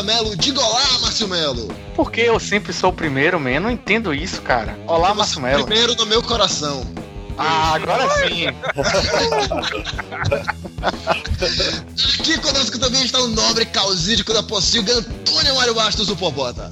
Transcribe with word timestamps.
Saraiva 0.00 0.02
Melo. 0.02 0.36
Diga 0.36 0.60
olá, 0.60 0.98
Márcio 1.00 1.28
Melo! 1.28 1.68
Por 1.94 2.10
que 2.10 2.22
eu 2.22 2.40
sempre 2.40 2.72
sou 2.72 2.90
o 2.90 2.92
primeiro, 2.92 3.38
man? 3.38 3.50
Eu 3.50 3.60
não 3.60 3.70
entendo 3.70 4.12
isso, 4.14 4.40
cara. 4.42 4.76
Olá, 4.86 5.14
Márcio 5.14 5.40
Melo. 5.40 5.64
Primeiro 5.64 5.94
no 5.94 6.06
meu 6.06 6.22
coração. 6.22 6.84
Ah, 7.38 7.74
agora 7.74 8.08
sim. 8.18 8.46
Aqui 12.20 12.38
conosco 12.38 12.78
também 12.78 13.04
está 13.04 13.20
o 13.20 13.28
nobre 13.28 13.64
causídico 13.66 14.32
da 14.32 14.42
Pocilga, 14.42 14.98
Antônio 14.98 15.54
Mário 15.54 15.74
Bastos, 15.74 16.08
o 16.10 16.16
Popota. 16.16 16.70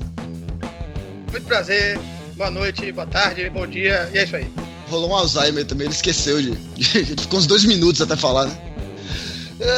Muito 1.31 1.47
prazer, 1.47 1.99
boa 2.37 2.51
noite, 2.51 2.91
boa 2.93 3.07
tarde, 3.07 3.49
bom 3.51 3.67
dia, 3.67 4.11
e 4.13 4.19
é 4.19 4.25
isso 4.25 4.37
aí. 4.37 4.51
Rolou 4.91 5.11
um 5.11 5.15
Alzheimer 5.15 5.65
também, 5.65 5.87
ele 5.87 5.95
esqueceu 5.95 6.41
de. 6.41 6.51
Ele 6.95 7.17
ficou 7.19 7.39
uns 7.39 7.47
dois 7.47 7.65
minutos 7.65 8.03
até 8.03 8.17
falar, 8.17 8.47
né? 8.47 8.59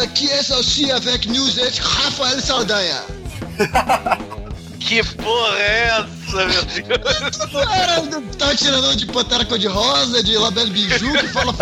Aqui 0.03 0.31
é 0.31 0.43
Salsia 0.43 0.99
Vec 0.99 1.29
News, 1.29 1.57
Rafael 1.79 2.41
Saldanha. 2.41 3.20
Que 4.81 5.05
porra 5.05 5.59
é 5.59 5.89
essa, 5.89 6.47
meu 6.47 6.65
Deus? 6.65 7.39
Era, 7.73 8.03
tava 8.39 8.57
tirando 8.57 8.97
de 8.97 9.07
Pantera 9.07 9.45
Cor-de-Rosa, 9.45 10.23
de 10.23 10.37
Labelle 10.37 10.71
Biju, 10.71 11.13
que 11.13 11.29
fala 11.29 11.55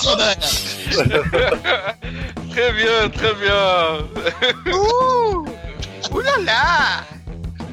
Saldanha. 0.00 0.36
Très 2.52 2.72
bien, 2.74 3.10
très 3.10 3.34
bien. 3.38 4.08
Uh! 4.72 5.46
Ulala! 6.10 7.06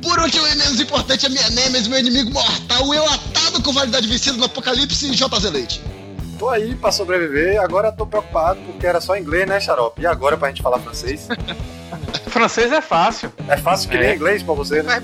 Por 0.01 0.19
último 0.19 0.47
e 0.47 0.55
menos 0.55 0.79
importante, 0.79 1.25
a 1.25 1.29
minha 1.29 1.49
Nemesis, 1.49 1.87
meu 1.87 1.99
inimigo 1.99 2.31
mortal, 2.31 2.93
eu 2.93 3.05
atado 3.09 3.61
com 3.61 3.73
validade 3.73 4.07
vencida 4.07 4.37
no 4.37 4.45
Apocalipse 4.45 5.07
e 5.07 5.15
JZ 5.15 5.51
Leite. 5.51 5.81
Tô 6.37 6.49
aí 6.49 6.75
pra 6.75 6.91
sobreviver, 6.91 7.61
agora 7.61 7.91
tô 7.91 8.05
preocupado 8.05 8.59
porque 8.61 8.85
era 8.85 8.99
só 8.99 9.15
inglês, 9.17 9.47
né, 9.47 9.59
Xarope? 9.59 10.01
E 10.01 10.05
agora 10.07 10.35
pra 10.37 10.49
gente 10.49 10.61
falar 10.61 10.79
francês? 10.79 11.27
Francês 12.27 12.71
é 12.73 12.81
fácil. 12.81 13.31
É 13.47 13.55
fácil 13.57 13.89
que 13.89 13.97
nem 13.97 14.09
É. 14.09 14.15
inglês 14.15 14.43
pra 14.43 14.53
você, 14.53 14.83
né? 14.83 15.01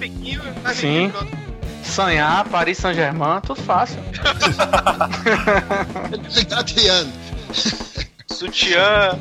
Faz 0.63 0.77
Sim. 0.77 1.11
Sonhar, 1.83 2.47
Paris 2.49 2.77
Saint-Germain, 2.77 3.39
tudo 3.41 3.61
fácil. 3.61 3.97
Tá. 4.21 5.09
Sutiã. 8.29 9.17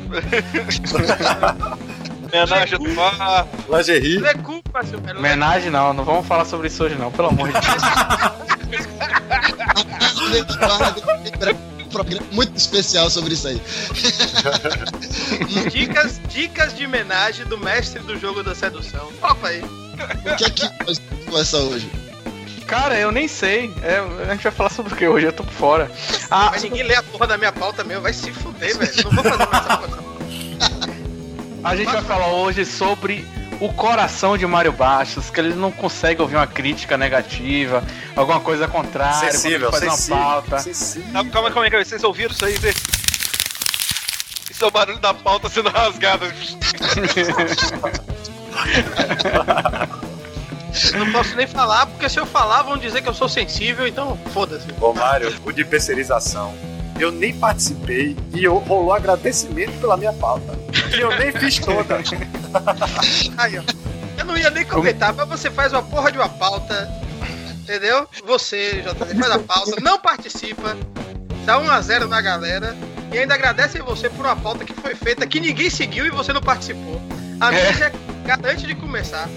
Menagem 2.31 2.77
do 2.79 2.89
mar. 2.93 3.47
Lingerie. 3.69 4.19
Não 4.19 4.27
é 4.29 4.33
culpa, 4.35 4.83
seu. 4.85 4.99
Homenagem 5.17 5.69
não, 5.71 5.93
não 5.93 6.03
vamos 6.03 6.25
falar 6.27 6.45
sobre 6.45 6.67
isso 6.67 6.83
hoje 6.83 6.95
não, 6.95 7.11
pelo 7.11 7.29
amor 7.29 7.47
de 7.47 7.53
Deus. 7.53 7.81
Programa 11.91 12.25
muito 12.31 12.55
especial 12.57 13.09
sobre 13.09 13.33
isso 13.33 13.47
aí. 13.47 13.61
Dicas, 15.71 16.21
dicas 16.29 16.75
de 16.75 16.85
homenagem 16.85 17.45
do 17.45 17.57
mestre 17.57 18.01
do 18.03 18.17
jogo 18.17 18.43
da 18.43 18.55
sedução. 18.55 19.11
Opa 19.21 19.47
aí. 19.47 19.61
O 19.61 20.35
que 20.37 20.45
é 20.45 20.49
que 20.49 20.63
nós 20.85 20.99
vamos 20.99 21.25
conversar 21.25 21.57
hoje? 21.59 21.89
Cara, 22.65 22.97
eu 22.97 23.11
nem 23.11 23.27
sei. 23.27 23.73
É, 23.83 23.97
a 24.29 24.33
gente 24.33 24.43
vai 24.43 24.51
falar 24.51 24.69
sobre 24.69 24.93
o 24.93 24.95
que 24.95 25.05
hoje? 25.05 25.25
Eu 25.25 25.33
tô 25.33 25.43
por 25.43 25.53
fora. 25.53 25.91
Ah, 26.29 26.49
Mas 26.51 26.63
ninguém 26.63 26.83
lê 26.83 26.95
a 26.95 27.03
porra 27.03 27.27
da 27.27 27.37
minha 27.37 27.51
pauta 27.51 27.83
mesmo, 27.83 28.01
vai 28.03 28.13
se 28.13 28.31
fuder, 28.31 28.77
velho. 28.77 28.93
Não 29.03 29.11
vou 29.11 29.23
fazer 29.23 29.45
mais 29.49 29.65
essa 29.65 29.77
porra. 29.77 30.03
a 31.63 31.75
gente 31.75 31.91
vai 31.91 32.01
falar 32.03 32.27
hoje 32.33 32.65
sobre 32.65 33.25
o 33.61 33.71
coração 33.71 34.35
de 34.35 34.45
Mário 34.47 34.71
Bastos, 34.71 35.29
que 35.29 35.39
ele 35.39 35.53
não 35.53 35.71
consegue 35.71 36.19
ouvir 36.19 36.35
uma 36.35 36.47
crítica 36.47 36.97
negativa, 36.97 37.83
alguma 38.15 38.39
coisa 38.39 38.67
contrária, 38.67 39.31
Sensível, 39.31 39.69
quando 39.69 39.83
ele 39.83 39.91
faz 39.91 39.99
sensível. 39.99 40.17
uma 40.17 40.31
pauta. 40.33 40.59
Sensível. 40.59 41.13
Calma, 41.13 41.29
calma, 41.29 41.51
calma 41.51 41.69
aí, 41.71 41.85
vocês 41.85 42.03
ouviram 42.03 42.31
isso 42.31 42.43
aí? 42.43 42.57
Zé? 42.57 42.73
Isso 44.49 44.65
é 44.65 44.67
o 44.67 44.71
barulho 44.71 44.97
da 44.97 45.13
pauta 45.13 45.47
sendo 45.47 45.69
rasgada. 45.69 46.25
Não 50.97 51.11
posso 51.11 51.35
nem 51.35 51.45
falar, 51.45 51.85
porque 51.85 52.09
se 52.09 52.19
eu 52.19 52.25
falar 52.25 52.63
vão 52.63 52.77
dizer 52.77 53.03
que 53.03 53.09
eu 53.09 53.13
sou 53.13 53.29
sensível, 53.29 53.85
então 53.85 54.17
foda-se. 54.33 54.65
Ô, 54.79 54.93
Mário, 54.93 55.31
o 55.45 55.51
de 55.51 55.63
terceirização. 55.63 56.55
Eu 57.01 57.11
nem 57.11 57.33
participei 57.33 58.15
e 58.31 58.43
eu, 58.43 58.59
rolou 58.59 58.93
agradecimento 58.93 59.71
pela 59.79 59.97
minha 59.97 60.13
pauta. 60.13 60.55
E 60.95 60.99
eu 60.99 61.09
nem 61.17 61.31
fiz 61.31 61.57
toda. 61.57 61.97
Aí, 63.39 63.57
ó. 63.57 63.63
Eu 64.19 64.25
não 64.25 64.37
ia 64.37 64.51
nem 64.51 64.63
comentar, 64.63 65.11
mas 65.11 65.27
você 65.27 65.49
faz 65.49 65.73
uma 65.73 65.81
porra 65.81 66.11
de 66.11 66.19
uma 66.19 66.29
pauta, 66.29 66.87
entendeu? 67.59 68.07
Você, 68.27 68.83
JZ, 68.83 69.19
faz 69.19 69.31
a 69.31 69.39
pauta, 69.39 69.81
não 69.81 69.97
participa, 69.99 70.77
dá 71.43 71.59
1x0 71.59 72.07
na 72.07 72.21
galera 72.21 72.77
e 73.11 73.17
ainda 73.17 73.33
agradece 73.33 73.79
você 73.79 74.07
por 74.07 74.23
uma 74.23 74.35
pauta 74.35 74.63
que 74.63 74.73
foi 74.73 74.93
feita, 74.93 75.25
que 75.25 75.39
ninguém 75.39 75.71
seguiu 75.71 76.05
e 76.05 76.11
você 76.11 76.31
não 76.31 76.41
participou. 76.41 77.01
A 77.39 77.49
minha 77.49 77.63
É. 77.63 77.73
já 77.73 77.87
é 77.87 78.51
antes 78.51 78.67
de 78.67 78.75
começar. 78.75 79.27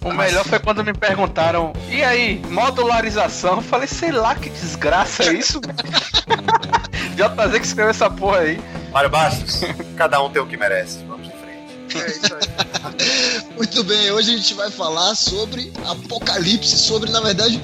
Pô, 0.00 0.08
O 0.08 0.14
melhor 0.14 0.44
foi 0.44 0.60
quando 0.60 0.84
me 0.84 0.94
perguntaram, 0.94 1.72
e 1.88 2.04
aí, 2.04 2.40
modularização? 2.48 3.56
Eu 3.56 3.62
falei, 3.62 3.88
sei 3.88 4.12
lá 4.12 4.36
que 4.36 4.48
desgraça 4.48 5.24
é 5.24 5.32
isso. 5.32 5.60
JZ 7.18 7.52
que 7.60 7.66
escreveu 7.66 7.90
essa 7.90 8.08
porra 8.08 8.38
aí. 8.38 8.60
Mário 8.92 9.10
Bastos, 9.10 9.60
cada 9.96 10.22
um 10.22 10.30
tem 10.30 10.40
o 10.40 10.46
que 10.46 10.56
merece. 10.56 10.98
Vamos 11.06 11.26
em 11.26 11.30
frente. 11.32 12.04
é 12.04 12.10
isso 12.10 12.34
aí. 12.34 13.48
Muito 13.56 13.82
bem, 13.84 14.10
hoje 14.12 14.34
a 14.34 14.36
gente 14.36 14.54
vai 14.54 14.70
falar 14.70 15.14
sobre 15.16 15.72
apocalipse, 15.86 16.78
sobre, 16.78 17.10
na 17.10 17.20
verdade, 17.20 17.60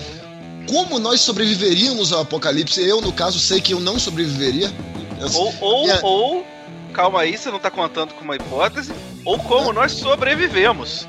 como 0.69 0.99
nós 0.99 1.21
sobreviveríamos 1.21 2.13
ao 2.13 2.23
apocalipse. 2.23 2.83
Eu, 2.87 3.01
no 3.01 3.13
caso, 3.13 3.39
sei 3.39 3.61
que 3.61 3.73
eu 3.75 3.81
não 3.81 3.99
sobreviveria. 3.99 4.73
Eu- 5.21 5.33
Ou, 5.41 5.55
ou, 5.61 5.89
É. 5.91 6.01
ou, 6.03 6.47
calma 6.93 7.21
aí, 7.21 7.39
você 7.39 7.51
não 7.51 7.59
tá 7.61 7.71
contando 7.71 8.13
com 8.15 8.25
uma 8.25 8.35
hipótese, 8.37 8.93
ou 9.25 9.39
como 9.39 9.73
nós 9.73 9.93
sobrevivemos. 9.93 11.07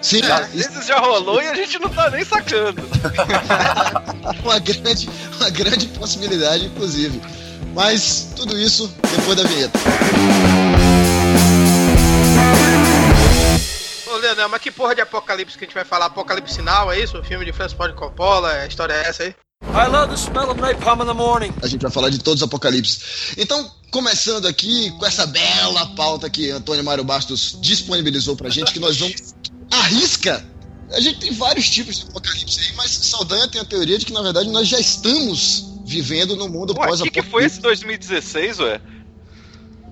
Sim, 0.00 0.20
Às 0.22 0.52
isso 0.52 0.68
vezes 0.72 0.86
já 0.88 0.98
rolou 0.98 1.40
e 1.40 1.46
a 1.46 1.54
gente 1.54 1.78
não 1.78 1.88
tá 1.88 2.10
nem 2.10 2.24
sacando. 2.24 2.82
é 4.26 4.40
uma 4.44 4.58
grande, 4.58 5.08
uma 5.38 5.48
grande 5.48 5.86
possibilidade, 5.86 6.66
inclusive. 6.66 7.20
Mas 7.74 8.28
tudo 8.36 8.58
isso 8.58 8.92
depois 9.16 9.36
da 9.36 9.44
vinheta. 9.44 9.78
Ô, 14.06 14.16
Leonel, 14.16 14.48
mas 14.48 14.60
que 14.60 14.70
porra 14.70 14.94
de 14.94 15.00
apocalipse 15.00 15.56
que 15.56 15.64
a 15.64 15.66
gente 15.66 15.74
vai 15.74 15.84
falar? 15.84 16.06
Apocalipse 16.06 16.54
Sinal, 16.54 16.92
é 16.92 17.00
isso? 17.00 17.18
O 17.18 17.24
filme 17.24 17.44
de 17.44 17.52
Francis 17.52 17.76
Ford 17.76 17.94
Coppola, 17.94 18.50
a 18.50 18.66
história 18.66 18.92
é 18.92 19.08
essa 19.08 19.22
aí? 19.22 19.34
I 19.64 19.88
love 19.88 20.08
the 20.08 20.16
smell 20.16 20.50
of 20.50 20.60
napalm 20.60 21.02
in 21.02 21.06
the 21.06 21.14
morning. 21.14 21.52
A 21.62 21.66
gente 21.66 21.80
vai 21.80 21.90
falar 21.90 22.10
de 22.10 22.18
todos 22.18 22.42
os 22.42 22.46
apocalipses. 22.46 23.34
Então, 23.38 23.70
começando 23.90 24.46
aqui 24.46 24.90
com 24.98 25.06
essa 25.06 25.26
bela 25.26 25.86
pauta 25.94 26.28
que 26.28 26.50
Antônio 26.50 26.84
Mário 26.84 27.04
Bastos 27.04 27.56
disponibilizou 27.60 28.36
pra 28.36 28.50
gente, 28.50 28.72
que 28.72 28.80
nós 28.80 28.98
vamos 28.98 29.34
arrisca. 29.70 30.44
A 30.92 31.00
gente 31.00 31.20
tem 31.20 31.32
vários 31.32 31.70
tipos 31.70 32.00
de 32.00 32.02
apocalipse 32.02 32.60
aí, 32.60 32.72
mas 32.76 32.90
Saldanha 32.90 33.48
tem 33.48 33.60
a 33.60 33.64
teoria 33.64 33.96
de 33.96 34.04
que, 34.04 34.12
na 34.12 34.20
verdade, 34.20 34.50
nós 34.50 34.68
já 34.68 34.78
estamos 34.78 35.71
vivendo 35.84 36.36
no 36.36 36.48
mundo 36.48 36.74
Ué, 36.78 36.90
o 36.90 36.96
que, 37.02 37.10
que 37.10 37.22
foi 37.22 37.44
esse 37.44 37.60
2016, 37.60 38.58
ué? 38.60 38.80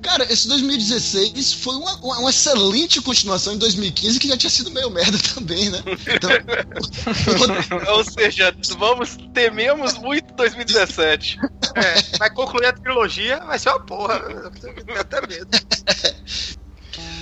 Cara, 0.03 0.25
esse 0.33 0.49
2016 0.49 1.53
foi 1.53 1.75
uma, 1.77 1.95
uma- 1.97 2.19
uma 2.21 2.31
excelente 2.31 3.03
continuação 3.03 3.53
em 3.53 3.59
2015, 3.59 4.19
que 4.19 4.29
já 4.29 4.37
tinha 4.37 4.49
sido 4.49 4.71
meio 4.71 4.91
merda 4.91 5.19
também, 5.35 5.69
né? 5.69 5.79
Então, 6.15 6.31
Ou 7.95 8.05
seja, 8.05 8.55
vamos, 8.79 9.19
tememos 9.35 9.99
muito 9.99 10.33
2017. 10.35 11.39
É, 11.75 12.17
vai 12.19 12.31
concluir 12.31 12.67
a 12.67 12.73
trilogia, 12.73 13.41
vai 13.45 13.59
ser 13.59 13.69
uma 13.69 13.81
porra. 13.81 14.15
Eu 14.15 14.51
tenho 14.85 14.99
até 14.99 15.21
medo. 15.27 15.49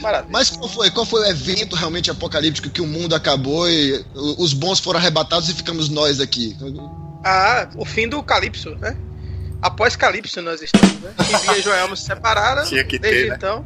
Maravilha. 0.00 0.30
mas 0.32 0.50
qual 0.50 0.68
foi, 0.68 0.90
qual 0.92 1.04
foi 1.04 1.22
o 1.22 1.26
evento 1.26 1.74
realmente 1.74 2.08
apocalíptico 2.12 2.70
que 2.70 2.80
o 2.80 2.86
mundo 2.86 3.14
acabou 3.16 3.68
e 3.68 4.04
os 4.14 4.52
bons 4.52 4.78
foram 4.78 5.00
arrebatados 5.00 5.48
e 5.48 5.54
ficamos 5.54 5.88
nós 5.88 6.20
aqui? 6.20 6.56
Ah, 7.24 7.68
o 7.76 7.84
fim 7.84 8.08
do 8.08 8.22
Calypso, 8.22 8.74
né? 8.76 8.96
Após 9.60 9.96
Calypso 9.96 10.40
nós 10.40 10.62
estamos, 10.62 10.92
né? 11.00 11.12
E 11.56 11.60
Joelma 11.62 11.96
se 11.96 12.04
separaram. 12.04 12.64
Tinha 12.64 12.84
que 12.84 12.98
ter, 12.98 13.10
Desde 13.10 13.30
né? 13.30 13.34
então. 13.36 13.64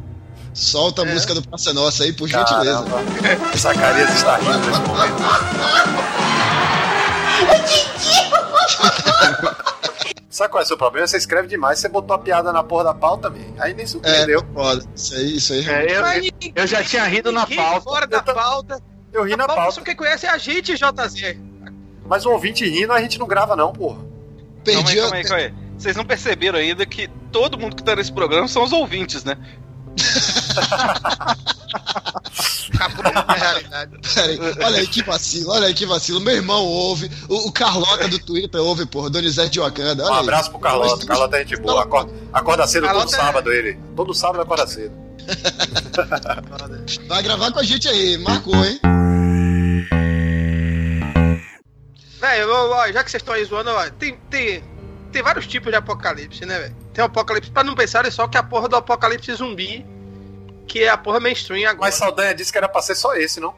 Solta 0.53 1.03
a 1.03 1.07
É. 1.07 1.13
música 1.13 1.33
do 1.33 1.41
Praça 1.47 1.73
Nossa 1.73 2.03
aí, 2.03 2.13
por 2.13 2.27
gentileza. 2.27 2.83
Caramba. 2.83 3.01
Zacarias 3.57 4.13
está 4.15 4.37
rindo 4.37 4.57
nesse 4.59 4.79
momento. 4.81 5.13
Sabe 10.29 10.49
qual 10.49 10.61
é 10.61 10.65
o 10.65 10.67
seu 10.67 10.77
problema? 10.77 11.05
Você 11.05 11.17
escreve 11.17 11.47
demais, 11.47 11.77
você 11.79 11.87
botou 11.87 12.15
a 12.15 12.19
piada 12.19 12.51
na 12.51 12.63
porra 12.63 12.85
da 12.85 12.93
pauta, 12.93 13.29
também. 13.29 13.53
Aí 13.59 13.73
nem 13.73 13.83
É, 13.83 13.87
surpreendeu. 13.87 14.43
foda. 14.53 14.83
Isso 14.95 15.13
aí, 15.15 15.37
isso 15.37 15.53
aí. 15.53 15.69
É, 15.69 15.97
eu, 15.97 16.03
eu- 16.55 16.67
já 16.67 16.83
tinha 16.83 17.03
rido 17.05 17.31
na 17.31 17.45
pauta. 17.45 17.81
Fora 17.81 18.07
da 18.07 18.23
pauta. 18.23 18.81
Eu 19.11 19.23
ri 19.23 19.31
na 19.35 19.45
pauta 19.45 19.61
pauta. 19.61 19.75
só 19.75 19.81
quem 19.81 19.95
conhece 19.95 20.25
é 20.25 20.29
a 20.29 20.37
gente, 20.39 20.73
JZ. 20.75 21.37
Mas 22.05 22.25
o 22.25 22.31
ouvinte 22.31 22.67
rindo, 22.67 22.91
a 22.93 23.01
gente 23.01 23.17
não 23.17 23.27
grava, 23.27 23.55
não, 23.55 23.71
porra. 23.71 23.97
Calma 23.97 24.09
aí, 24.09 24.63
Perdi 24.63 24.95
calma 24.97 25.15
aí, 25.15 25.23
calma 25.23 25.43
aí. 25.43 25.53
Vocês 25.77 25.95
não 25.95 26.05
perceberam 26.05 26.59
ainda 26.59 26.85
que 26.85 27.09
todo 27.31 27.57
mundo 27.57 27.75
que 27.75 27.83
tá 27.83 27.95
nesse 27.95 28.11
programa 28.11 28.47
são 28.47 28.63
os 28.63 28.71
ouvintes, 28.71 29.23
né? 29.23 29.37
Acabou 32.73 33.11
a 33.27 33.33
realidade. 33.33 33.91
Pera 34.13 34.27
aí, 34.27 34.39
olha 34.39 34.77
aí 34.79 34.87
que 34.87 35.03
vacilo, 35.03 35.51
olha 35.51 35.67
aí 35.67 35.73
que 35.73 35.85
vacilo. 35.85 36.19
Meu 36.19 36.35
irmão 36.35 36.63
ouve, 36.65 37.09
o, 37.29 37.47
o 37.47 37.51
Carlota 37.51 38.07
do 38.07 38.19
Twitter 38.19 38.61
ouve, 38.61 38.85
porra, 38.85 39.09
Donizete 39.09 39.51
de 39.51 39.59
Wakanda. 39.59 40.03
Um 40.03 40.07
Olha 40.07 40.15
aí. 40.15 40.19
abraço 40.21 40.49
pro 40.49 40.59
Carlota. 40.59 41.05
Carlota 41.05 41.37
é 41.37 41.39
gente 41.39 41.57
boa. 41.61 41.83
Acorda, 41.83 42.11
acorda 42.31 42.67
cedo 42.67 42.81
todo 42.83 42.91
Carlota 42.91 43.15
é- 43.15 43.19
sábado 43.19 43.51
ele. 43.51 43.79
Todo 43.95 44.13
sábado 44.13 44.41
acorda 44.41 44.67
cedo. 44.67 44.93
Vai 47.07 47.23
gravar 47.23 47.51
com 47.51 47.59
a 47.59 47.63
gente 47.63 47.87
aí, 47.87 48.17
marcou, 48.17 48.55
hein? 48.55 48.79
Velho, 52.23 52.47
já 52.93 53.03
que 53.03 53.11
vocês 53.11 53.21
estão 53.21 53.33
aí 53.35 53.43
zoando, 53.43 53.69
ó, 53.71 53.89
tem, 53.89 54.15
tem, 54.29 54.63
tem 55.11 55.21
vários 55.21 55.45
tipos 55.45 55.69
de 55.69 55.75
apocalipse, 55.75 56.45
né, 56.45 56.57
velho? 56.57 56.75
Tem 56.93 57.03
o 57.03 57.07
apocalipse, 57.07 57.51
pra 57.51 57.65
não 57.65 57.75
pensarem 57.75 58.09
só 58.09 58.29
que 58.29 58.37
é 58.37 58.39
a 58.39 58.43
porra 58.43 58.69
do 58.69 58.77
apocalipse 58.77 59.33
zumbi, 59.33 59.85
que 60.65 60.83
é 60.83 60.87
a 60.89 60.97
porra 60.97 61.19
mainstream 61.19 61.69
agora. 61.69 61.81
Mas 61.87 61.95
Saldanha 61.95 62.33
disse 62.33 62.49
que 62.49 62.57
era 62.57 62.69
pra 62.69 62.81
ser 62.81 62.95
só 62.95 63.13
esse, 63.15 63.41
não? 63.41 63.53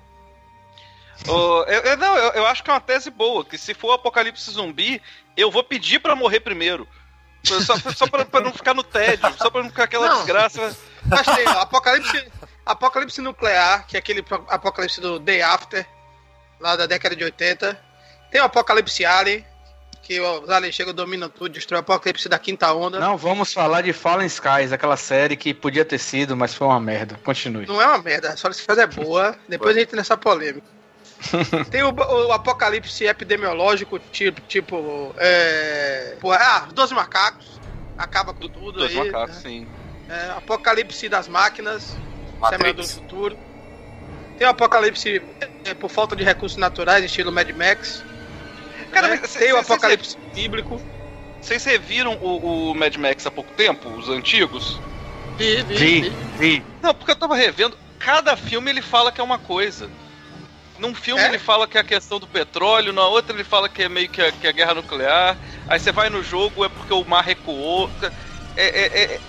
Ô, 1.28 1.64
eu, 1.68 1.80
eu- 1.82 1.98
não, 1.98 2.18
eu, 2.18 2.32
eu 2.32 2.48
acho 2.48 2.64
que 2.64 2.70
é 2.72 2.74
uma 2.74 2.82
tese 2.82 3.12
boa, 3.12 3.46
que 3.46 3.56
se 3.56 3.76
for 3.76 3.92
apocalipse 3.92 4.50
zumbi, 4.50 5.00
eu 5.38 5.52
vou 5.52 5.64
pedir 5.64 6.00
pra 6.00 6.16
morrer 6.16 6.40
primeiro. 6.40 6.88
Só, 7.44 7.78
só 7.94 8.08
pra, 8.08 8.26
pra 8.26 8.42
não 8.42 8.52
ficar 8.52 8.74
no 8.74 8.82
tédio, 8.84 9.32
só 9.38 9.52
pra 9.52 9.62
não 9.62 9.70
ficar 9.70 9.84
aquela 9.84 10.08
Não. 10.10 10.16
desgraça. 10.18 10.76
Mas 11.06 11.22
tem, 11.28 11.48
ó, 11.48 11.60
apocalipse, 11.62 12.32
apocalipse 12.66 13.22
nuclear, 13.22 13.86
que 13.86 13.96
é 13.96 14.00
aquele 14.00 14.26
apocalipse 14.50 15.00
do 15.00 15.20
Day 15.20 15.44
After, 15.44 15.86
lá 16.60 16.76
da 16.76 16.88
década 16.88 17.16
de 17.16 17.24
80. 17.24 17.80
Tem 18.32 18.42
o 18.42 18.46
apocalipse 18.46 19.06
alien, 19.06 19.46
que 20.02 20.20
os 20.22 20.50
aliens 20.50 20.76
chegam, 20.76 20.94
dominam 20.94 21.30
tudo, 21.30 21.50
destrói 21.50 21.80
o 21.80 21.82
apocalipse 21.82 22.30
da 22.30 22.38
quinta 22.38 22.72
onda. 22.74 23.00
Não 23.00 23.18
vamos 23.18 23.52
falar 23.52 23.82
de 23.82 23.92
Fallen 23.92 24.28
Skies, 24.28 24.72
aquela 24.72 24.98
série 24.98 25.36
que 25.36 25.54
podia 25.54 25.84
ter 25.84 25.98
sido, 25.98 26.38
mas 26.38 26.54
foi 26.54 26.68
uma 26.68 26.80
merda. 26.80 27.20
Continue. 27.24 27.66
Não 27.66 27.82
é 27.82 27.88
uma 27.88 27.98
merda, 27.98 28.38
só 28.38 28.52
se 28.52 28.62
faz 28.62 28.78
é 28.78 28.86
boa. 28.86 29.36
Depois 29.50 29.76
a 29.76 29.80
gente 29.80 29.88
entra 29.88 29.98
nessa 29.98 30.16
polêmica. 30.16 30.68
Tem 31.72 31.82
o, 31.82 31.92
o 31.92 32.32
apocalipse 32.32 33.06
epidemiológico, 33.06 33.98
tipo, 33.98 34.42
tipo 34.42 35.16
é, 35.18 36.18
porra, 36.20 36.38
ah, 36.40 36.66
os 36.68 36.74
12 36.74 36.94
macacos, 36.94 37.60
acaba 37.98 38.34
com 38.34 38.48
tudo 38.48 38.74
Dos 38.74 38.92
aí. 38.92 38.96
macacos, 38.96 39.36
né? 39.38 39.42
sim. 39.42 39.68
É, 40.08 40.38
apocalipse 40.38 41.10
das 41.10 41.28
máquinas, 41.28 41.98
Exterminador 42.44 42.86
do 42.86 42.92
futuro. 42.92 43.38
Tem 44.38 44.46
o 44.46 44.50
apocalipse 44.52 45.22
é, 45.64 45.74
por 45.74 45.90
falta 45.90 46.16
de 46.16 46.24
recursos 46.24 46.58
naturais, 46.58 47.04
estilo 47.04 47.32
Mad 47.32 47.50
Max. 47.52 48.04
Cara, 48.96 49.08
né? 49.10 49.20
mas 49.22 49.32
cê- 49.32 49.40
Tem 49.40 49.54
o 49.54 49.56
cê- 49.56 49.62
apocalipse 49.62 50.18
bíblico. 50.34 50.82
Vocês 51.42 51.64
reviram 51.64 52.18
o, 52.22 52.72
o 52.72 52.76
Mad 52.76 52.96
Max 52.96 53.26
há 53.26 53.32
pouco 53.32 53.52
tempo, 53.54 53.90
os 53.90 54.10
antigos? 54.10 54.80
Vi, 55.38 55.62
vi, 55.64 55.76
Vi, 56.02 56.10
vi. 56.38 56.64
Não, 56.82 56.94
porque 56.94 57.12
eu 57.12 57.16
tava 57.16 57.36
revendo, 57.36 57.78
cada 58.00 58.36
filme 58.36 58.70
ele 58.72 58.82
fala 58.82 59.12
que 59.12 59.22
é 59.22 59.24
uma 59.24 59.38
coisa. 59.38 59.90
Num 60.80 60.94
filme 60.96 61.22
É? 61.22 61.28
ele 61.28 61.38
fala 61.40 61.68
que 61.68 61.78
é 61.78 61.82
a 61.82 61.84
questão 61.84 62.20
do 62.20 62.28
petróleo, 62.28 62.92
na 62.92 63.06
outra 63.06 63.34
ele 63.36 63.44
fala 63.44 63.70
que 63.70 63.84
é 63.84 63.90
meio 63.90 64.10
que 64.10 64.22
a, 64.22 64.32
que 64.32 64.48
é 64.48 64.50
a 64.50 64.54
guerra 64.54 64.74
nuclear, 64.74 65.38
aí 65.68 65.80
você 65.80 65.92
vai 65.92 66.10
no 66.10 66.24
jogo 66.24 66.66
é 66.66 66.70
porque 66.70 66.94
o 66.94 67.06
mar 67.06 67.24
recuou. 67.24 67.90
É, 68.58 68.66
é- 68.66 69.04
é- 69.16 69.20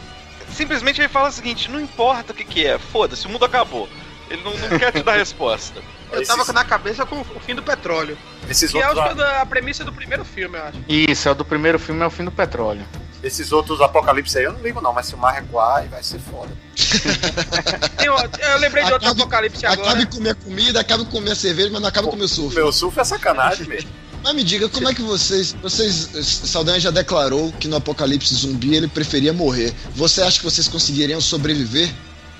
simplesmente 0.48 1.00
ele 1.00 1.08
fala 1.08 1.28
o 1.28 1.32
seguinte, 1.32 1.70
não 1.70 1.80
importa 1.80 2.32
o 2.32 2.34
que, 2.34 2.44
que 2.44 2.66
é, 2.66 2.78
foda-se, 2.78 3.26
o 3.26 3.30
mundo 3.30 3.44
acabou. 3.44 3.88
Ele 4.30 4.42
não, 4.42 4.52
não 4.56 4.78
quer 4.78 4.92
te 4.92 5.02
dar 5.02 5.12
resposta. 5.18 5.80
Eu 6.12 6.22
Esses- 6.22 6.28
tava 6.34 6.52
na 6.52 6.64
cabeça 6.64 7.04
com 7.04 7.20
o 7.20 7.40
fim 7.44 7.54
do 7.54 7.62
petróleo. 7.62 8.16
Esses 8.48 8.70
Que 8.70 8.78
é 8.78 8.88
outros, 8.88 9.18
é 9.18 9.40
a 9.40 9.46
premissa 9.46 9.84
do 9.84 9.92
primeiro 9.92 10.24
filme, 10.24 10.56
eu 10.56 10.62
acho. 10.64 10.78
Isso, 10.88 11.28
é 11.28 11.32
o 11.32 11.34
do 11.34 11.44
primeiro 11.44 11.78
filme, 11.78 12.02
é 12.02 12.06
o 12.06 12.10
fim 12.10 12.24
do 12.24 12.30
petróleo. 12.30 12.86
esses 13.22 13.50
outros 13.50 13.80
apocalipse 13.80 14.38
aí 14.38 14.44
eu 14.44 14.52
não 14.52 14.60
ligo, 14.62 14.80
não. 14.80 14.92
Mas 14.92 15.06
se 15.06 15.14
o 15.14 15.18
mar 15.18 15.32
recuar, 15.34 15.78
aí 15.78 15.88
vai 15.88 16.02
ser 16.02 16.20
foda. 16.20 16.52
Tem 17.98 18.06
eu 18.06 18.58
lembrei 18.58 18.84
de 18.84 18.92
outro 18.92 19.08
Acabe- 19.08 19.22
apocalipse 19.22 19.66
agora. 19.66 19.88
Acabe 19.90 20.06
com 20.06 20.20
minha 20.20 20.34
comida, 20.34 20.80
acabe 20.80 21.04
com 21.06 21.20
minha 21.20 21.34
cerveja, 21.34 21.70
mas 21.72 21.80
não 21.80 21.88
acabe 21.88 22.08
com 22.08 22.16
meu 22.16 22.28
surf. 22.28 22.54
Meu 22.54 22.70
surf 22.72 22.98
é 23.00 23.04
sacanagem 23.04 23.66
mesmo. 23.66 23.90
Mas 24.22 24.34
me 24.34 24.44
diga, 24.44 24.68
como 24.68 24.88
é 24.88 24.94
que 24.94 25.02
vocês. 25.02 25.52
Vocês. 25.62 26.10
Saldanha 26.24 26.78
já 26.80 26.90
declarou 26.90 27.52
que 27.52 27.66
no 27.68 27.76
apocalipse 27.76 28.34
zumbi 28.34 28.74
ele 28.74 28.88
preferia 28.88 29.32
morrer. 29.32 29.74
Você 29.94 30.22
acha 30.22 30.38
que 30.38 30.44
vocês 30.44 30.68
conseguiriam 30.68 31.20
sobreviver? 31.20 31.92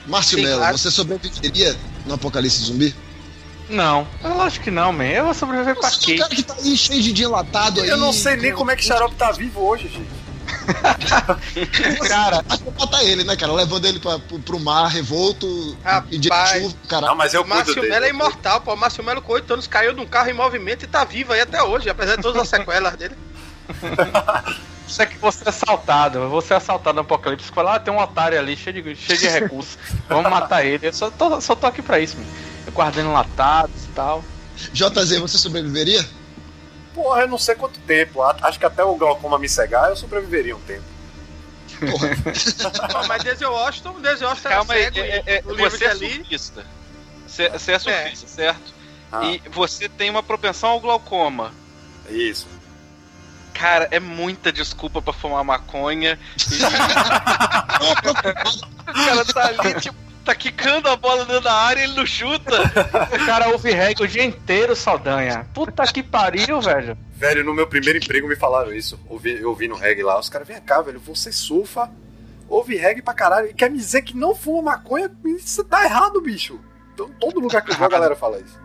Márcio 0.07 0.39
Sim, 0.39 0.45
Mello, 0.45 0.59
claro. 0.59 0.79
você 0.79 0.91
sobreviveria 0.91 1.77
no 2.07 2.15
apocalipse 2.15 2.61
zumbi? 2.61 2.95
Não, 3.69 4.07
eu 4.23 4.41
acho 4.43 4.61
que 4.61 4.71
não, 4.71 4.93
man. 4.93 5.05
Eu 5.07 5.25
vou 5.25 5.35
sobreviver 5.35 5.75
pra 5.77 5.91
Você 5.91 5.97
é 5.97 6.15
quê? 6.15 6.19
cara 6.19 6.35
que 6.35 6.43
tá 6.43 6.55
aí 6.55 6.77
cheio 6.77 7.03
de 7.03 7.13
dia 7.13 7.27
enlatado 7.27 7.81
aí. 7.81 7.89
Eu 7.89 7.97
não 7.97 8.13
sei 8.13 8.37
nem 8.37 8.53
como 8.55 8.71
é 8.71 8.77
que 8.77 8.85
Xarope 8.85 9.15
tá 9.17 9.33
vivo 9.33 9.61
hoje, 9.61 9.89
gente. 9.89 10.27
Cara, 12.09 12.45
acho 12.49 12.63
que 12.63 12.71
matar 12.79 13.05
ele, 13.05 13.25
né, 13.25 13.37
cara? 13.37 13.53
Levando 13.53 13.85
ele 13.87 13.99
pra, 13.99 14.19
pro, 14.19 14.39
pro 14.39 14.61
mar 14.61 14.89
revolto 14.89 15.47
e 16.11 16.19
dia 16.19 16.19
de 16.19 16.29
Rapaz. 16.29 16.63
chuva, 16.63 16.75
cara. 16.89 17.07
Não, 17.09 17.15
mas 17.17 17.35
eu 17.35 17.43
O 17.43 17.49
Márcio 17.49 17.75
cuido 17.75 17.81
dele. 17.83 17.93
Melo 17.95 18.05
é 18.05 18.09
imortal, 18.11 18.61
pô. 18.61 18.73
O 18.75 18.77
Márcio 18.77 19.03
Melo 19.05 19.23
com 19.23 19.33
8 19.33 19.53
anos 19.53 19.67
caiu 19.67 19.93
de 19.93 20.01
um 20.01 20.07
carro 20.07 20.31
em 20.31 20.35
movimento 20.35 20.85
e 20.85 20.87
tá 20.89 21.05
vivo 21.05 21.33
aí 21.33 21.41
até 21.41 21.63
hoje, 21.63 21.89
apesar 21.89 22.17
de 22.17 22.23
todas 22.23 22.43
as 22.43 22.49
sequelas 22.49 22.95
dele. 22.97 23.15
Isso 24.87 25.03
é 25.03 25.07
que 25.07 25.19
você 25.19 25.43
é 25.45 25.49
assaltado. 25.49 26.29
Vou 26.29 26.41
ser 26.41 26.55
assaltado 26.55 26.95
no 26.95 27.01
apocalipse. 27.01 27.51
Fala, 27.51 27.75
ah, 27.75 27.81
tem 27.81 27.93
um 27.93 27.99
otário 27.99 28.39
ali 28.39 28.57
cheio 28.57 28.81
de, 28.81 28.95
cheio 28.95 29.19
de 29.19 29.27
recursos. 29.29 29.77
Vamos 30.09 30.31
matar 30.31 30.65
ele. 30.65 30.87
Eu 30.87 30.93
só 30.93 31.11
tô, 31.11 31.41
só 31.41 31.57
tô 31.57 31.67
aqui 31.67 31.83
pra 31.83 31.99
isso, 31.99 32.17
mano. 32.17 32.29
Eu 32.67 32.73
guardando 32.73 33.13
latados 33.13 33.85
e 33.85 33.89
tal. 33.89 34.25
JZ, 34.73 35.19
você 35.21 35.39
sobreviveria? 35.39 36.05
Porra, 36.95 37.23
eu 37.23 37.29
não 37.29 37.39
sei 37.39 37.55
quanto 37.55 37.79
tempo. 37.81 38.23
Acho 38.23 38.59
que 38.59 38.65
até 38.67 38.83
o 38.83 38.95
glaucoma 38.97 39.39
me 39.39 39.49
cegar, 39.49 39.91
eu 39.91 39.97
sobreviveria 39.97 40.57
um 40.57 40.61
tempo. 40.61 40.85
Pô, 41.79 41.99
mas 43.07 43.23
Denzel 43.23 43.53
Washington, 43.53 44.01
Denzel 44.01 44.29
Washington 44.29 44.49
era 44.49 44.57
Calma 44.57 44.75
aí, 44.75 44.83
é- 44.85 45.23
é- 45.27 45.43
livro 45.47 45.71
você 45.71 45.85
é 45.85 45.91
Ali. 45.91 46.15
surfista. 46.15 46.65
Você, 47.27 47.49
você 47.51 47.73
é 47.73 47.79
surfista, 47.79 48.27
certo? 48.29 48.75
Ah, 49.13 49.25
E 49.27 49.43
você 49.51 49.89
tem 49.89 50.09
uma 50.09 50.23
propensão 50.23 50.71
ao 50.71 50.81
glaucoma. 50.81 51.53
Isso. 52.09 52.47
Cara, 53.53 53.89
é 53.91 54.01
muita 54.01 54.51
desculpa 54.51 55.03
pra 55.03 55.13
fumar 55.13 55.45
maconha. 55.45 56.19
o 58.89 58.93
cara 59.05 59.25
tá 59.27 59.47
ali, 59.49 59.75
tipo, 59.81 59.97
tá 60.27 60.35
quicando 60.35 60.89
a 60.89 60.97
bola 60.97 61.25
dentro 61.25 61.41
da 61.43 61.53
área 61.55 61.81
e 61.81 61.85
ele 61.85 61.95
não 61.95 62.05
chuta. 62.07 62.53
O 63.23 63.27
cara 63.27 63.49
ouve 63.49 63.71
reggae 63.71 64.03
o 64.03 64.09
dia 64.09 64.25
inteiro, 64.25 64.75
Saldanha. 64.77 65.47
Puta 65.55 65.85
que 65.87 66.03
pariu, 66.03 66.61
velho. 66.61 66.97
Velho, 67.15 67.45
no 67.45 67.55
meu 67.55 67.67
primeiro 67.67 67.99
emprego 67.99 68.29
me 68.29 68.37
falaram 68.37 68.73
isso. 68.73 68.99
Ouvi, 69.09 69.41
eu 69.41 69.55
vi 69.55 69.69
no 69.69 69.77
reggae 69.77 70.03
lá. 70.03 70.19
Os 70.19 70.29
caras, 70.29 70.47
vem 70.47 70.61
cá, 70.61 70.83
velho, 70.83 71.01
você 71.01 71.33
surfa, 71.33 71.91
ouve 72.49 72.77
reggae 72.77 73.01
pra 73.03 73.15
caralho. 73.15 73.49
E 73.49 73.55
quer 73.55 73.71
me 73.71 73.79
dizer 73.79 74.03
que 74.03 74.17
não 74.17 74.35
fuma 74.35 74.73
maconha? 74.73 75.11
Isso 75.25 75.65
tá 75.65 75.85
errado, 75.85 76.21
bicho. 76.21 76.61
Então, 76.95 77.09
todo 77.21 77.41
lugar 77.41 77.63
que 77.63 77.71
eu 77.73 77.77
vou, 77.77 77.87
a 77.87 77.91
galera 77.91 78.17
fala 78.17 78.39
isso. 78.39 78.59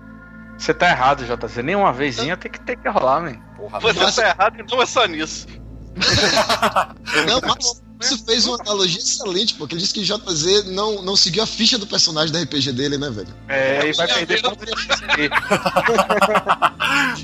Você 0.58 0.74
tá 0.74 0.90
errado, 0.90 1.24
JZ. 1.26 1.58
Nenhuma 1.64 1.92
vezinha 1.94 2.38
tem 2.38 2.52
que 2.52 2.60
ter 2.60 2.76
que 2.78 2.88
rolar, 2.90 3.22
man. 3.22 3.36
Porra, 3.58 3.80
Você 3.80 4.00
Mas- 4.00 4.16
tá 4.16 4.28
errado 4.30 4.60
e 4.60 4.64
não 4.72 4.82
é 4.82 4.86
só 4.86 5.06
nisso. 5.06 5.48
Não, 7.28 7.42
mas 7.48 7.82
isso 8.02 8.26
fez 8.26 8.46
uma 8.46 8.58
analogia 8.62 9.00
excelente, 9.00 9.54
porque 9.56 9.76
ele 9.76 9.82
disse 9.82 9.94
que 9.94 10.02
JZ 10.02 10.66
não, 10.66 11.02
não 11.02 11.16
seguiu 11.16 11.44
a 11.44 11.48
ficha 11.48 11.78
do 11.78 11.88
personagem 11.88 12.34
da 12.34 12.42
RPG 12.42 12.72
dele, 12.74 12.98
né, 12.98 13.10
velho? 13.10 13.34
É, 13.48 13.88
e 13.88 13.94
vai 13.94 14.08
perder 14.08 14.42
ponto 14.42 14.66
de 14.66 14.72
XP. 14.72 15.30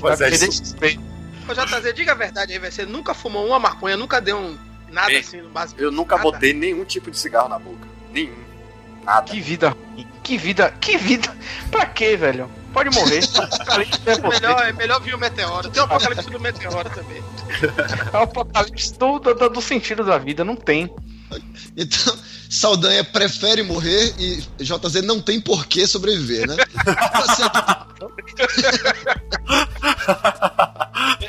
Mas 0.10 0.20
é 0.20 0.30
perder 0.30 0.48
isso. 0.48 0.64
XP. 0.64 1.00
Ô, 1.48 1.54
JZ, 1.54 1.94
diga 1.94 2.12
a 2.12 2.14
verdade 2.14 2.52
aí, 2.52 2.58
velho. 2.58 2.72
Você 2.72 2.84
nunca 2.86 3.14
fumou 3.14 3.46
uma 3.46 3.58
maconha, 3.58 3.96
nunca 3.96 4.20
deu 4.20 4.36
um 4.36 4.56
nada 4.90 5.12
Ei, 5.12 5.20
assim 5.20 5.40
no 5.40 5.50
básico. 5.50 5.80
Eu 5.80 5.90
nunca 5.90 6.16
Nada. 6.16 6.30
botei 6.30 6.52
nenhum 6.52 6.84
tipo 6.84 7.10
de 7.10 7.18
cigarro 7.18 7.48
na 7.48 7.58
boca. 7.58 7.86
Nenhum. 8.12 8.36
Nada. 9.04 9.30
Que 9.30 9.40
vida 9.40 9.70
ruim. 9.70 10.06
Que 10.22 10.36
vida. 10.36 10.74
Que 10.80 10.96
vida. 10.96 11.34
Pra 11.70 11.86
quê, 11.86 12.16
velho? 12.16 12.50
Pode 12.72 12.90
morrer. 12.90 13.24
Apocalipse 13.38 14.00
é. 14.06 14.28
Melhor, 14.28 14.68
é 14.68 14.72
melhor 14.72 15.00
vir 15.00 15.14
o 15.14 15.18
meteoro. 15.18 15.68
Tem 15.70 15.82
o 15.82 15.86
apocalipse 15.86 16.30
do 16.30 16.40
meteoro 16.40 16.90
também. 16.90 17.22
É 18.12 18.16
o 18.16 18.22
apocalipse 18.22 18.98
do, 18.98 19.18
do, 19.18 19.48
do 19.48 19.60
sentido 19.60 20.04
da 20.04 20.18
vida. 20.18 20.44
Não 20.44 20.56
tem. 20.56 20.92
Então, 21.76 22.18
Saldanha 22.50 23.04
prefere 23.04 23.62
morrer 23.62 24.14
e 24.18 24.42
JZ 24.58 25.02
não 25.04 25.20
tem 25.20 25.40
por 25.40 25.66
que 25.66 25.86
sobreviver, 25.86 26.46
né? 26.48 26.56
Tá. 26.84 27.86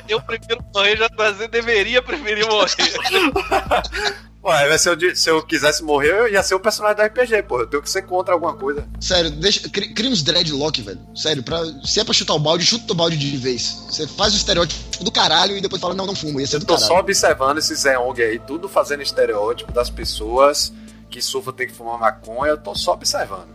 Eu 0.08 0.22
prefiro 0.22 0.64
morrer, 0.74 1.10
trazer, 1.16 1.48
deveria 1.50 2.02
preferir 2.02 2.48
morrer. 2.48 2.70
Ué, 4.42 4.78
se 4.78 4.90
eu, 4.90 5.16
se 5.18 5.30
eu 5.30 5.44
quisesse 5.46 5.84
morrer, 5.84 6.12
eu 6.12 6.30
ia 6.30 6.42
ser 6.42 6.56
o 6.56 6.60
personagem 6.62 6.96
da 6.98 7.06
RPG, 7.08 7.44
pô. 7.44 7.60
Eu 7.60 7.68
tenho 7.68 7.84
que 7.84 7.90
ser 7.90 8.04
contra 8.04 8.34
alguma 8.34 8.54
coisa. 8.56 8.88
Sério, 9.02 9.30
deixa, 9.32 9.68
cri- 9.68 9.94
cria 9.94 10.10
uns 10.10 10.24
dreadlock, 10.24 10.82
velho. 10.82 10.98
Sério, 11.14 11.44
pra, 11.44 11.60
se 11.84 12.00
é 12.00 12.06
pra 12.06 12.14
chutar 12.14 12.36
o 12.36 12.40
balde, 12.40 12.66
chuta 12.66 12.94
o 12.94 12.96
balde 12.96 13.18
de 13.18 13.36
vez. 13.36 13.84
Você 13.90 14.08
faz 14.08 14.34
o 14.34 14.38
estereótipo 14.38 15.04
do 15.04 15.12
caralho 15.12 15.58
e 15.58 15.62
depois 15.62 15.82
fala, 15.82 15.94
não, 15.94 16.06
não 16.06 16.16
fumo, 16.16 16.40
ia 16.40 16.48
ser 16.48 16.60
do 16.60 16.66
Tô 16.66 16.76
caralho. 16.76 16.88
só 16.88 17.00
observando 17.00 17.58
esse 17.58 17.76
Zeong 17.76 18.18
aí, 18.22 18.40
tudo 18.40 18.70
fazendo 18.70 19.04
estereótipo 19.04 19.74
das 19.74 19.90
pessoas 19.90 20.72
que 21.10 21.22
surfam 21.22 21.52
tem 21.52 21.68
que 21.68 21.74
fumar 21.74 22.00
maconha. 22.00 22.52
Eu 22.52 22.58
tô 22.58 22.74
só 22.76 22.94
observando. 22.94 23.50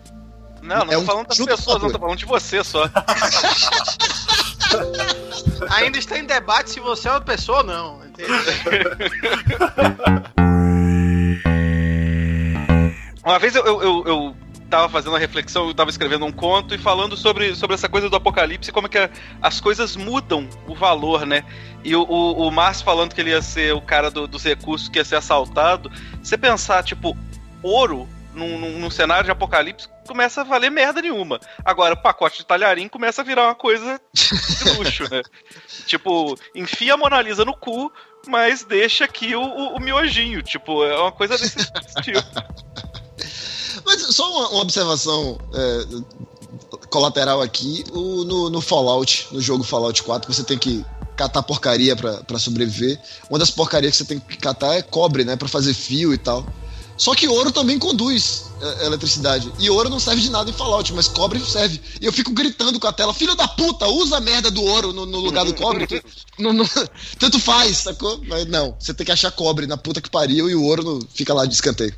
Não, 0.63 0.85
não 0.85 0.93
É 0.93 0.97
tô 0.97 1.03
um 1.03 1.05
falando 1.05 1.27
das 1.29 1.39
pessoas, 1.39 1.83
não, 1.83 1.91
tô 1.91 1.99
falando 1.99 2.19
de 2.19 2.25
você 2.25 2.65
só. 2.65 2.89
Ainda 5.71 5.99
está 5.99 6.19
em 6.19 6.25
debate 6.25 6.71
se 6.71 6.81
você 6.81 7.09
é 7.09 7.13
uma 7.13 7.21
pessoa 7.21 7.59
ou 7.59 7.65
não. 7.65 8.03
Uma 13.25 13.39
vez 13.39 13.55
eu, 13.55 13.65
eu, 13.65 13.83
eu, 13.83 14.05
eu 14.07 14.37
tava 14.69 14.89
fazendo 14.89 15.13
uma 15.13 15.19
reflexão, 15.19 15.69
eu 15.69 15.75
tava 15.75 15.89
escrevendo 15.89 16.27
um 16.27 16.33
conto 16.33 16.75
e 16.75 16.79
falando 16.79 17.17
sobre, 17.17 17.55
sobre 17.55 17.75
essa 17.75 17.89
coisa 17.89 18.11
do 18.11 18.17
apocalipse, 18.17 18.71
como 18.71 18.87
é 18.87 18.91
que 18.91 19.11
as 19.41 19.61
coisas 19.61 19.97
mudam 19.97 20.47
o 20.67 20.75
valor, 20.75 21.25
né? 21.25 21.43
E 21.83 21.97
o, 21.97 22.03
o, 22.03 22.47
o 22.47 22.51
Márcio 22.51 22.85
falando 22.85 23.15
que 23.15 23.21
ele 23.21 23.31
ia 23.31 23.41
ser 23.41 23.73
o 23.73 23.81
cara 23.81 24.11
do, 24.11 24.27
dos 24.27 24.45
recursos 24.45 24.91
que 24.91 24.99
ia 24.99 25.05
ser 25.05 25.17
assaltado. 25.17 25.91
Você 26.23 26.37
pensar, 26.37 26.83
tipo, 26.83 27.17
ouro 27.65 28.09
num, 28.35 28.59
num, 28.59 28.79
num, 28.79 28.91
cenário 28.91 29.25
de 29.25 29.31
apocalipse 29.31 29.89
começa 30.07 30.41
a 30.41 30.45
valer 30.45 30.71
merda 30.71 31.01
nenhuma. 31.01 31.41
Agora, 31.65 31.95
o 31.95 32.03
pacote 32.03 32.39
de 32.39 32.47
talharim 32.47 32.89
começa 32.89 33.23
a 33.23 33.25
virar 33.25 33.45
uma 33.45 33.55
coisa 33.55 34.01
de 34.13 34.71
luxo, 34.77 35.05
né? 35.11 35.23
tipo, 35.87 36.37
enfia 36.55 36.95
a 36.95 36.97
Mona 36.97 37.23
Lisa 37.23 37.45
no 37.45 37.57
cu, 37.57 37.93
mas 38.27 38.65
deixa 38.65 39.05
aqui 39.05 39.35
o, 39.35 39.43
o, 39.43 39.77
o 39.77 39.81
miojinho. 39.81 40.43
Tipo, 40.43 40.85
é 40.85 40.99
uma 40.99 41.13
coisa 41.13 41.39
desse 41.39 41.57
tipo. 42.03 42.21
Mas 43.85 44.01
só 44.01 44.31
uma, 44.31 44.49
uma 44.49 44.63
observação 44.63 45.39
é, 45.53 46.77
colateral 46.89 47.43
aqui: 47.43 47.85
o, 47.93 48.25
no, 48.25 48.49
no 48.49 48.61
Fallout, 48.61 49.29
no 49.31 49.41
jogo 49.41 49.63
Fallout 49.63 50.03
4, 50.03 50.33
você 50.33 50.43
tem 50.43 50.57
que 50.57 50.85
catar 51.17 51.43
porcaria 51.43 51.95
para 51.95 52.39
sobreviver. 52.39 52.99
Uma 53.29 53.39
das 53.39 53.51
porcarias 53.51 53.93
que 53.93 53.99
você 53.99 54.05
tem 54.05 54.19
que 54.19 54.39
catar 54.39 54.75
é 54.75 54.83
cobre, 54.83 55.25
né? 55.25 55.37
Pra 55.37 55.49
fazer 55.49 55.75
fio 55.75 56.15
e 56.15 56.19
tal. 56.19 56.47
Só 56.97 57.15
que 57.15 57.27
ouro 57.27 57.51
também 57.51 57.79
conduz 57.79 58.51
é, 58.61 58.87
eletricidade. 58.87 59.53
E 59.59 59.69
ouro 59.69 59.89
não 59.89 59.99
serve 59.99 60.23
de 60.23 60.31
nada 60.31 60.49
em 60.49 60.53
Fallout, 60.53 60.93
mas 60.93 61.09
cobre 61.09 61.41
serve. 61.41 61.81
E 62.01 62.07
eu 62.07 62.13
fico 62.13 62.33
gritando 62.33 62.79
com 62.79 62.87
a 62.87 62.93
tela: 62.93 63.13
Filho 63.13 63.35
da 63.35 63.49
puta, 63.49 63.87
usa 63.87 64.19
a 64.19 64.21
merda 64.21 64.51
do 64.51 64.63
ouro 64.63 64.93
no, 64.93 65.05
no 65.05 65.19
lugar 65.19 65.45
do 65.45 65.55
cobre. 65.55 65.87
não, 66.39 66.53
não, 66.53 66.65
tanto 67.19 67.39
faz, 67.39 67.79
sacou? 67.79 68.21
Mas 68.27 68.47
não, 68.47 68.77
você 68.79 68.95
tem 68.95 69.05
que 69.05 69.13
achar 69.13 69.31
cobre 69.33 69.67
na 69.67 69.77
puta 69.77 70.01
que 70.01 70.11
pariu 70.11 70.49
e 70.49 70.55
o 70.55 70.63
ouro 70.63 70.83
no, 70.83 71.09
fica 71.13 71.35
lá 71.35 71.45
de 71.47 71.55
escanteio. 71.55 71.95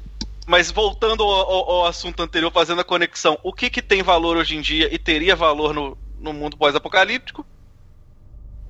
Mas 0.46 0.70
voltando 0.70 1.24
ao, 1.24 1.30
ao, 1.30 1.70
ao, 1.70 1.86
assunto 1.86 2.22
anterior, 2.22 2.52
fazendo 2.52 2.80
a 2.80 2.84
conexão, 2.84 3.36
o 3.42 3.52
que, 3.52 3.68
que 3.68 3.82
tem 3.82 4.02
valor 4.02 4.36
hoje 4.36 4.56
em 4.56 4.60
dia 4.60 4.92
e 4.94 4.98
teria 4.98 5.34
valor 5.34 5.74
no, 5.74 5.98
no 6.20 6.32
mundo 6.32 6.56
pós-apocalíptico? 6.56 7.44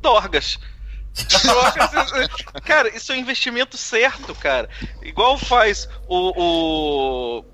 Dorgas. 0.01 0.59
Cara, 2.65 2.95
isso 2.95 3.13
é 3.13 3.15
um 3.15 3.19
investimento 3.19 3.77
certo, 3.77 4.35
cara. 4.35 4.69
Igual 5.03 5.39
faz 5.39 5.89
o, 6.09 6.33
o, 6.37 7.45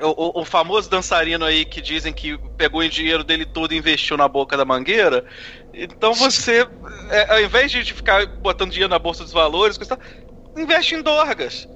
o, 0.00 0.40
o, 0.40 0.44
famoso 0.44 0.90
dançarino 0.90 1.44
aí 1.44 1.64
que 1.64 1.80
dizem 1.80 2.12
que 2.12 2.36
pegou 2.56 2.80
o 2.80 2.88
dinheiro 2.88 3.22
dele 3.22 3.46
todo 3.46 3.72
e 3.72 3.78
investiu 3.78 4.16
na 4.16 4.28
boca 4.28 4.56
da 4.56 4.64
mangueira. 4.64 5.24
Então 5.72 6.14
você, 6.14 6.66
é, 7.10 7.32
ao 7.34 7.40
invés 7.40 7.70
de 7.70 7.84
ficar 7.92 8.26
botando 8.26 8.70
dinheiro 8.70 8.90
na 8.90 8.98
bolsa 8.98 9.22
dos 9.22 9.32
valores, 9.32 9.78
investe 10.56 10.94
em 10.94 11.02
Dorgas. 11.02 11.68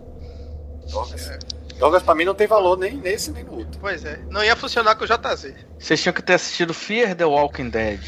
Dorgas. 0.91 1.39
Douglas 1.79 2.03
pra 2.03 2.15
mim 2.15 2.25
não 2.25 2.35
tem 2.35 2.47
valor 2.47 2.77
nem 2.77 2.97
nesse 2.97 3.31
nem 3.31 3.45
no 3.45 3.59
outro. 3.59 3.81
Pois 3.81 4.05
é, 4.05 4.19
não 4.29 4.43
ia 4.43 4.57
funcionar 4.57 4.97
com 4.97 5.05
o 5.05 5.07
JZ. 5.07 5.55
Vocês 5.79 6.03
tinham 6.03 6.13
que 6.13 6.23
ter 6.23 6.35
assistido 6.35 6.75
Fear 6.75 7.15
the 7.15 7.25
Walking 7.25 7.71
Dead. 7.71 8.01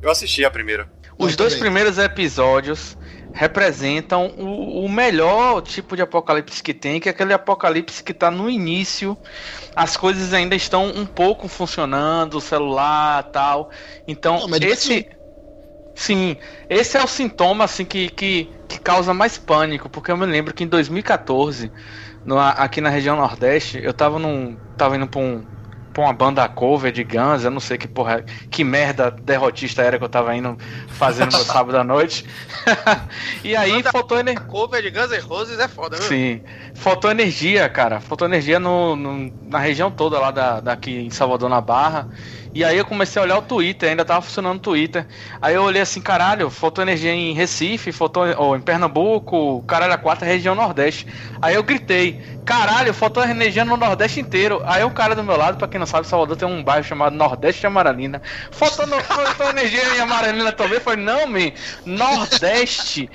Eu 0.00 0.10
assisti 0.10 0.42
a 0.42 0.50
primeira. 0.50 0.90
Os 1.20 1.36
dois 1.36 1.54
primeiros 1.54 1.98
episódios 1.98 2.96
representam 3.32 4.26
o, 4.36 4.84
o, 4.84 4.88
melhor 4.88 5.62
tipo 5.62 5.94
de 5.94 6.02
apocalipse 6.02 6.62
que 6.62 6.74
tem, 6.74 6.98
que 6.98 7.08
é 7.08 7.12
aquele 7.12 7.32
apocalipse 7.32 8.02
que 8.02 8.12
está 8.12 8.30
no 8.30 8.50
início, 8.50 9.16
as 9.74 9.96
coisas 9.96 10.34
ainda 10.34 10.56
estão 10.56 10.86
um 10.86 11.06
pouco 11.06 11.46
funcionando, 11.46 12.34
o 12.34 12.40
celular 12.40 13.22
tal. 13.24 13.70
Então, 14.08 14.46
não, 14.48 14.56
esse. 14.56 15.08
Sim, 15.94 16.36
esse 16.68 16.96
é 16.96 17.04
o 17.04 17.06
sintoma 17.06 17.64
assim 17.64 17.84
que, 17.84 18.08
que, 18.08 18.48
que 18.66 18.80
causa 18.80 19.12
mais 19.12 19.36
pânico, 19.36 19.88
porque 19.88 20.10
eu 20.10 20.16
me 20.16 20.24
lembro 20.24 20.54
que 20.54 20.64
em 20.64 20.66
2014 20.66 21.70
no, 22.24 22.38
aqui 22.38 22.80
na 22.80 22.88
região 22.88 23.16
Nordeste, 23.16 23.78
eu 23.82 23.92
tava 23.92 24.18
num. 24.18 24.56
tava 24.76 24.96
indo 24.96 25.06
pra 25.06 25.20
um 25.20 25.44
pra 25.92 26.04
uma 26.04 26.12
banda 26.12 26.48
cover 26.48 26.92
de 26.92 27.04
Guns, 27.04 27.44
eu 27.44 27.50
não 27.50 27.60
sei 27.60 27.76
que 27.76 27.88
porra, 27.88 28.24
que 28.50 28.62
merda 28.62 29.10
derrotista 29.10 29.82
era 29.82 29.98
que 29.98 30.04
eu 30.04 30.08
tava 30.08 30.34
indo 30.34 30.56
fazendo 30.88 31.32
meu 31.32 31.44
sábado 31.44 31.76
à 31.76 31.84
noite. 31.84 32.24
e 33.42 33.56
aí 33.56 33.72
banda 33.72 33.92
faltou 33.92 34.18
energia. 34.18 34.44
Cover 34.44 34.82
de 34.82 34.90
Guns 34.90 35.10
N' 35.10 35.20
Roses 35.20 35.58
é 35.58 35.68
foda, 35.68 35.96
viu? 35.96 36.06
Sim. 36.06 36.42
Faltou 36.74 37.10
energia, 37.10 37.68
cara. 37.68 38.00
Faltou 38.00 38.26
energia 38.26 38.58
no, 38.58 38.96
no, 38.96 39.32
na 39.48 39.58
região 39.58 39.90
toda 39.90 40.18
lá 40.18 40.30
da, 40.30 40.60
daqui 40.60 40.92
em 40.92 41.10
Salvador 41.10 41.48
na 41.48 41.60
Barra. 41.60 42.08
E 42.52 42.64
aí 42.64 42.76
eu 42.78 42.84
comecei 42.84 43.20
a 43.20 43.24
olhar 43.24 43.38
o 43.38 43.42
Twitter, 43.42 43.88
ainda 43.88 44.04
tava 44.04 44.22
funcionando 44.22 44.56
o 44.56 44.60
Twitter. 44.60 45.06
Aí 45.40 45.54
eu 45.54 45.62
olhei 45.62 45.80
assim, 45.80 46.00
caralho, 46.00 46.50
faltou 46.50 46.82
energia 46.82 47.12
em 47.12 47.32
Recife, 47.32 47.92
faltou 47.92 48.24
ou 48.36 48.56
em 48.56 48.60
Pernambuco, 48.60 49.62
caralho, 49.62 49.92
a 49.92 49.98
quarta 49.98 50.24
região 50.24 50.54
Nordeste. 50.54 51.06
Aí 51.40 51.54
eu 51.54 51.62
gritei, 51.62 52.20
caralho, 52.44 52.92
faltou 52.92 53.22
energia 53.22 53.64
no 53.64 53.76
Nordeste 53.76 54.18
inteiro. 54.18 54.60
Aí 54.64 54.84
um 54.84 54.90
cara 54.90 55.14
do 55.14 55.22
meu 55.22 55.36
lado, 55.36 55.58
pra 55.58 55.68
quem 55.68 55.78
não 55.78 55.86
sabe, 55.86 56.08
Salvador 56.08 56.36
tem 56.36 56.48
um 56.48 56.62
bairro 56.62 56.84
chamado 56.84 57.14
Nordeste 57.14 57.60
de 57.60 57.66
Amaralina. 57.68 58.20
Faltou, 58.50 58.86
no, 58.86 59.00
faltou 59.00 59.50
energia 59.50 59.96
em 59.96 60.00
Amaralina 60.00 60.50
também. 60.50 60.80
Foi, 60.80 60.96
não, 60.96 61.28
man, 61.28 61.52
Nordeste. 61.86 63.08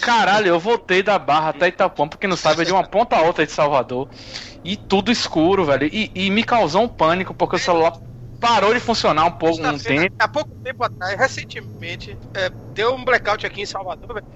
Caralho, 0.00 0.48
eu 0.48 0.58
voltei 0.58 1.02
da 1.02 1.18
Barra 1.18 1.50
até 1.50 1.68
Itapuã, 1.68 2.08
porque 2.08 2.26
não 2.26 2.36
sabe, 2.36 2.62
é 2.62 2.64
de 2.64 2.72
uma 2.72 2.82
ponta 2.84 3.16
a 3.16 3.22
outra 3.22 3.46
de 3.46 3.52
Salvador. 3.52 4.08
E 4.64 4.76
tudo 4.76 5.12
escuro, 5.12 5.64
velho. 5.64 5.88
E, 5.92 6.10
e 6.14 6.30
me 6.30 6.42
causou 6.42 6.82
um 6.82 6.88
pânico, 6.88 7.34
porque 7.34 7.56
o 7.56 7.58
celular 7.58 7.92
parou 8.40 8.72
de 8.72 8.80
funcionar 8.80 9.26
um 9.26 9.32
pouco 9.32 9.64
um 9.64 9.78
tempo. 9.78 10.16
Há 10.18 10.26
pouco 10.26 10.50
tempo 10.64 10.82
atrás, 10.82 11.18
recentemente, 11.18 12.16
é, 12.34 12.50
deu 12.72 12.94
um 12.94 13.04
blackout 13.04 13.46
aqui 13.46 13.60
em 13.60 13.66
Salvador, 13.66 14.14
velho. 14.14 14.26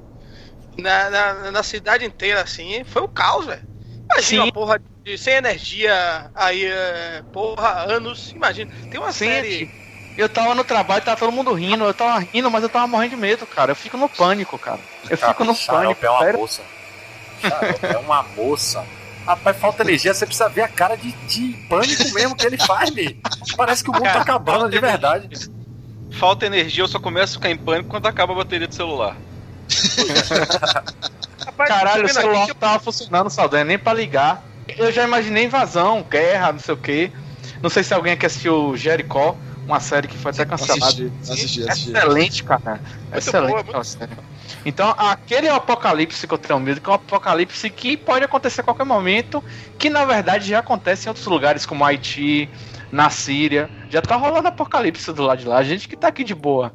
Na, 0.79 1.09
na, 1.09 1.51
na, 1.53 1.63
cidade 1.63 2.05
inteira, 2.05 2.43
assim, 2.43 2.85
foi 2.85 3.03
um 3.03 3.09
caos, 3.09 3.47
velho. 3.47 3.63
Imagina 4.11 4.23
Sim. 4.23 4.39
uma 4.41 4.53
porra 4.53 4.83
de, 5.03 5.17
sem 5.17 5.35
energia 5.35 6.31
aí, 6.35 6.65
é, 6.67 7.23
porra, 7.33 7.93
anos. 7.93 8.33
Imagina. 8.33 8.71
Tem 8.91 9.01
uma 9.01 9.13
Sim, 9.13 9.27
série. 9.27 9.71
Eu 10.17 10.29
tava 10.29 10.55
no 10.55 10.63
trabalho, 10.63 11.03
tava 11.03 11.19
todo 11.19 11.33
mundo 11.33 11.53
rindo, 11.53 11.85
eu 11.85 11.95
tava 11.95 12.19
rindo, 12.19 12.51
mas 12.51 12.63
eu 12.63 12.69
tava 12.69 12.87
morrendo 12.87 13.11
de 13.11 13.17
medo, 13.17 13.47
cara. 13.47 13.73
Eu 13.73 13.77
fico 13.77 13.97
no 13.97 14.09
pânico, 14.09 14.59
cara. 14.59 14.81
Eu 15.09 15.17
fico 15.17 15.45
no 15.45 15.57
pânico. 15.57 16.05
É 16.05 16.11
uma 16.11 16.33
moça. 16.33 16.63
é 17.83 17.97
uma 17.99 18.23
moça. 18.37 18.85
Rapaz, 19.27 19.57
falta 19.57 19.83
energia, 19.83 20.13
você 20.13 20.27
precisa 20.27 20.49
ver 20.49 20.63
a 20.63 20.69
cara 20.69 20.97
de, 20.97 21.11
de 21.13 21.55
pânico 21.69 22.13
mesmo 22.13 22.37
que 22.37 22.47
ele 22.47 22.59
faz, 22.59 22.91
me. 22.91 23.19
Parece 23.57 23.83
que 23.83 23.91
o 23.91 23.93
mundo 23.93 24.03
tá 24.03 24.13
cara, 24.13 24.25
tá 24.25 24.33
acabando 24.33 24.69
de 24.69 24.79
verdade. 24.79 25.51
Falta 26.13 26.47
energia, 26.47 26.85
eu 26.85 26.89
só 26.89 27.01
começo 27.01 27.33
a 27.33 27.41
ficar 27.41 27.51
em 27.51 27.57
pânico 27.57 27.89
quando 27.89 28.07
acaba 28.07 28.33
a 28.35 28.37
bateria 28.37 28.69
do 28.69 28.75
celular. 28.75 29.17
Rapaz, 31.45 31.69
Caralho, 31.69 32.05
o 32.05 32.09
celular 32.09 32.45
aqui, 32.45 32.55
tava 32.55 32.79
funcionando, 32.79 33.31
Saldanha, 33.31 33.65
nem 33.65 33.79
pra 33.79 33.95
ligar. 33.95 34.45
Eu 34.69 34.93
já 34.93 35.05
imaginei 35.05 35.45
invasão, 35.45 36.03
guerra, 36.03 36.53
não 36.53 36.61
sei 36.61 36.75
o 36.75 36.77
que. 36.77 37.13
Não 37.63 37.71
sei 37.71 37.83
se 37.83 37.95
alguém 37.95 38.13
aqui 38.13 38.27
assistiu 38.27 38.77
Jericó, 38.77 39.37
uma 39.67 39.81
série 39.81 40.09
que 40.09 40.17
foi 40.17 40.31
até 40.31 40.45
cancelada. 40.45 40.85
Assisti, 40.87 41.13
assisti, 41.23 41.69
assisti. 41.69 41.91
Excelente, 41.91 42.45
cara. 42.45 42.81
Muito 43.03 43.17
Excelente 43.17 43.51
boa, 43.51 43.61
aquela 43.61 43.85
série. 43.85 44.13
Então, 44.65 44.95
aquele 44.97 45.49
apocalipse 45.49 46.27
que 46.27 46.35
eu 46.35 46.39
tenho 46.39 46.61
medo, 46.61 46.81
que 46.81 46.89
é 46.89 46.93
um 46.93 46.97
apocalipse 46.97 47.69
que 47.71 47.97
pode 47.97 48.25
acontecer 48.25 48.61
a 48.61 48.65
qualquer 48.65 48.85
momento, 48.85 49.43
que 49.79 49.89
na 49.91 50.05
verdade 50.05 50.49
já 50.49 50.59
acontece 50.59 51.07
em 51.07 51.11
outros 51.11 51.27
lugares, 51.27 51.67
como 51.67 51.85
Haiti, 51.85 52.49
na 52.93 53.11
Síria. 53.11 53.71
Já 53.91 54.01
tá 54.01 54.17
rolando 54.17 54.49
apocalipse 54.49 55.13
do 55.13 55.23
lado 55.23 55.41
de 55.41 55.49
lá, 55.49 55.59
a 55.59 55.65
gente 55.65 55.89
que 55.89 55.97
tá 55.97 56.09
aqui 56.09 56.25
de 56.25 56.35
boa. 56.35 56.73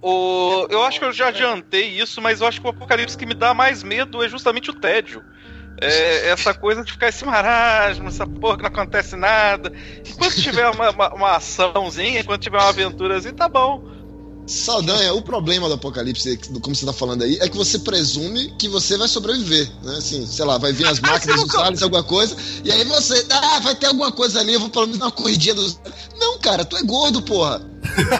O... 0.00 0.66
Eu 0.70 0.84
acho 0.84 0.98
que 1.00 1.04
eu 1.04 1.12
já 1.12 1.28
adiantei 1.28 1.88
isso, 1.88 2.22
mas 2.22 2.40
eu 2.40 2.46
acho 2.46 2.60
que 2.60 2.66
o 2.66 2.70
apocalipse 2.70 3.16
que 3.16 3.26
me 3.26 3.34
dá 3.34 3.52
mais 3.52 3.82
medo 3.82 4.22
é 4.22 4.28
justamente 4.28 4.70
o 4.70 4.74
tédio. 4.74 5.22
É 5.80 6.30
essa 6.30 6.52
coisa 6.52 6.82
de 6.82 6.92
ficar 6.92 7.08
esse 7.08 7.24
marasmo, 7.24 8.08
essa 8.08 8.26
porra 8.26 8.56
que 8.56 8.62
não 8.62 8.68
acontece 8.68 9.14
nada. 9.16 9.72
Enquanto 10.06 10.34
tiver 10.42 10.68
uma, 10.70 10.90
uma, 10.90 11.14
uma 11.14 11.36
açãozinha, 11.36 12.20
enquanto 12.20 12.42
tiver 12.42 12.58
uma 12.58 12.68
aventurazinha, 12.68 13.32
tá 13.32 13.48
bom. 13.48 13.98
Saldanha, 14.48 15.12
o 15.12 15.20
problema 15.20 15.68
do 15.68 15.74
apocalipse, 15.74 16.38
como 16.62 16.74
você 16.74 16.86
tá 16.86 16.92
falando 16.92 17.22
aí, 17.22 17.38
é 17.38 17.48
que 17.48 17.56
você 17.56 17.78
presume 17.78 18.50
que 18.58 18.66
você 18.66 18.96
vai 18.96 19.06
sobreviver, 19.06 19.70
né? 19.82 19.96
Assim, 19.98 20.26
sei 20.26 20.44
lá, 20.44 20.56
vai 20.56 20.72
vir 20.72 20.86
as 20.86 20.98
máquinas 21.00 21.42
dos 21.42 21.54
aliens, 21.54 21.82
alguma 21.82 22.02
coisa, 22.02 22.34
e 22.64 22.72
aí 22.72 22.82
você, 22.84 23.26
ah, 23.30 23.60
vai 23.60 23.74
ter 23.74 23.86
alguma 23.86 24.10
coisa 24.10 24.40
ali, 24.40 24.54
eu 24.54 24.60
vou 24.60 24.70
pelo 24.70 24.86
menos 24.86 24.98
dar 24.98 25.06
uma 25.06 25.12
corridinha 25.12 25.54
dos. 25.54 25.78
Não, 26.18 26.38
cara, 26.38 26.64
tu 26.64 26.78
é 26.78 26.82
gordo, 26.82 27.20
porra. 27.20 27.60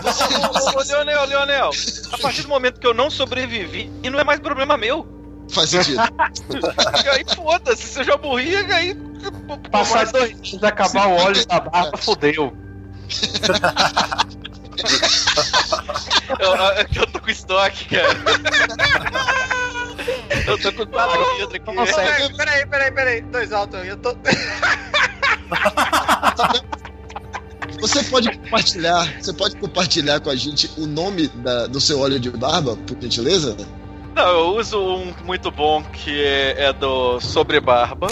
Você, 0.02 0.24
você... 0.52 0.94
Ô, 0.94 0.98
Leonel, 0.98 1.24
Leonel, 1.24 1.70
a 2.12 2.18
partir 2.18 2.42
do 2.42 2.48
momento 2.48 2.78
que 2.78 2.86
eu 2.86 2.92
não 2.92 3.10
sobrevivi, 3.10 3.90
e 4.02 4.10
não 4.10 4.20
é 4.20 4.24
mais 4.24 4.38
problema 4.38 4.76
meu. 4.76 5.17
Faz 5.50 5.70
sentido. 5.70 6.00
aí 7.12 7.24
foda-se, 7.34 7.82
se 7.82 8.00
eu 8.00 8.04
já 8.04 8.16
morri, 8.18 8.56
aí. 8.56 8.94
Passar 9.70 10.06
dois 10.06 10.40
dias 10.40 10.62
acabar 10.62 11.08
o 11.08 11.16
óleo 11.16 11.46
da 11.46 11.60
barba, 11.60 11.96
fodeu. 11.98 12.56
eu, 16.38 17.02
eu, 17.02 17.06
tô 17.06 17.20
com 17.20 17.30
estoque, 17.30 17.86
cara. 17.86 18.08
Eu 20.46 20.60
tô 20.60 20.72
com 20.72 20.86
quatro 20.86 21.36
vidros 21.36 21.54
aqui. 21.54 21.66
Não 21.66 21.74
consegue. 21.74 22.36
Peraí, 22.36 22.66
peraí, 22.66 22.92
peraí. 22.92 23.20
Dois 23.22 23.52
altos 23.52 23.80
aí. 23.80 23.88
Eu 23.88 23.96
tô. 23.96 24.14
Você 27.80 28.02
pode 28.04 28.30
compartilhar, 28.36 29.20
você 29.20 29.32
pode 29.32 29.56
compartilhar 29.56 30.20
com 30.20 30.30
a 30.30 30.34
gente 30.34 30.70
o 30.76 30.86
nome 30.86 31.28
da, 31.28 31.68
do 31.68 31.80
seu 31.80 32.00
óleo 32.00 32.18
de 32.18 32.28
barba, 32.30 32.76
por 32.76 33.00
gentileza? 33.00 33.56
Não, 34.18 34.30
eu 34.30 34.56
uso 34.56 34.80
um 34.80 35.14
muito 35.22 35.48
bom 35.48 35.80
que 35.84 36.24
é, 36.24 36.64
é 36.64 36.72
do 36.72 37.20
Sobre 37.20 37.60
Barba. 37.60 38.08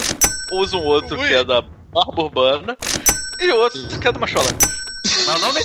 Uso 0.53 0.77
um 0.77 0.85
outro 0.85 1.19
Ui. 1.19 1.27
que 1.27 1.33
é 1.33 1.43
da 1.43 1.61
Barba 1.61 2.23
Urbana. 2.23 2.77
E 3.41 3.51
o 3.51 3.57
outro 3.57 3.99
que 3.99 4.07
é 4.07 4.11
do 4.13 4.17
Macholândia. 4.17 4.69
Mas 5.25 5.35
o 5.35 5.39
nome. 5.45 5.59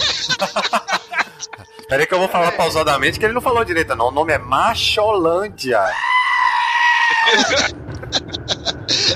Peraí 1.89 2.09
que 2.09 2.15
eu 2.15 2.19
vou 2.19 2.27
falar 2.27 2.51
pausadamente 2.53 3.21
que 3.21 3.25
ele 3.25 3.35
não 3.35 3.41
falou 3.41 3.65
direito, 3.65 3.95
não. 3.95 4.09
O 4.09 4.11
nome 4.11 4.33
é 4.33 4.39
Macholândia. 4.39 5.81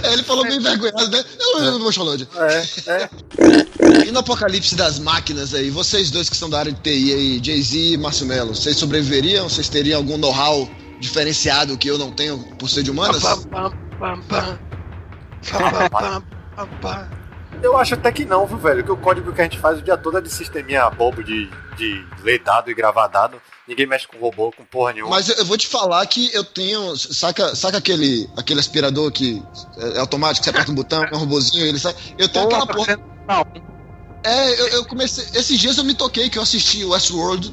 Ele 0.04 0.23
falou 0.23 0.45
bem 0.45 0.56
envergonhado, 0.56 1.11
né? 1.11 1.25
Eu 1.56 1.73
não 1.73 1.80
vou 1.80 1.92
Xolândia. 1.92 2.28
É, 2.37 2.64
é. 2.90 4.06
E 4.06 4.12
no 4.12 4.21
apocalipse 4.21 4.75
das 4.75 4.99
máquinas 4.99 5.52
aí, 5.52 5.71
vocês 5.71 6.11
dois 6.11 6.30
que 6.30 6.37
são 6.37 6.49
da 6.49 6.61
área 6.61 6.73
de 6.73 6.80
TI 6.80 7.12
aí, 7.12 7.40
Jay-Z 7.42 7.78
e 7.78 7.97
Márcio 7.97 8.26
Melo, 8.26 8.54
vocês 8.54 8.76
sobreviveriam? 8.76 9.49
Vocês 9.49 9.68
teriam 9.68 9.99
algum 9.99 10.16
know-how 10.16 10.68
diferenciado 10.98 11.76
que 11.76 11.88
eu 11.88 11.98
não 11.98 12.10
tenho 12.10 12.38
por 12.56 12.68
ser 12.68 12.82
de 12.82 12.90
humanas? 12.90 13.22
Eu 17.62 17.76
acho 17.76 17.94
até 17.94 18.12
que 18.12 18.24
não, 18.24 18.46
viu, 18.46 18.58
velho? 18.58 18.84
Que 18.84 18.92
o 18.92 18.96
código 18.96 19.32
que 19.32 19.40
a 19.40 19.44
gente 19.44 19.58
faz 19.58 19.78
o 19.78 19.82
dia 19.82 19.96
todo 19.96 20.18
é 20.18 20.20
de 20.20 20.30
sisteminha 20.30 20.88
bobo 20.90 21.22
de, 21.22 21.48
de 21.76 22.04
ler 22.22 22.42
dado 22.42 22.70
e 22.70 22.74
gravar 22.74 23.06
dado. 23.06 23.40
Ninguém 23.66 23.86
mexe 23.86 24.06
com 24.06 24.18
robô, 24.18 24.52
com 24.52 24.64
porra 24.64 24.92
nenhuma. 24.92 25.10
Mas 25.10 25.28
eu, 25.28 25.44
vou 25.44 25.56
te 25.56 25.66
falar 25.66 26.04
que 26.06 26.32
eu 26.34 26.44
tenho. 26.44 26.96
Saca, 26.96 27.54
saca 27.54 27.78
aquele, 27.78 28.28
aquele 28.36 28.60
aspirador 28.60 29.10
que 29.10 29.42
é, 29.78 29.96
é 29.96 30.00
automático, 30.00 30.44
você 30.44 30.50
aperta 30.50 30.70
um 30.70 30.74
botão, 30.74 31.02
é 31.02 31.14
um 31.14 31.18
robozinho, 31.18 31.66
ele 31.66 31.78
sai. 31.78 31.94
Eu 32.18 32.28
tenho 32.28 32.46
aquela 32.46 32.66
porra. 32.66 32.98
Não, 33.26 33.44
É, 34.22 34.60
eu, 34.60 34.68
eu 34.68 34.84
comecei. 34.84 35.24
Esses 35.34 35.58
dias 35.58 35.78
eu 35.78 35.84
me 35.84 35.94
toquei 35.94 36.28
que 36.28 36.38
eu 36.38 36.42
assisti 36.42 36.84
o 36.84 36.90
Westworld, 36.90 37.50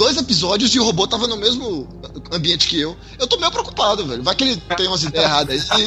dois 0.00 0.16
episódios 0.16 0.74
e 0.74 0.80
o 0.80 0.84
robô 0.84 1.06
tava 1.06 1.26
no 1.26 1.36
mesmo 1.36 1.86
ambiente 2.32 2.66
que 2.66 2.80
eu. 2.80 2.96
Eu 3.18 3.26
tô 3.26 3.36
meio 3.36 3.52
preocupado, 3.52 4.06
velho. 4.06 4.22
Vai 4.22 4.34
que 4.34 4.44
ele 4.44 4.56
tem 4.74 4.88
umas 4.88 5.02
ideias 5.02 5.26
erradas 5.26 5.70
aí. 5.70 5.84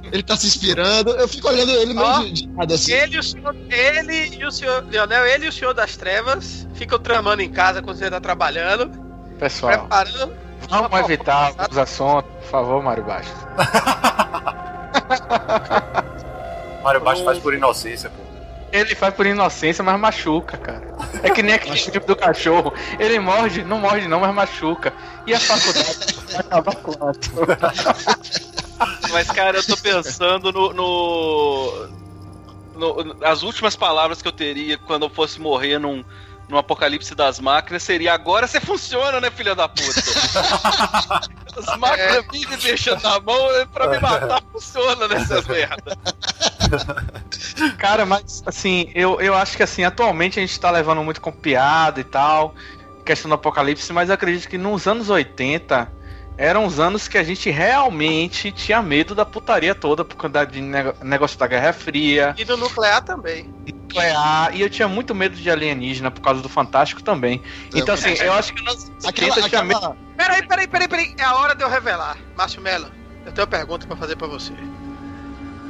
ele 0.10 0.22
tá 0.22 0.34
se 0.38 0.46
inspirando. 0.46 1.10
Eu 1.10 1.28
fico 1.28 1.46
olhando 1.46 1.70
ele 1.72 1.92
meio 1.92 2.06
Ó, 2.06 2.20
de, 2.20 2.32
de 2.32 2.50
lado 2.54 2.72
assim. 2.72 2.92
Ele, 2.92 3.16
e 3.16 3.18
o 3.18 3.22
senhor, 3.22 3.54
ele 3.68 4.38
e 4.38 4.46
o 4.46 4.50
senhor 4.50 4.82
Leonel, 4.90 5.26
ele 5.26 5.44
e 5.44 5.50
o 5.50 5.52
senhor 5.52 5.74
das 5.74 5.98
trevas 5.98 6.66
ficam 6.72 6.98
tramando 6.98 7.42
em 7.42 7.50
casa 7.50 7.82
quando 7.82 7.98
você 7.98 8.10
tá 8.10 8.22
trabalhando, 8.22 8.90
pessoal, 9.38 9.80
preparando. 9.80 10.32
vamos 10.70 11.00
evitar 11.00 11.52
os 11.70 11.76
assuntos, 11.76 12.30
por 12.40 12.50
favor, 12.50 12.82
Mário 12.82 13.04
Baixo. 13.04 13.28
Mário 16.82 17.02
Baixo 17.02 17.22
faz 17.22 17.38
por 17.38 17.52
inocência, 17.52 18.08
pô. 18.08 18.33
Ele 18.74 18.94
faz 18.96 19.14
por 19.14 19.24
inocência, 19.24 19.84
mas 19.84 19.98
machuca, 20.00 20.56
cara. 20.56 20.82
É 21.22 21.30
que 21.30 21.44
nem 21.44 21.54
aquele 21.54 21.76
tipo 21.78 22.04
do 22.06 22.16
cachorro. 22.16 22.74
Ele 22.98 23.20
morde, 23.20 23.62
não 23.62 23.78
morde 23.78 24.08
não, 24.08 24.18
mas 24.18 24.34
machuca. 24.34 24.92
E 25.26 25.32
a 25.32 25.38
faculdade 25.38 26.06
quanto? 26.82 27.30
Mas, 29.12 29.30
cara, 29.30 29.58
eu 29.58 29.64
tô 29.64 29.76
pensando 29.76 30.50
no, 30.52 30.72
no, 30.72 31.88
no- 32.74 33.16
As 33.24 33.44
últimas 33.44 33.76
palavras 33.76 34.20
que 34.20 34.26
eu 34.26 34.32
teria 34.32 34.76
quando 34.76 35.04
eu 35.06 35.10
fosse 35.10 35.40
morrer 35.40 35.78
num, 35.78 36.04
num 36.48 36.58
apocalipse 36.58 37.14
das 37.14 37.38
máquinas 37.38 37.84
seria 37.84 38.12
agora 38.12 38.48
você 38.48 38.60
funciona, 38.60 39.20
né, 39.20 39.30
filha 39.30 39.54
da 39.54 39.68
puta? 39.68 40.00
As 41.56 41.78
máquinas 41.78 42.26
me 42.28 42.56
deixam 42.56 42.98
na 43.00 43.20
mão 43.20 43.38
pra 43.72 43.88
me 43.88 43.98
matar 44.00 44.42
funciona 44.52 45.08
nessas 45.08 45.46
merda. 45.46 45.96
Cara, 47.78 48.04
mas 48.04 48.42
assim, 48.46 48.90
eu, 48.94 49.20
eu 49.20 49.34
acho 49.34 49.56
que 49.56 49.62
assim, 49.62 49.84
atualmente 49.84 50.38
a 50.38 50.42
gente 50.42 50.58
tá 50.58 50.70
levando 50.70 51.02
muito 51.02 51.20
com 51.20 51.30
piada 51.30 52.00
e 52.00 52.04
tal, 52.04 52.54
questão 53.04 53.28
do 53.28 53.34
apocalipse, 53.34 53.92
mas 53.92 54.08
eu 54.08 54.14
acredito 54.14 54.48
que 54.48 54.58
nos 54.58 54.86
anos 54.86 55.10
80 55.10 55.90
eram 56.36 56.64
os 56.66 56.80
anos 56.80 57.06
que 57.06 57.16
a 57.16 57.22
gente 57.22 57.48
realmente 57.50 58.50
tinha 58.50 58.82
medo 58.82 59.14
da 59.14 59.24
putaria 59.24 59.74
toda 59.74 60.04
por 60.04 60.16
conta 60.16 60.44
de 60.44 60.60
negócio 60.60 61.38
da 61.38 61.46
Guerra 61.46 61.72
Fria, 61.72 62.34
E 62.36 62.44
do 62.44 62.56
nuclear 62.56 63.02
também. 63.02 63.48
nuclear, 63.66 64.50
e 64.54 64.60
eu 64.60 64.68
tinha 64.68 64.88
muito 64.88 65.14
medo 65.14 65.36
de 65.36 65.48
alienígena 65.50 66.10
por 66.10 66.20
causa 66.20 66.40
do 66.42 66.48
Fantástico 66.48 67.02
também. 67.02 67.40
Então, 67.74 67.94
assim, 67.94 68.14
eu 68.14 68.32
acho 68.32 68.52
que 68.52 68.60
anos 68.68 68.90
80 69.04 69.08
Aquela, 69.08 69.48
tinha 69.48 69.62
medo. 69.64 69.76
aquela, 69.78 69.96
Peraí, 70.16 70.46
peraí, 70.46 70.66
peraí, 70.68 70.88
peraí. 70.88 71.14
É 71.18 71.22
a 71.24 71.34
hora 71.36 71.54
de 71.54 71.62
eu 71.62 71.68
revelar. 71.68 72.16
Márcio 72.36 72.60
Mello, 72.60 72.90
eu 73.26 73.32
tenho 73.32 73.44
uma 73.46 73.50
pergunta 73.50 73.86
pra 73.86 73.96
fazer 73.96 74.16
pra 74.16 74.26
você. 74.26 74.52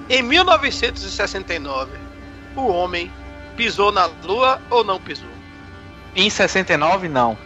Em 0.09 0.23
1969, 0.23 1.91
o 2.57 2.67
homem 2.69 3.11
pisou 3.57 3.91
na 3.93 4.07
lua 4.23 4.61
ou 4.71 4.85
não 4.85 5.01
pisou? 5.01 5.29
Em 6.17 6.29
69, 6.31 7.09
não. 7.09 7.37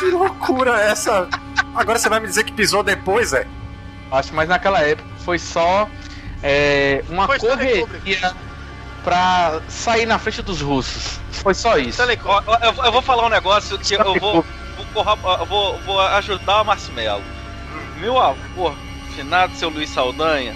Que 0.00 0.06
loucura 0.06 0.80
é 0.80 0.90
essa? 0.92 1.28
Agora 1.74 1.98
você 1.98 2.08
vai 2.08 2.20
me 2.20 2.26
dizer 2.26 2.44
que 2.44 2.52
pisou 2.52 2.82
depois, 2.82 3.34
é? 3.34 3.46
Acho, 4.10 4.34
mas 4.34 4.48
naquela 4.48 4.80
época 4.80 5.08
foi 5.18 5.38
só 5.38 5.86
é, 6.42 7.04
uma 7.10 7.26
Foi 7.26 7.38
correria 7.38 8.34
pra 9.04 9.60
sair 9.68 10.06
na 10.06 10.18
frente 10.18 10.40
dos 10.40 10.62
russos. 10.62 11.20
Foi 11.30 11.52
só 11.52 11.76
isso. 11.76 12.00
Eu, 12.00 12.84
eu 12.84 12.92
vou 12.92 13.02
falar 13.02 13.26
um 13.26 13.28
negócio 13.28 13.78
que 13.78 13.92
eu 13.92 14.14
vou, 14.18 14.44
vou, 14.94 15.46
vou, 15.46 15.78
vou 15.80 16.00
ajudar 16.00 16.62
o 16.62 16.64
Marcelo. 16.64 17.22
Meu 17.98 18.18
avô, 18.18 18.72
finado 19.14 19.54
seu 19.54 19.68
Luiz 19.68 19.90
Saldanha, 19.90 20.54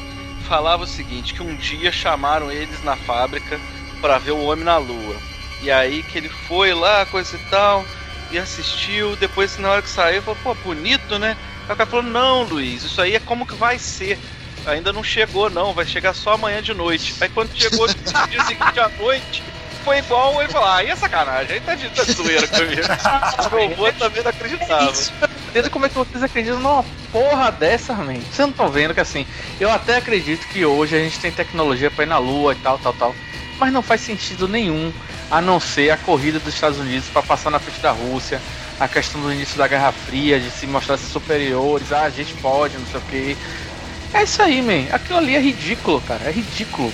falava 0.49 0.85
o 0.85 0.87
seguinte: 0.87 1.35
que 1.35 1.43
um 1.43 1.55
dia 1.57 1.93
chamaram 1.93 2.51
eles 2.51 2.83
na 2.83 2.97
fábrica 2.97 3.61
pra 4.01 4.17
ver 4.17 4.33
o 4.33 4.45
homem 4.45 4.65
na 4.65 4.79
lua. 4.79 5.17
E 5.63 5.71
aí 5.71 6.03
que 6.03 6.17
ele 6.17 6.31
foi 6.31 6.73
lá, 6.73 7.05
coisa 7.07 7.37
e 7.37 7.51
tal, 7.51 7.85
e 8.35 8.38
assistiu. 8.38 9.16
Depois, 9.16 9.57
na 9.59 9.70
hora 9.70 9.83
que 9.83 9.88
saiu, 9.88 10.23
falou: 10.23 10.38
pô, 10.42 10.55
bonito, 10.55 11.18
né? 11.18 11.37
Aí 11.68 11.75
o 11.75 11.77
cara 11.77 11.88
falou: 11.88 12.05
não, 12.05 12.42
Luiz, 12.42 12.83
isso 12.83 13.01
aí 13.01 13.14
é 13.14 13.20
como 13.20 13.47
que 13.47 13.55
vai 13.55 13.79
ser. 13.79 14.18
Ainda 14.66 14.92
não 14.92 15.05
chegou, 15.05 15.51
não, 15.51 15.75
vai 15.75 15.85
chegar 15.85 16.14
só 16.14 16.35
amanhã 16.35 16.62
de 16.62 16.73
noite. 16.73 17.14
Aí 17.20 17.29
quando 17.29 17.55
chegou 17.55 17.87
no 17.87 17.94
dia 17.94 18.44
seguinte 18.44 18.81
à 18.81 18.88
noite, 18.88 19.42
foi 19.85 19.99
igual 19.99 20.40
ele 20.40 20.51
falou: 20.51 20.68
ah, 20.68 20.83
e 20.83 20.88
é 20.88 20.97
sacanagem, 20.97 21.55
aí 21.55 21.61
tá 21.61 21.75
de, 21.75 21.88
tá 21.90 22.03
zoeira 22.05 22.47
comigo. 22.49 22.83
Meu 23.53 23.73
avô 23.73 23.92
também 23.99 24.23
não 24.23 24.31
acreditava. 24.31 24.92
Entendo 25.51 25.70
como 25.70 25.87
é 25.87 25.88
que 25.88 25.94
vocês 25.94 26.23
acreditam 26.23 26.59
numa 26.59 26.85
porra 27.12 27.53
dessa, 27.53 27.94
man? 27.94 28.14
Vocês 28.14 28.38
não 28.38 28.49
estão 28.49 28.68
vendo 28.70 28.92
que 28.92 29.01
assim, 29.01 29.25
eu 29.61 29.70
até 29.70 29.99
acredito 29.99 30.49
que 30.49 30.64
hoje 30.64 30.97
a 30.97 30.99
gente 30.99 31.20
tem 31.20 31.31
tecnologia 31.31 31.90
pra 31.90 32.05
ir 32.05 32.09
na 32.09 32.18
lua 32.18 32.55
e 32.55 32.57
tal, 32.57 32.79
tal, 32.79 32.92
tal. 32.94 33.14
Mas 33.61 33.73
não 33.73 33.83
faz 33.83 34.01
sentido 34.01 34.49
nenhum 34.49 34.92
a 35.31 35.41
não 35.41 35.59
ser 35.61 35.91
a 35.91 35.97
corrida 35.97 36.39
dos 36.39 36.55
Estados 36.55 36.79
Unidos 36.79 37.07
pra 37.13 37.23
passar 37.23 37.51
na 37.51 37.59
frente 37.59 37.81
da 37.81 37.93
Rússia, 37.93 38.41
a 38.79 38.87
questão 38.89 39.21
do 39.21 39.33
início 39.33 39.57
da 39.57 39.67
Guerra 39.69 39.93
Fria, 39.93 40.39
de 40.41 40.51
se 40.51 40.67
mostrar 40.67 40.97
superiores, 40.99 41.93
ah, 41.93 42.03
a 42.03 42.11
gente 42.11 42.35
pode, 42.35 42.77
não 42.77 42.87
sei 42.87 42.99
o 43.01 43.03
que. 43.05 43.37
É 44.13 44.23
isso 44.23 44.41
aí, 44.43 44.63
man. 44.63 44.93
Aquilo 44.95 45.19
ali 45.19 45.35
é 45.35 45.41
ridículo, 45.41 46.01
cara. 46.03 46.25
É 46.25 46.31
ridículo. 46.31 46.93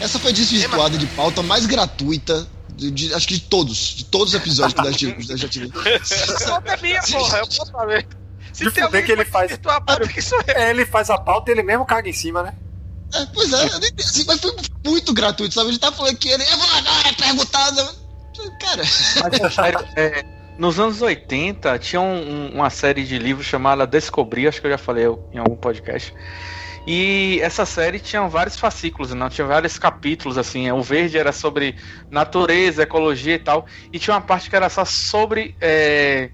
essa 0.00 0.18
foi 0.18 0.32
desvirtuada 0.32 0.96
de 0.96 1.06
pauta 1.08 1.42
mais 1.42 1.66
gratuita. 1.66 2.46
de- 2.76 2.92
de- 2.92 3.12
acho 3.14 3.26
que 3.26 3.34
de 3.34 3.40
todos, 3.40 3.76
de 3.96 4.04
todos 4.04 4.28
os 4.32 4.34
episódios 4.40 4.96
que 4.96 5.32
eu 5.32 5.36
já 5.36 5.48
tive. 5.48 5.68
Essa 6.00 6.48
pauta 6.48 6.74
é 6.74 6.76
minha, 6.80 7.00
porra. 7.10 7.38
Eu 7.38 7.46
posso 7.48 7.72
saber. 7.72 8.06
Se 8.52 8.64
De 8.64 8.70
fuder 8.70 9.04
que 9.04 9.10
ele 9.10 9.24
faz. 9.24 9.52
A 9.52 9.80
pauta 9.80 10.06
que 10.06 10.22
sou 10.22 10.38
eu. 10.46 10.54
É, 10.54 10.70
ele 10.70 10.86
faz 10.86 11.10
a 11.10 11.18
pauta 11.18 11.50
e 11.50 11.54
ele 11.54 11.64
mesmo 11.64 11.84
caga 11.84 12.08
em 12.08 12.12
cima, 12.12 12.40
né? 12.44 12.54
É, 13.14 13.26
pois 13.26 13.52
é, 13.52 13.64
eu 13.64 13.78
nem 13.80 13.92
pensei, 13.92 14.24
mas 14.26 14.40
foi 14.40 14.54
muito 14.84 15.14
gratuito, 15.14 15.54
sabe? 15.54 15.70
Ele 15.70 15.78
tá 15.78 15.90
falando 15.90 16.16
que 16.16 16.28
ele. 16.28 16.42
Eu 16.44 16.58
vou 16.58 16.68
agora 16.76 17.12
perguntar. 17.14 17.70
Cara, 18.60 18.82
Mas 19.22 19.58
é 19.96 19.98
é, 20.18 20.22
nos 20.58 20.78
anos 20.78 21.00
80 21.02 21.78
tinha 21.78 22.00
um- 22.00 22.22
um- 22.48 22.50
uma 22.54 22.70
série 22.70 23.04
de 23.04 23.18
livros 23.18 23.46
chamada 23.46 23.86
Descobrir, 23.86 24.48
acho 24.48 24.60
que 24.60 24.66
eu 24.66 24.70
já 24.72 24.78
falei 24.78 25.06
em 25.32 25.38
algum 25.38 25.56
podcast. 25.56 26.12
E 26.86 27.38
essa 27.42 27.66
série 27.66 28.00
tinha 28.00 28.26
vários 28.28 28.56
fascículos, 28.56 29.12
não 29.12 29.28
tinha 29.28 29.46
vários 29.46 29.78
capítulos 29.78 30.38
assim. 30.38 30.70
O 30.70 30.82
verde 30.82 31.18
era 31.18 31.32
sobre 31.32 31.76
natureza, 32.10 32.82
ecologia 32.82 33.34
e 33.34 33.38
tal, 33.38 33.66
e 33.92 33.98
tinha 33.98 34.14
uma 34.14 34.22
parte 34.22 34.48
que 34.48 34.56
era 34.56 34.68
só 34.70 34.84
sobre 34.84 35.54
é, 35.60 36.30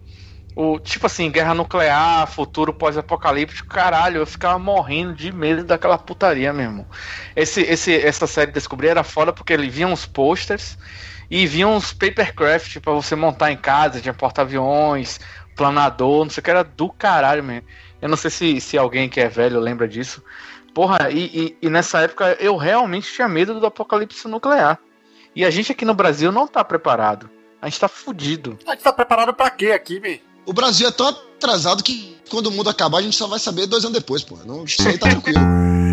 o 0.57 0.79
tipo 0.79 1.07
assim 1.07 1.31
guerra 1.31 1.55
nuclear, 1.55 2.27
futuro 2.27 2.73
pós-apocalíptico. 2.73 3.69
Caralho, 3.69 4.19
eu 4.19 4.27
ficava 4.27 4.59
morrendo 4.59 5.15
de 5.15 5.33
medo 5.33 5.65
daquela 5.65 5.99
putaria 5.99 6.53
mesmo. 6.53 6.87
Esse, 7.35 7.63
esse, 7.63 7.95
essa 7.97 8.27
série 8.27 8.53
Descobrir 8.53 8.89
era 8.89 9.03
foda 9.03 9.33
porque 9.33 9.53
ele 9.53 9.69
vinha 9.69 9.89
uns 9.89 10.07
posters 10.07 10.79
e 11.31 11.47
vinha 11.47 11.67
uns 11.67 11.93
papercraft 11.93 12.79
pra 12.81 12.93
você 12.93 13.17
montar 13.17 13.51
em 13.51 13.57
casa, 13.57 14.01
tinha 14.01 14.15
porta-aviões, 14.15 15.19
planador, 15.57 16.25
não 16.25 16.31
sei 16.31 16.41
o 16.41 16.45
que, 16.45 16.51
era 16.51 16.63
do 16.65 16.89
caralho 16.91 17.43
mesmo. 17.43 17.67
Eu 18.01 18.09
não 18.09 18.17
sei 18.17 18.31
se, 18.31 18.61
se 18.61 18.77
alguém 18.79 19.09
que 19.09 19.21
é 19.21 19.29
velho 19.29 19.59
lembra 19.59 19.89
disso. 19.89 20.23
Porra, 20.75 21.11
e, 21.11 21.25
e- 21.25 21.59
e 21.63 21.71
nessa 21.71 22.01
época 22.01 22.37
eu 22.41 22.57
realmente 22.57 23.13
tinha 23.13 23.29
medo 23.29 23.59
do 23.59 23.67
apocalipse 23.67 24.29
nuclear. 24.29 24.79
E 25.35 25.45
a 25.45 25.51
gente 25.51 25.73
aqui 25.73 25.85
no 25.85 25.95
Brasil 25.95 26.31
não 26.31 26.47
tá 26.47 26.63
preparado. 26.65 27.29
A 27.63 27.69
gente 27.69 27.81
tá 27.81 27.89
fudido. 27.89 28.59
A 28.67 28.73
gente 28.73 28.83
tá 28.85 28.93
preparado 28.93 29.33
pra 29.33 29.49
quê 29.51 29.71
aqui, 29.73 29.99
man? 30.01 30.19
O 30.47 30.53
Brasil 30.53 30.87
é 30.87 30.91
tão 30.91 31.09
atrasado 31.09 31.83
que 31.83 32.17
quando 32.31 32.47
o 32.47 32.51
mundo 32.51 32.71
acabar 32.71 32.99
a 32.99 33.03
gente 33.03 33.17
só 33.17 33.27
vai 33.27 33.39
saber 33.39 33.67
dois 33.67 33.85
anos 33.85 33.99
depois, 33.99 34.23
pô. 34.23 34.39
Não, 34.45 34.65
isso 34.65 34.87
aí 34.87 34.99
tá 34.99 35.09
tranquilo. 35.09 35.41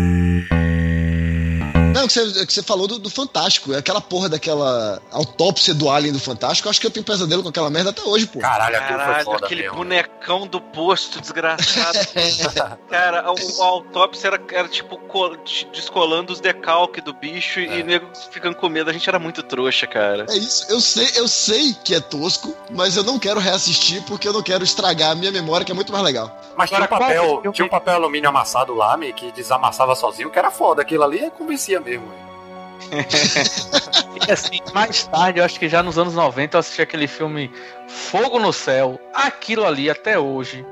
Não, 2.02 2.08
que 2.08 2.12
você, 2.14 2.46
que 2.46 2.52
você 2.52 2.62
falou 2.62 2.86
do, 2.88 2.98
do 2.98 3.08
Fantástico. 3.08 3.72
É 3.72 3.78
aquela 3.78 4.00
porra 4.00 4.28
daquela 4.28 5.00
autópsia 5.12 5.72
do 5.72 5.88
Alien 5.88 6.12
do 6.12 6.18
Fantástico. 6.20 6.66
Eu 6.66 6.70
acho 6.70 6.80
que 6.80 6.86
eu 6.86 6.90
tenho 6.90 7.04
pesadelo 7.06 7.42
com 7.42 7.48
aquela 7.48 7.70
merda 7.70 7.90
até 7.90 8.02
hoje, 8.02 8.26
pô. 8.26 8.40
Caralho, 8.40 8.76
Caralho, 8.78 9.24
foda 9.24 9.46
aquele 9.46 9.62
mesmo. 9.62 9.76
bonecão 9.76 10.46
do 10.46 10.60
posto 10.60 11.20
desgraçado. 11.20 11.98
Cara, 12.90 13.30
o, 13.32 13.62
a 13.62 13.66
autópsia 13.66 14.28
era, 14.28 14.42
era 14.52 14.68
tipo 14.68 14.98
co- 14.98 15.36
descolando 15.72 16.32
os 16.32 16.40
decalques 16.40 17.02
do 17.04 17.12
bicho 17.14 17.60
É. 17.60 17.78
e 17.78 17.82
nego 17.82 18.08
ficando 18.30 18.56
com 18.56 18.68
medo. 18.68 18.90
A 18.90 18.92
gente 18.92 19.08
era 19.08 19.18
muito 19.18 19.42
trouxa, 19.42 19.86
cara. 19.86 20.26
É 20.28 20.36
isso, 20.36 20.66
eu 20.70 20.80
sei, 20.80 21.08
eu 21.16 21.28
sei 21.28 21.74
que 21.84 21.94
é 21.94 22.00
tosco, 22.00 22.54
mas 22.70 22.96
eu 22.96 23.04
não 23.04 23.18
quero 23.18 23.38
reassistir 23.40 24.02
porque 24.06 24.26
eu 24.26 24.32
não 24.32 24.42
quero 24.42 24.64
estragar 24.64 25.12
a 25.12 25.14
minha 25.14 25.30
memória, 25.30 25.64
que 25.64 25.72
é 25.72 25.74
muito 25.74 25.92
mais 25.92 26.04
legal. 26.04 26.36
Mas 26.56 26.68
tinha 26.68 26.82
um, 26.82 26.86
papel, 26.86 27.24
filme? 27.40 27.52
tinha 27.52 27.64
um 27.66 27.68
papel 27.70 27.94
alumínio 27.94 28.28
amassado 28.28 28.74
lá, 28.74 28.96
meio 28.96 29.14
que 29.14 29.30
desamassava 29.32 29.94
sozinho, 29.94 30.30
que 30.30 30.38
era 30.38 30.50
foda. 30.50 30.82
Aquilo 30.82 31.02
ali 31.04 31.30
convencia 31.30 31.80
mesmo. 31.80 31.91
E 34.28 34.30
assim, 34.30 34.60
mais 34.72 35.04
tarde, 35.04 35.40
eu 35.40 35.44
acho 35.44 35.58
que 35.58 35.68
já 35.68 35.82
nos 35.82 35.98
anos 35.98 36.14
90, 36.14 36.56
eu 36.56 36.60
assisti 36.60 36.82
aquele 36.82 37.08
filme 37.08 37.50
Fogo 37.88 38.38
no 38.38 38.52
Céu. 38.52 39.00
Aquilo 39.12 39.64
ali, 39.64 39.90
até 39.90 40.18
hoje, 40.18 40.64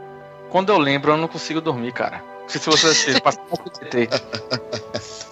quando 0.51 0.71
eu 0.71 0.79
lembro, 0.79 1.13
eu 1.13 1.17
não 1.17 1.27
consigo 1.27 1.61
dormir, 1.61 1.93
cara. 1.93 2.23
Se 2.47 2.59
você 2.59 2.91
SBT. 2.91 4.09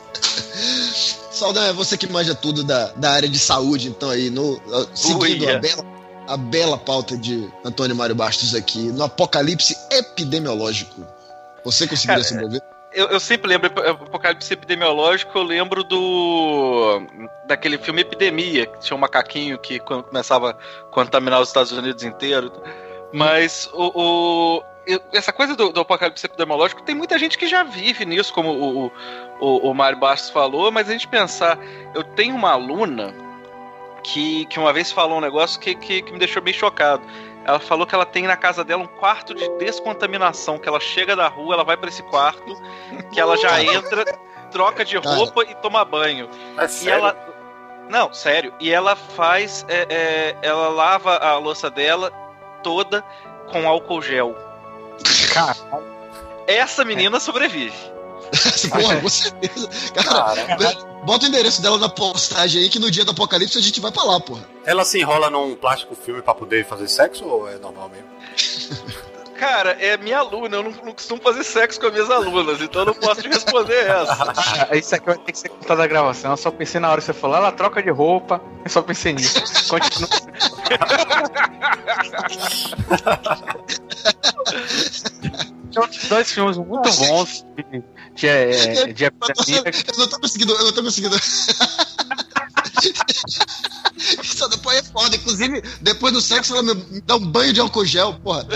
Saldão, 1.31 1.65
é 1.65 1.73
você 1.73 1.97
que 1.97 2.11
manja 2.11 2.35
tudo 2.35 2.65
da, 2.65 2.89
da 2.93 3.13
área 3.13 3.29
de 3.29 3.39
saúde, 3.39 3.89
então 3.89 4.11
aí, 4.11 4.31
no, 4.31 4.61
seguindo 4.93 5.45
Uia. 5.45 5.57
a 5.57 5.61
bela, 5.61 5.85
a 6.27 6.37
bela 6.37 6.77
pauta 6.77 7.17
de 7.17 7.49
Antônio 7.65 7.95
Mário 7.95 8.15
Bastos 8.15 8.55
aqui, 8.55 8.91
no 8.91 9.05
apocalipse 9.05 9.77
epidemiológico. 9.91 11.07
Você 11.65 11.87
conseguiria 11.87 12.25
Cara, 12.25 12.29
sobreviver? 12.29 12.63
Eu, 12.99 13.07
eu 13.11 13.21
sempre 13.21 13.49
lembro, 13.49 13.69
Apocalipse 13.69 14.53
Epidemiológico, 14.53 15.39
eu 15.39 15.45
lembro 15.45 15.85
do. 15.85 17.01
daquele 17.47 17.79
filme 17.79 18.01
Epidemia, 18.01 18.67
que 18.67 18.81
tinha 18.81 18.97
um 18.97 18.99
macaquinho 18.99 19.57
que 19.57 19.79
começava 19.79 20.51
a 20.51 20.55
contaminar 20.91 21.41
os 21.41 21.47
Estados 21.47 21.71
Unidos 21.71 22.03
inteiro. 22.03 22.51
Mas 23.13 23.71
o. 23.73 23.93
o- 24.59 24.63
essa 25.13 25.33
coisa 25.33 25.55
do, 25.55 25.71
do 25.71 25.81
apocalipse 25.81 26.27
epidemiológico, 26.27 26.83
tem 26.83 26.95
muita 26.95 27.17
gente 27.21 27.39
que 27.39 27.47
já 27.47 27.63
vive 27.63 28.05
nisso, 28.05 28.33
como 28.33 28.51
o, 28.51 28.87
o, 28.87 28.93
o, 29.39 29.71
o 29.71 29.75
Mário 29.75 29.99
Bastos 29.99 30.31
falou, 30.31 30.73
mas 30.73 30.89
a 30.89 30.93
gente 30.93 31.07
pensar, 31.07 31.57
eu 31.95 32.03
tenho 32.03 32.35
uma 32.35 32.51
aluna 32.51 33.15
que, 34.03 34.47
que 34.47 34.59
uma 34.59 34.73
vez 34.73 34.91
falou 34.91 35.19
um 35.19 35.21
negócio 35.21 35.61
que, 35.61 35.75
que, 35.75 36.03
que 36.03 36.11
me 36.13 36.19
deixou 36.19 36.43
bem 36.43 36.55
chocado. 36.55 37.03
Ela 37.49 37.59
falou 37.59 37.87
que 37.87 37.95
ela 37.95 38.05
tem 38.05 38.25
na 38.27 38.37
casa 38.37 38.63
dela 38.63 38.83
um 38.83 38.87
quarto 38.87 39.35
de 39.35 39.49
descontaminação, 39.57 40.59
que 40.59 40.69
ela 40.69 40.79
chega 40.79 41.17
da 41.17 41.29
rua, 41.29 41.55
ela 41.55 41.65
vai 41.65 41.79
pra 41.79 41.89
esse 41.89 42.03
quarto, 42.03 42.55
que 43.11 43.19
ela 43.19 43.39
já 43.39 43.63
entra, 43.63 44.05
troca 44.51 44.85
de 44.85 44.99
roupa 44.99 45.43
e 45.45 45.55
toma 45.55 45.83
banho. 45.83 46.29
É 46.59 46.67
E 46.67 46.69
sério. 46.69 46.99
ela. 46.99 47.17
Não, 47.89 48.13
sério. 48.13 48.53
E 48.61 48.71
ela 48.71 48.95
faz. 48.95 49.65
é, 49.67 49.87
é, 49.89 50.37
ela 50.43 50.69
lava 50.69 51.17
a 51.17 51.39
louça 51.39 51.71
dela 51.71 52.11
toda 52.63 53.03
com 53.51 53.67
álcool 53.67 54.03
gel. 54.03 54.37
Cara, 55.33 55.57
Essa 56.47 56.85
menina 56.85 57.19
sobrevive. 57.19 57.75
Porra, 58.71 58.97
com 59.01 59.09
certeza. 59.09 59.69
Cara, 59.95 60.35
Cara, 60.57 60.75
bota 61.05 61.25
o 61.25 61.29
endereço 61.29 61.63
dela 61.63 61.79
na 61.79 61.89
postagem 61.89 62.63
aí 62.63 62.69
que 62.69 62.79
no 62.79 62.91
dia 62.91 63.05
do 63.05 63.13
apocalipse 63.13 63.59
a 63.59 63.63
gente 63.63 63.81
vai 63.81 63.91
pra 63.91 64.03
lá, 64.05 64.21
porra. 64.21 64.49
ela 64.65 64.85
se 64.85 65.01
enrola 65.01 65.31
num 65.31 65.55
plástico 65.55 65.95
filme 65.95 66.23
pra 66.23 66.35
poder 66.35 66.67
fazer 66.67 66.89
sexo 66.89 67.25
ou 67.25 67.49
é 67.49 67.57
normal 67.59 67.91
mesmo? 67.91 68.09
Cara, 69.39 69.71
é 69.81 69.97
minha 69.97 70.19
aluna, 70.19 70.57
eu 70.57 70.65
não, 70.65 70.73
não 70.73 70.93
costumo 70.93 71.23
fazer 71.23 71.45
sexo 71.45 71.79
com 71.81 71.87
as 71.87 71.93
minhas 71.93 72.11
alunas, 72.11 72.61
então 72.61 72.83
eu 72.83 72.87
não 72.87 72.95
posso 72.95 73.23
te 73.23 73.29
responder 73.29 73.87
essa. 73.87 74.75
isso 74.75 74.95
aqui 74.97 75.07
vai 75.07 75.17
ter 75.19 75.31
que 75.31 75.39
ser 75.39 75.49
contado 75.49 75.79
da 75.79 75.87
gravação. 75.87 76.33
Eu 76.33 76.37
só 76.37 76.51
pensei 76.51 76.81
na 76.81 76.91
hora 76.91 77.01
que 77.01 77.07
você 77.07 77.13
falou, 77.13 77.37
ela 77.37 77.53
troca 77.53 77.81
de 77.81 77.89
roupa. 77.89 78.41
Eu 78.65 78.69
só 78.69 78.83
pensei 78.83 79.13
nisso. 79.13 79.41
Continua. 79.69 80.09
Tem 85.71 85.83
outros 85.83 86.09
dois 86.09 86.33
filmes 86.33 86.57
muito 86.57 86.91
bons 86.97 87.47
de, 88.19 88.27
de, 88.27 88.27
é, 88.27 88.93
de 88.93 89.05
epidemia. 89.05 89.63
Eu 89.87 89.99
não 89.99 90.09
tô 90.09 90.21
conseguindo, 90.21 90.53
eu 90.53 90.65
não 90.65 90.73
tô 90.73 90.83
conseguindo. 90.83 91.17
Isso 94.23 94.49
depois 94.49 94.79
é 94.79 94.83
foda. 94.83 95.15
Inclusive, 95.17 95.63
depois 95.81 96.13
do 96.13 96.21
sexo, 96.21 96.55
ela 96.55 96.63
me 96.63 97.01
dá 97.03 97.17
um 97.17 97.27
banho 97.27 97.53
de 97.53 97.61
álcool 97.61 97.85
gel, 97.85 98.15
porra. 98.15 98.47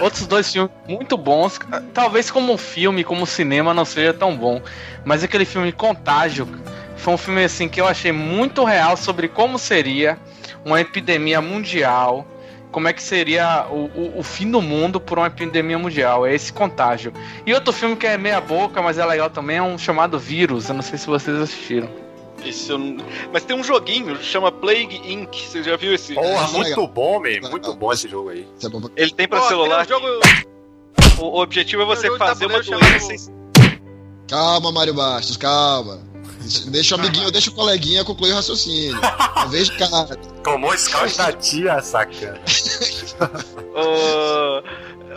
Outros 0.00 0.26
dois 0.26 0.50
filmes 0.50 0.72
muito 0.88 1.18
bons. 1.18 1.58
Talvez 1.92 2.30
como 2.30 2.56
filme, 2.56 3.04
como 3.04 3.26
cinema, 3.26 3.74
não 3.74 3.84
seja 3.84 4.14
tão 4.14 4.34
bom. 4.36 4.62
Mas 5.04 5.22
aquele 5.22 5.44
filme 5.44 5.70
Contágio 5.70 6.48
foi 6.96 7.12
um 7.12 7.18
filme 7.18 7.44
assim 7.44 7.68
que 7.68 7.80
eu 7.80 7.86
achei 7.86 8.12
muito 8.12 8.64
real 8.64 8.96
sobre 8.96 9.28
como 9.28 9.58
seria 9.58 10.18
uma 10.64 10.80
epidemia 10.80 11.42
mundial. 11.42 12.26
Como 12.72 12.88
é 12.88 12.92
que 12.92 13.02
seria 13.02 13.66
o, 13.70 13.84
o, 13.94 14.18
o 14.20 14.22
fim 14.22 14.50
do 14.50 14.60
mundo 14.62 14.98
por 14.98 15.18
uma 15.18 15.26
epidemia 15.26 15.78
mundial? 15.78 16.26
É 16.26 16.34
esse 16.34 16.50
contágio. 16.52 17.12
E 17.46 17.52
outro 17.52 17.72
filme 17.72 17.94
que 17.94 18.06
é 18.06 18.16
meia 18.16 18.40
boca, 18.40 18.80
mas 18.80 18.96
é 18.98 19.04
legal 19.04 19.28
também, 19.28 19.58
é 19.58 19.62
um 19.62 19.76
chamado 19.76 20.18
Vírus. 20.18 20.68
Eu 20.70 20.74
não 20.76 20.82
sei 20.82 20.98
se 20.98 21.06
vocês 21.06 21.36
assistiram. 21.38 21.88
Isso 22.42 22.72
eu 22.72 22.78
não- 22.78 23.04
Mas 23.32 23.44
tem 23.44 23.54
um 23.54 23.62
joguinho, 23.62 24.16
chama 24.22 24.50
Plague 24.50 25.00
Inc. 25.04 25.32
Você 25.34 25.62
já 25.62 25.76
viu 25.76 25.94
esse? 25.94 26.14
Porra, 26.14 26.28
é 26.28 26.46
muito 26.48 26.68
legal. 26.70 26.88
bom, 26.88 27.20
mesmo. 27.20 27.50
Muito 27.50 27.74
bom 27.74 27.92
esse 27.92 28.08
jogo 28.08 28.30
aí. 28.30 28.48
É 28.96 29.02
Ele 29.02 29.12
tem 29.12 29.28
pra 29.28 29.40
Ó, 29.40 29.48
celular. 29.48 29.86
Tem 29.86 29.94
um 29.96 30.00
jogo, 30.00 30.20
O, 31.20 31.40
objetivo 31.40 31.82
é 31.82 31.84
você 31.84 32.10
de 32.10 32.18
fazer 32.18 32.46
uma 32.46 32.60
doença. 32.60 33.30
Calma, 34.28 34.72
Mário 34.72 34.94
Bastos, 34.94 35.36
calma. 35.36 36.00
Deixa 36.70 36.96
o 36.96 36.98
amiguinho, 36.98 37.30
deixa 37.30 37.50
o 37.50 37.54
coleguinha 37.54 38.04
concluir 38.04 38.32
o 38.32 38.34
raciocínio. 38.36 38.98
Uma 38.98 39.46
vez 39.46 39.68
de 39.68 39.78
cada. 39.78 40.16
Tomou 40.42 40.76
scout 40.76 41.16
da 41.16 41.32
tia, 41.32 41.80
saca. 41.82 42.40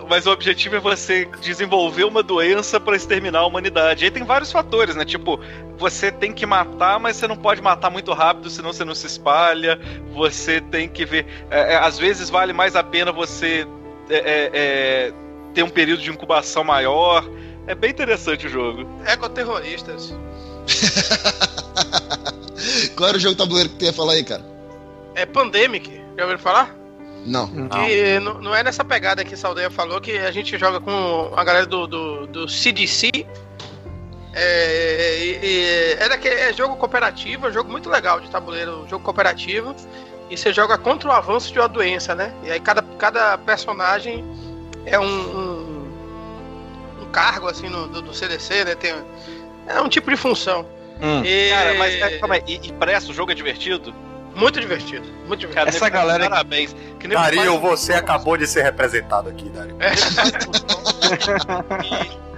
Mas 0.08 0.26
o 0.28 0.32
objetivo 0.32 0.76
é 0.76 0.80
você 0.80 1.28
desenvolver 1.42 2.04
uma 2.04 2.22
doença 2.22 2.80
pra 2.80 2.96
exterminar 2.96 3.40
a 3.40 3.46
humanidade. 3.46 4.06
Aí 4.06 4.12
tem 4.12 4.24
vários 4.24 4.52
fatores, 4.52 4.96
né? 4.96 5.04
Tipo, 5.04 5.40
você 5.78 6.12
tem 6.12 6.32
que 6.32 6.46
matar, 6.46 7.00
mas 7.00 7.16
você 7.16 7.28
não 7.28 7.36
pode 7.36 7.62
matar 7.62 7.90
muito 7.90 8.14
rápido, 8.14 8.50
senão 8.50 8.72
você 8.72 8.86
não 8.86 8.94
se 8.94 9.08
espalha. 9.08 9.80
Você 10.14 10.62
tem 10.62 10.88
que 10.88 11.06
ver. 11.06 11.26
é, 11.50 11.74
é, 11.74 11.78
às 11.78 11.98
vezes 11.98 12.30
vale 12.30 12.54
mais 12.54 12.76
a 12.76 12.84
pena 12.84 13.12
você 13.12 13.68
é, 14.10 14.16
é, 14.16 14.52
é, 14.54 15.14
ter 15.54 15.64
um 15.64 15.70
período 15.70 16.02
de 16.02 16.10
incubação 16.10 16.64
maior. 16.64 17.28
É 17.68 17.74
bem 17.74 17.90
interessante 17.90 18.46
o 18.46 18.50
jogo. 18.50 18.88
Ecoterroristas. 19.08 20.16
Qual 22.96 23.10
era 23.10 23.18
o 23.18 23.20
jogo 23.20 23.36
tabuleiro 23.36 23.70
que 23.70 23.76
tu 23.76 23.86
ia 23.86 23.94
falar 23.94 24.14
aí, 24.14 24.24
cara? 24.24 24.44
É 25.16 25.26
Pandemic. 25.26 25.90
Já 26.18 26.24
ouviram 26.24 26.40
falar? 26.40 26.76
Não. 27.26 27.48
Que 27.70 28.20
não, 28.20 28.42
não 28.42 28.56
é 28.56 28.64
nessa 28.64 28.84
pegada 28.84 29.24
que 29.26 29.36
Saldanha 29.36 29.70
falou, 29.72 30.00
que 30.00 30.18
a 30.18 30.32
gente 30.32 30.58
joga 30.58 30.80
com 30.80 31.32
a 31.36 31.44
galera 31.44 31.66
do, 31.66 31.88
do, 31.88 32.28
do 32.28 32.48
CDC. 32.48 33.10
É, 34.34 35.18
e- 35.42 35.96
é, 36.00 36.10
daquele, 36.10 36.36
é 36.36 36.54
jogo 36.54 36.76
cooperativo, 36.76 37.48
é 37.48 37.50
um 37.50 37.54
jogo 37.54 37.72
muito 37.72 37.90
legal 37.90 38.20
de 38.20 38.30
tabuleiro, 38.30 38.86
jogo 38.90 39.04
cooperativo. 39.04 39.76
E 40.30 40.38
você 40.38 40.52
joga 40.52 40.78
contra 40.78 41.10
o 41.10 41.12
avanço 41.12 41.52
de 41.52 41.60
uma 41.60 41.68
doença, 41.68 42.16
né? 42.16 42.34
E 42.44 42.52
aí 42.52 42.60
cada, 42.60 42.82
cada 42.98 43.38
personagem 43.38 44.24
é 44.86 45.00
um, 45.00 45.06
um, 45.06 45.88
um 47.02 47.06
cargo 47.12 47.48
assim 47.48 47.70
no, 47.70 47.88
do, 47.88 48.02
do 48.02 48.14
CDC, 48.14 48.66
né? 48.66 48.76
Tem, 48.76 48.94
é 49.68 49.82
um 49.82 49.90
tipo 49.90 50.10
de 50.10 50.18
função. 50.18 50.66
Hum. 51.02 51.24
E- 51.26 51.50
Cara, 51.50 51.74
mas 51.76 51.94
é, 51.96 52.18
calma 52.20 52.36
aí, 52.36 52.44
e, 52.48 52.68
e 52.68 52.74
pressa, 52.74 53.12
o 53.12 53.14
jogo 53.14 53.32
é 53.32 53.36
divertido? 53.36 53.94
Muito 54.36 54.60
divertido, 54.60 55.06
muito 55.28 55.40
divertido. 55.40 55.54
Cara, 55.54 55.70
Essa 55.70 55.88
galera- 55.90 56.30
Parabéns. 56.30 56.76
Que 57.00 57.08
Dario, 57.08 57.60
faz- 57.60 57.62
você 57.80 57.94
acabou 57.94 58.36
de 58.38 58.46
ser 58.48 58.64
representado 58.64 59.30
aqui, 59.30 59.48
Dario. 59.50 59.76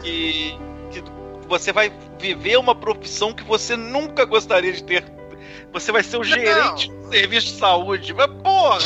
que, 0.02 0.58
que 0.92 1.04
você 1.48 1.72
vai 1.72 1.92
viver 2.20 2.58
uma 2.58 2.76
profissão 2.76 3.34
que 3.34 3.44
você 3.44 3.76
nunca 3.76 4.26
gostaria 4.26 4.72
de 4.74 4.84
ter. 4.84 5.04
Você 5.74 5.92
vai 5.92 6.04
ser 6.04 6.18
o 6.18 6.24
gerente 6.24 6.90
de 6.90 7.08
serviço 7.18 7.48
de 7.54 7.60
saúde. 7.60 8.13
Mas 8.13 8.28
porra! 8.44 8.80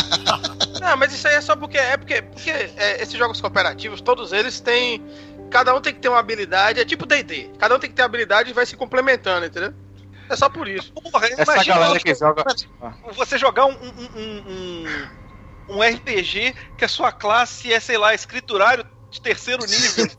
Não, 0.80 0.96
mas 0.96 1.12
isso 1.12 1.26
aí 1.28 1.34
é 1.34 1.40
só 1.40 1.56
porque 1.56 1.76
é 1.76 1.96
porque, 1.96 2.22
porque 2.22 2.50
é, 2.50 3.02
esses 3.02 3.14
jogos 3.14 3.40
cooperativos, 3.40 4.00
todos 4.00 4.32
eles 4.32 4.60
têm. 4.60 5.02
Cada 5.50 5.74
um 5.74 5.80
tem 5.80 5.94
que 5.94 6.00
ter 6.00 6.08
uma 6.08 6.18
habilidade, 6.18 6.80
é 6.80 6.84
tipo 6.84 7.06
DD. 7.06 7.50
Cada 7.58 7.74
um 7.74 7.78
tem 7.78 7.88
que 7.90 7.96
ter 7.96 8.02
habilidade 8.02 8.50
e 8.50 8.52
vai 8.52 8.66
se 8.66 8.76
complementando, 8.76 9.46
entendeu? 9.46 9.72
É 10.28 10.36
só 10.36 10.48
por 10.48 10.68
isso. 10.68 10.92
porra 10.92 11.26
Essa 11.26 11.42
imagina 11.42 11.74
galera 11.78 12.00
que 12.00 12.14
joga. 12.14 12.44
você 13.14 13.38
jogar 13.38 13.64
um, 13.66 13.72
um, 13.72 14.08
um, 14.16 14.44
um- 14.48 15.08
um 15.76 15.82
RPG 15.82 16.54
que 16.76 16.84
a 16.84 16.88
sua 16.88 17.10
classe 17.12 17.72
é, 17.72 17.80
sei 17.80 17.96
lá, 17.98 18.14
escriturário 18.14 18.86
de 19.10 19.20
terceiro 19.22 19.64
nível. 19.64 20.06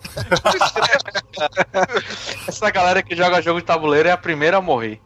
Essa 2.48 2.70
galera 2.72 3.02
que 3.04 3.15
joga 3.15 3.42
jogo 3.42 3.60
de 3.60 3.65
tabuleiro 3.65 4.10
é 4.10 4.12
a 4.12 4.18
primeira 4.18 4.58
a 4.58 4.62
morrer. 4.62 5.00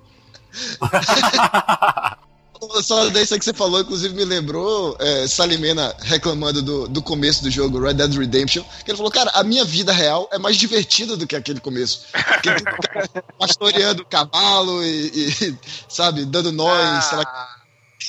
Só 2.82 3.08
isso 3.08 3.34
aí 3.34 3.39
que 3.39 3.45
você 3.45 3.54
falou, 3.54 3.82
inclusive 3.82 4.13
me 4.13 4.26
lembrou 4.26 4.95
é, 4.99 5.28
Salimena 5.28 5.95
reclamando 6.02 6.62
do, 6.62 6.88
do 6.88 7.02
começo 7.02 7.43
do 7.43 7.52
jogo 7.52 7.80
Red 7.80 7.95
Dead 7.95 8.13
Redemption. 8.15 8.63
Que 8.84 8.91
ele 8.91 8.97
falou, 8.97 9.12
cara, 9.12 9.32
a 9.34 9.43
minha 9.43 9.65
vida 9.65 9.91
real 9.91 10.30
é 10.32 10.38
mais 10.38 10.58
divertida 10.58 11.15
do 11.15 11.28
que 11.28 11.36
aquele 11.36 11.60
começo. 11.60 12.06
Porque 12.12 12.49
ele 12.49 12.60
fica 12.60 13.23
pastoreando 13.39 14.06
cavalo 14.06 14.84
e, 14.84 15.30
e, 15.30 15.58
sabe, 15.89 16.26
dando 16.26 16.52
nós. 16.52 17.13
Ah, 17.13 17.58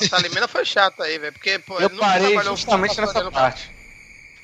o 0.00 0.08
Salimena 0.08 0.48
foi 0.48 0.64
chato 0.64 1.02
aí, 1.02 1.18
velho. 1.18 1.32
Porque, 1.32 1.58
pô, 1.60 1.78
Eu 1.78 1.88
ele 1.88 1.98
parei 1.98 2.28
trabalhou 2.28 2.56
justamente 2.56 3.00
nessa 3.00 3.30
parte. 3.30 3.74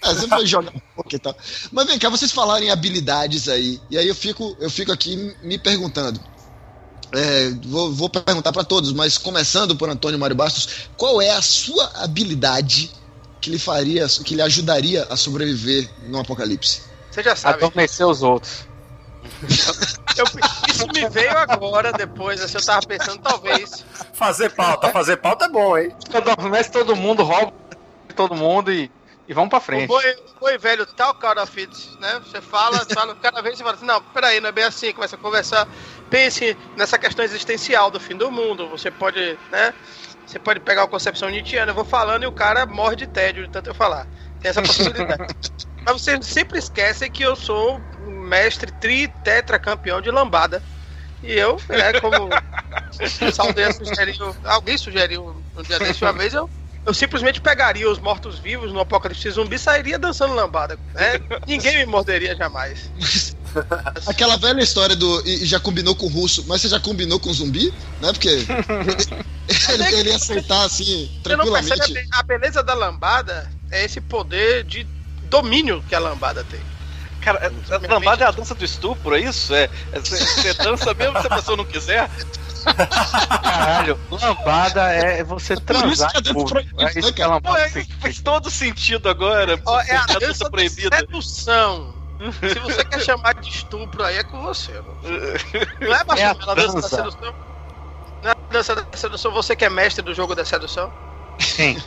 É, 0.02 0.14
você 0.14 0.26
foi 0.26 0.46
jogar 0.46 0.70
um 0.74 0.80
pouco 0.94 1.14
e 1.14 1.18
tal. 1.18 1.36
Mas 1.70 1.86
vem 1.86 1.98
cá, 1.98 2.08
vocês 2.08 2.32
falaram 2.32 2.64
em 2.64 2.70
habilidades 2.70 3.48
aí. 3.48 3.80
E 3.90 3.98
aí 3.98 4.08
eu 4.08 4.14
fico, 4.14 4.56
eu 4.58 4.70
fico 4.70 4.90
aqui 4.92 5.16
me 5.42 5.58
perguntando. 5.58 6.20
É, 7.12 7.50
vou, 7.66 7.92
vou 7.92 8.08
perguntar 8.08 8.52
pra 8.52 8.62
todos, 8.64 8.92
mas 8.92 9.18
começando 9.18 9.74
por 9.74 9.88
Antônio 9.88 10.18
Mário 10.18 10.36
Bastos, 10.36 10.88
qual 10.96 11.20
é 11.20 11.30
a 11.30 11.42
sua 11.42 11.90
habilidade 11.96 12.90
que 13.40 13.50
lhe 13.50 13.58
faria, 13.58 14.06
que 14.24 14.34
lhe 14.34 14.42
ajudaria 14.42 15.06
a 15.10 15.16
sobreviver 15.16 15.90
no 16.06 16.20
apocalipse? 16.20 16.82
Você 17.10 17.22
já 17.22 17.34
sabe. 17.34 17.64
Adormecer 17.64 18.06
os 18.06 18.22
outros. 18.22 18.68
Eu- 20.16 20.24
isso 20.68 20.86
me 20.88 21.08
veio 21.08 21.36
agora, 21.36 21.92
depois, 21.92 22.40
assim, 22.42 22.58
eu 22.58 22.64
tava 22.64 22.86
pensando, 22.86 23.18
talvez. 23.20 23.84
Fazer 24.12 24.50
pauta, 24.50 24.90
fazer 24.90 25.16
pauta 25.16 25.46
é 25.46 25.48
bom, 25.48 25.76
hein? 25.76 25.92
Adormece 26.12 26.70
todo 26.70 26.94
mundo, 26.94 27.22
rouba 27.22 27.52
todo 28.14 28.34
mundo 28.34 28.72
e, 28.72 28.90
e 29.30 29.32
vamos 29.32 29.48
pra 29.48 29.60
frente. 29.60 29.86
boi 30.40 30.58
velho 30.58 30.84
tal 30.84 31.14
cara 31.14 31.44
of 31.44 31.60
it, 31.60 31.96
né? 32.00 32.20
Você 32.26 32.40
fala, 32.40 32.84
fala, 32.92 33.14
cada 33.14 33.40
vez 33.40 33.56
você 33.56 33.62
fala 33.62 33.76
assim, 33.76 33.86
não, 33.86 34.02
peraí, 34.02 34.40
não 34.40 34.48
é 34.48 34.52
bem 34.52 34.64
assim, 34.64 34.92
começa 34.92 35.14
a 35.14 35.18
conversar. 35.18 35.68
Pense 36.10 36.56
nessa 36.76 36.98
questão 36.98 37.24
existencial 37.24 37.92
do 37.92 38.00
fim 38.00 38.16
do 38.16 38.28
mundo. 38.28 38.68
Você 38.70 38.90
pode, 38.90 39.38
né? 39.52 39.72
Você 40.26 40.36
pode 40.36 40.58
pegar 40.58 40.82
a 40.82 40.88
concepção 40.88 41.28
nietzschiana, 41.30 41.70
eu 41.70 41.76
vou 41.76 41.84
falando 41.84 42.24
e 42.24 42.26
o 42.26 42.32
cara 42.32 42.66
morre 42.66 42.96
de 42.96 43.06
tédio 43.06 43.46
de 43.46 43.52
tanto 43.52 43.70
eu 43.70 43.74
falar. 43.74 44.04
Tem 44.40 44.50
essa 44.50 44.62
possibilidade. 44.62 45.32
Mas 45.86 46.02
vocês 46.02 46.26
sempre 46.26 46.58
esquecem 46.58 47.08
que 47.08 47.22
eu 47.22 47.36
sou 47.36 47.80
mestre 48.04 48.72
tri 48.80 49.06
tetra 49.22 49.60
campeão 49.60 50.00
de 50.00 50.10
lambada. 50.10 50.60
E 51.22 51.32
eu, 51.32 51.56
né, 51.68 52.00
como 52.00 52.30
Saldanha 53.32 53.72
sugeriu, 53.72 54.34
alguém 54.44 54.76
sugeriu 54.76 55.36
um 55.56 55.62
dia 55.62 55.78
desse 55.78 56.02
uma 56.02 56.12
vez, 56.12 56.34
eu, 56.34 56.50
eu 56.86 56.94
simplesmente 56.94 57.40
pegaria 57.40 57.88
os 57.90 57.98
mortos-vivos 57.98 58.72
no 58.72 58.80
apocalipse 58.80 59.30
zumbi 59.30 59.56
e 59.56 59.58
sairia 59.58 59.98
dançando 59.98 60.34
lambada. 60.34 60.78
Né? 60.94 61.20
Ninguém 61.46 61.78
me 61.78 61.86
morderia 61.86 62.34
jamais. 62.36 62.90
Aquela 64.06 64.36
velha 64.36 64.60
história 64.62 64.94
do. 64.96 65.22
E 65.26 65.42
e 65.42 65.46
já 65.46 65.58
combinou 65.60 65.94
com 65.94 66.06
o 66.06 66.08
russo, 66.08 66.44
mas 66.46 66.60
você 66.62 66.68
já 66.68 66.80
combinou 66.80 67.18
com 67.20 67.30
o 67.30 67.34
zumbi? 67.34 67.72
Né? 68.00 68.12
Porque 68.12 68.28
ele, 69.68 69.96
ele 69.96 70.10
ia 70.10 70.16
aceitar 70.16 70.64
assim, 70.64 71.10
Você 71.22 71.36
não 71.36 71.44
percebe 71.50 71.72
a 71.72 71.76
tranquilamente. 71.76 71.92
be- 71.94 72.08
a 72.12 72.22
beleza 72.22 72.62
da 72.62 72.74
lambada 72.74 73.50
é 73.70 73.84
esse 73.84 74.00
poder 74.00 74.64
de 74.64 74.86
domínio 75.24 75.82
que 75.88 75.94
a 75.94 75.98
lambada 75.98 76.44
tem. 76.44 76.60
Cara, 77.20 77.52
a 77.70 77.74
a 77.74 77.92
lambada 77.92 78.24
é 78.24 78.28
a 78.28 78.30
dança 78.30 78.54
do 78.54 78.64
estupro, 78.64 79.14
é 79.14 79.20
isso? 79.20 79.52
É, 79.54 79.68
é- 79.92 80.00
Você 80.00 80.16
você 80.24 80.54
dança 80.54 80.94
mesmo 80.94 81.20
se 81.20 81.26
a 81.26 81.36
pessoa 81.36 81.56
não 81.56 81.64
quiser? 81.64 82.08
Caralho, 83.42 83.98
lambada 84.10 84.82
é 84.92 85.22
você 85.24 85.54
Por 85.56 85.74
isso 85.76 85.82
transar. 85.82 86.10
que 86.12 86.18
é 86.18 86.20
dança 86.20 86.34
pô. 86.34 86.44
proibida, 86.44 86.82
É 86.82 86.84
né, 86.86 86.92
isso 86.96 87.12
que 87.12 87.22
é 87.22 87.26
cara? 87.26 87.40
Pô, 87.40 87.48
lambada. 87.50 87.66
é, 87.78 87.84
faz 88.00 88.20
todo 88.20 88.50
sentido 88.50 89.08
agora. 89.08 89.60
Ó, 89.66 89.80
é 89.80 89.96
a 89.96 90.06
dança 90.06 90.20
dança 90.20 90.44
da 90.44 90.50
proibida. 90.50 90.96
sedução. 90.96 91.94
Se 92.52 92.58
você 92.58 92.84
quer 92.84 93.00
chamar 93.00 93.34
de 93.34 93.48
estupro, 93.48 94.04
aí 94.04 94.18
é 94.18 94.24
com 94.24 94.42
você. 94.42 94.72
Não, 94.72 94.82
não 95.88 95.94
é, 95.94 96.20
É 96.20 96.24
a 96.26 96.34
dança 96.34 96.46
da 96.46 96.54
dança. 96.54 96.88
sedução? 96.88 97.34
Não 98.22 98.30
é 98.30 98.32
a 98.32 98.52
dança 98.52 98.74
da 98.76 98.84
sedução, 98.96 99.32
você 99.32 99.56
que 99.56 99.64
é 99.64 99.70
mestre 99.70 100.04
do 100.04 100.12
jogo 100.14 100.34
da 100.34 100.44
sedução? 100.44 100.92
Sim. 101.38 101.78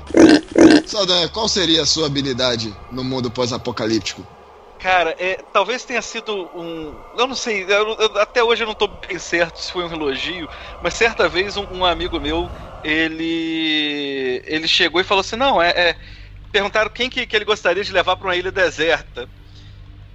Saldanha, 0.88 1.30
qual 1.30 1.48
seria 1.48 1.84
a 1.84 1.86
sua 1.86 2.08
habilidade 2.08 2.76
no 2.92 3.04
mundo 3.04 3.30
pós-apocalíptico? 3.30 4.26
Cara, 4.84 5.15
é, 5.17 5.38
talvez 5.54 5.86
tenha 5.86 6.02
sido 6.02 6.50
um. 6.54 7.02
Eu 7.17 7.26
não 7.26 7.36
sei, 7.36 7.63
eu- 7.63 7.96
eu- 7.98 8.17
até 8.19 8.43
hoje 8.43 8.63
eu 8.63 8.67
não 8.67 8.76
tô 8.76 8.86
bem 8.88 9.17
certo 9.17 9.58
se 9.58 9.72
foi 9.72 9.86
um 9.86 9.93
elogio, 9.93 10.46
mas 10.82 10.93
certa 10.93 11.30
vez 11.30 11.56
um, 11.56 11.65
um 11.72 11.86
amigo 11.86 12.19
meu, 12.19 12.52
ele. 12.84 14.41
ele 14.46 14.67
chegou 14.67 15.00
e 15.00 15.04
falou 15.06 15.22
assim: 15.22 15.38
não, 15.38 15.62
é. 15.62 15.69
é- 15.69 15.96
perguntaram 16.52 16.89
quem 16.89 17.10
que, 17.10 17.26
que 17.26 17.34
ele 17.36 17.46
gostaria 17.46 17.82
de 17.84 17.93
levar 17.93 18.17
pra 18.17 18.28
uma 18.28 18.36
ilha 18.36 18.52
deserta. 18.52 19.28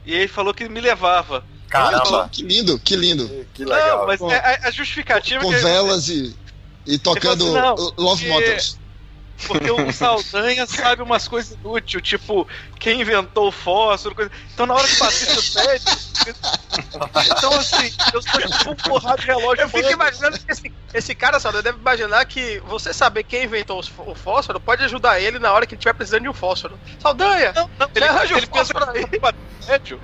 E 0.05 0.15
ele 0.15 0.29
falou 0.29 0.53
que 0.53 0.69
me 0.69 0.81
levava. 0.83 1.43
Caramba, 1.71 2.29
Que, 2.29 2.43
que 2.43 2.47
lindo, 2.49 2.79
que 2.79 2.95
lindo. 2.95 3.47
que 3.55 3.65
legal. 3.65 4.01
Não, 4.01 4.07
mas 4.07 4.19
Com- 4.21 4.31
é- 4.31 4.37
a, 4.63 4.69
a 4.69 4.71
justificativa 4.71 5.43
Com 5.43 5.51
que- 5.51 5.57
velas 5.61 6.09
e, 6.11 6.39
e 6.87 6.99
tocando 6.99 7.45
Ele 7.49 7.59
assim, 7.59 7.67
não, 7.67 7.75
Love 7.99 8.29
porque- 8.29 8.47
Motors. 8.47 8.79
Porque 9.47 9.71
o 9.71 9.93
Saldanha 9.93 10.67
sabe 10.67 11.03
umas 11.03 11.29
coisas 11.29 11.57
inúteis, 11.57 12.03
tipo, 12.03 12.47
quem 12.79 13.01
inventou 13.01 13.49
o 13.49 13.53
fósforo, 13.53 14.15
coisa. 14.15 14.31
Então 14.53 14.67
na 14.67 14.75
hora 14.75 14.87
que 14.87 14.95
o 14.95 15.53
tédio. 15.53 16.09
Então 17.37 17.53
assim, 17.55 17.93
eu 18.13 18.23
sou 18.23 18.41
tipo 18.41 18.71
um 18.71 18.75
porrado 18.75 19.21
de 19.21 19.27
relógio. 19.27 19.63
Eu 19.63 19.69
fico 19.69 19.91
imaginando 19.91 20.39
que 20.39 20.51
esse, 20.51 20.73
esse 20.93 21.15
cara, 21.15 21.39
só 21.39 21.51
deve 21.53 21.79
imaginar 21.79 22.25
que 22.27 22.61
você 22.67 22.93
saber 22.93 23.23
quem 23.23 23.45
inventou 23.45 23.81
o 23.99 24.15
fósforo 24.15 24.61
pode 24.61 24.83
ajudar 24.85 25.21
ele 25.21 25.39
na 25.39 25.53
hora 25.53 25.67
que 25.67 25.75
ele 25.75 25.79
estiver 25.79 25.95
precisando 25.95 26.23
de 26.23 26.29
um 26.29 26.35
fósforo. 26.35 26.79
Saldanha! 26.99 27.53
Não, 27.53 27.71
não, 27.79 27.91
ele, 27.95 28.05
arranja 28.05 28.37
ele 28.37 28.47
pensa 28.47 28.73
fósforo 28.73 28.91
aí. 28.91 29.05
o 29.05 29.67
tédio. 29.67 30.01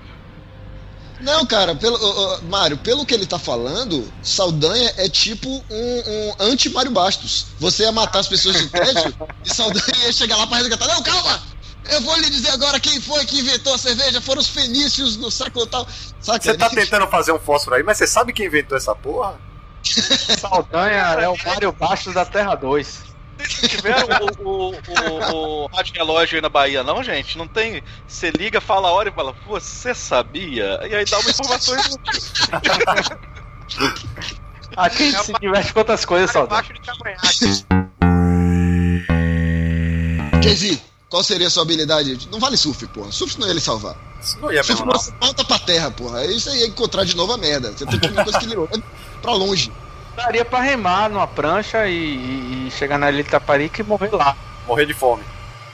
Não, 1.25 1.47
cara, 1.47 1.75
pelo, 1.75 1.97
ô, 1.97 2.43
Mário, 2.43 2.77
pelo 2.77 3.07
que 3.07 3.15
ele 3.15 3.27
tá 3.27 3.39
falando, 3.39 4.13
Saldanha 4.23 4.93
é 4.99 5.09
tipo 5.09 5.49
um, 5.49 5.63
um 5.71 6.35
anti-Mário 6.39 6.91
Bastos. 6.91 7.47
Você 7.59 7.85
ia 7.85 7.93
matar 7.93 8.21
as 8.21 8.29
pessoas 8.29 8.57
de 8.57 8.69
tédio 8.69 9.15
e 9.43 9.53
Saldanha 9.53 10.05
ia 10.05 10.13
chegar 10.13 10.37
lá 10.37 10.47
pra 10.47 10.59
resgatar. 10.59 10.87
Não, 10.87 11.03
calma! 11.03 11.43
Eu 11.91 12.01
vou 12.03 12.17
lhe 12.17 12.29
dizer 12.31 12.51
agora 12.51 12.79
quem 12.79 13.01
foi 13.01 13.25
que 13.25 13.41
inventou 13.41 13.75
a 13.75 13.79
cerveja. 13.79 14.21
Foram 14.21 14.41
os 14.41 14.49
fenícios 14.49 15.17
no 15.17 15.31
século 15.31 15.67
tal. 15.67 15.87
Saca? 16.21 16.43
Você 16.43 16.55
tá 16.57 16.69
tentando 16.69 17.07
fazer 17.09 17.33
um 17.33 17.39
fósforo 17.39 17.77
aí, 17.77 17.83
mas 17.83 17.99
você 17.99 18.07
sabe 18.07 18.33
quem 18.33 18.47
inventou 18.47 18.77
essa 18.77 18.95
porra? 18.95 19.39
Saldanha 19.83 21.17
é 21.21 21.29
o 21.29 21.37
Mário 21.45 21.73
Bastos 21.73 22.15
da 22.15 22.25
Terra 22.25 22.55
2. 22.55 23.14
Tiveram 23.49 24.07
o, 24.43 24.49
o, 24.49 24.75
o, 24.75 25.65
o 25.65 25.67
rádio 25.67 25.95
relógio 25.95 26.37
aí 26.37 26.43
na 26.43 26.49
Bahia, 26.49 26.83
não, 26.83 27.03
gente? 27.03 27.37
Não 27.37 27.47
tem. 27.47 27.83
Você 28.07 28.31
liga, 28.31 28.61
fala 28.61 28.89
a 28.89 28.93
hora 28.93 29.09
e 29.09 29.13
fala, 29.13 29.35
você 29.47 29.95
sabia? 29.95 30.81
E 30.89 30.95
aí 30.95 31.05
dá 31.05 31.19
uma 31.19 31.31
informação 31.31 31.75
inútil. 31.75 32.23
Aqui 34.77 35.03
a 35.03 35.11
gente 35.11 35.25
se 35.25 35.33
diverte 35.35 35.73
com 35.73 35.79
outras 35.81 36.05
coisas, 36.05 36.31
cavanhaque. 36.33 37.65
Jay-Z, 40.43 40.81
qual 41.09 41.23
seria 41.23 41.47
a 41.47 41.51
sua 41.51 41.63
habilidade? 41.63 42.29
Não 42.31 42.41
vale 42.41 42.57
surf, 42.57 42.87
porra. 42.89 43.13
Surf 43.13 43.39
não 43.39 43.47
ia 43.47 43.55
lhe 43.55 43.61
salvar. 43.61 43.97
Isso 44.21 44.39
não 44.41 44.53
ia 44.53 44.63
surf 44.65 44.83
mesmo, 44.83 44.93
não. 44.93 45.01
você 45.01 45.13
volta 45.21 45.45
pra 45.45 45.59
terra, 45.59 45.91
porra. 45.91 46.19
Aí 46.19 46.41
você 46.41 46.51
ia 46.59 46.67
encontrar 46.67 47.05
de 47.05 47.17
novo 47.17 47.33
a 47.33 47.39
merda. 47.39 47.73
Você 47.73 47.87
tem 47.87 48.01
que 48.01 48.07
ir 48.07 48.13
uma 48.13 48.25
coisa 48.25 48.39
que 48.39 48.47
lhe 48.47 48.57
pra 49.23 49.33
longe. 49.33 49.73
Daria 50.17 50.45
pra 50.45 50.61
remar 50.61 51.09
numa 51.11 51.27
prancha 51.27 51.87
e, 51.87 51.95
e- 51.95 52.69
e 52.69 52.71
chegar 52.71 52.99
na 52.99 53.11
ilha 53.11 53.23
de 53.23 53.31
Taparica 53.31 53.81
e 53.81 53.85
morrer 53.85 54.11
lá. 54.13 54.37
Morrer 54.67 54.87
de 54.87 54.95
fome. 54.95 55.23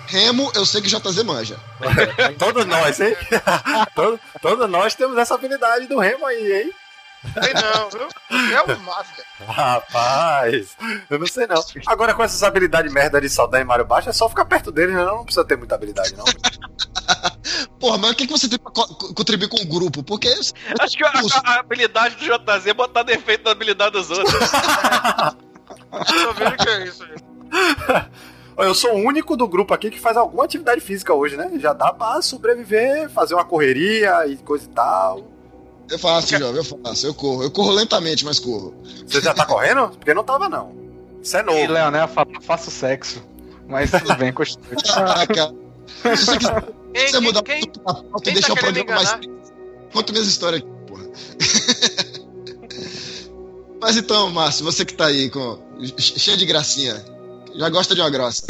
Remo, 0.06 0.50
eu 0.54 0.66
sei 0.66 0.80
que 0.82 0.88
JZ 0.88 1.22
manja. 1.22 1.56
Todos 2.38 2.66
nós, 2.66 2.98
hein? 3.00 3.16
todos, 3.94 4.18
todos 4.42 4.68
nós 4.68 4.94
temos 4.94 5.16
essa 5.16 5.34
habilidade 5.36 5.86
do 5.86 5.98
remo 5.98 6.26
aí, 6.26 6.62
hein? 6.62 6.72
Sei 7.34 7.52
não, 7.52 7.90
viu? 7.90 8.08
É 8.56 8.62
o 8.62 8.80
Mafia. 8.80 9.24
Rapaz, 9.46 10.74
eu 11.10 11.18
não 11.18 11.26
sei 11.26 11.46
não. 11.46 11.62
Agora 11.86 12.14
com 12.14 12.22
essas 12.24 12.42
habilidades 12.42 12.90
merda 12.92 13.20
de 13.20 13.28
Saldanha 13.28 13.60
e 13.62 13.64
Mário 13.66 13.84
Baixo, 13.84 14.08
é 14.08 14.12
só 14.12 14.26
ficar 14.28 14.46
perto 14.46 14.72
dele, 14.72 14.92
né? 14.94 15.04
Não 15.04 15.22
precisa 15.24 15.44
ter 15.44 15.56
muita 15.58 15.74
habilidade, 15.74 16.14
não. 16.16 16.24
Porra, 17.80 17.96
mas 17.98 18.10
o 18.10 18.14
que, 18.14 18.26
que 18.26 18.32
você 18.32 18.48
tem 18.48 18.58
pra 18.58 18.70
co- 18.70 18.86
co- 18.94 19.14
contribuir 19.14 19.48
com 19.48 19.56
o 19.62 19.66
grupo? 19.66 20.02
Porque 20.02 20.28
Acho 20.78 20.96
que 20.96 21.02
a, 21.04 21.08
a- 21.08 21.50
a 21.54 21.60
habilidade 21.60 22.14
do 22.16 22.24
JZ 22.24 22.66
é 22.66 22.74
botar 22.74 23.02
defeito 23.02 23.44
na 23.44 23.52
habilidade 23.52 23.92
dos 23.92 24.10
outros. 24.10 24.34
Tô 25.90 26.32
vendo 26.34 26.56
que 26.56 26.68
é 26.68 26.84
isso. 26.84 27.04
Eu 28.58 28.74
sou 28.74 28.92
o 28.92 28.98
único 28.98 29.36
do 29.38 29.48
grupo 29.48 29.72
aqui 29.72 29.90
que 29.90 29.98
faz 29.98 30.16
alguma 30.18 30.44
atividade 30.44 30.82
física 30.82 31.14
hoje, 31.14 31.34
né? 31.36 31.50
Já 31.58 31.72
dá 31.72 31.92
pra 31.94 32.20
sobreviver, 32.20 33.08
fazer 33.08 33.32
uma 33.34 33.44
correria 33.44 34.26
e 34.26 34.36
coisa 34.36 34.66
e 34.66 34.68
tal. 34.68 35.22
eu 35.90 35.98
faço, 35.98 36.36
jovem, 36.38 36.56
eu 36.56 36.64
faço. 36.64 37.06
Eu 37.06 37.14
corro. 37.14 37.42
Eu 37.42 37.50
corro 37.50 37.70
lentamente, 37.70 38.22
mas 38.24 38.38
corro. 38.38 38.74
Você 39.06 39.22
já 39.22 39.32
tá 39.32 39.46
correndo? 39.46 39.88
Porque 39.88 40.12
não 40.12 40.22
tava, 40.22 40.46
não. 40.48 40.74
Isso 41.22 41.36
é 41.38 41.40
E 41.40 41.42
novo. 41.42 41.72
Leonel 41.72 42.06
fala, 42.08 42.28
faço 42.42 42.70
sexo. 42.70 43.22
Mas 43.66 43.90
tudo 43.90 44.14
bem, 44.16 44.30
continue. 44.32 44.76
Ah, 44.94 45.26
cara. 45.26 45.54
Se 46.16 46.26
você 46.26 46.36
quiser 46.38 46.64
Quem, 46.92 47.08
você 47.08 47.20
mudar 47.20 47.42
quem, 47.42 47.60
quem, 47.60 47.70
tudo 47.70 47.84
pra 47.84 47.94
pauta 47.94 48.18
e 48.18 48.22
quem 48.22 48.34
deixar 48.34 48.48
tá 48.48 48.54
o 48.54 48.56
programa 48.56 48.92
mais. 48.94 49.18
Conta 49.92 50.12
minhas 50.12 50.28
histórias 50.28 50.62
aqui, 50.62 50.70
porra. 50.86 51.04
Mas 53.80 53.96
então, 53.96 54.30
Márcio, 54.30 54.64
você 54.64 54.84
que 54.84 54.94
tá 54.94 55.06
aí 55.06 55.30
com. 55.30 55.58
cheio 55.98 56.36
de 56.36 56.44
gracinha. 56.44 57.02
Já 57.54 57.68
gosta 57.68 57.94
de 57.94 58.00
uma 58.00 58.10
grossa. 58.10 58.44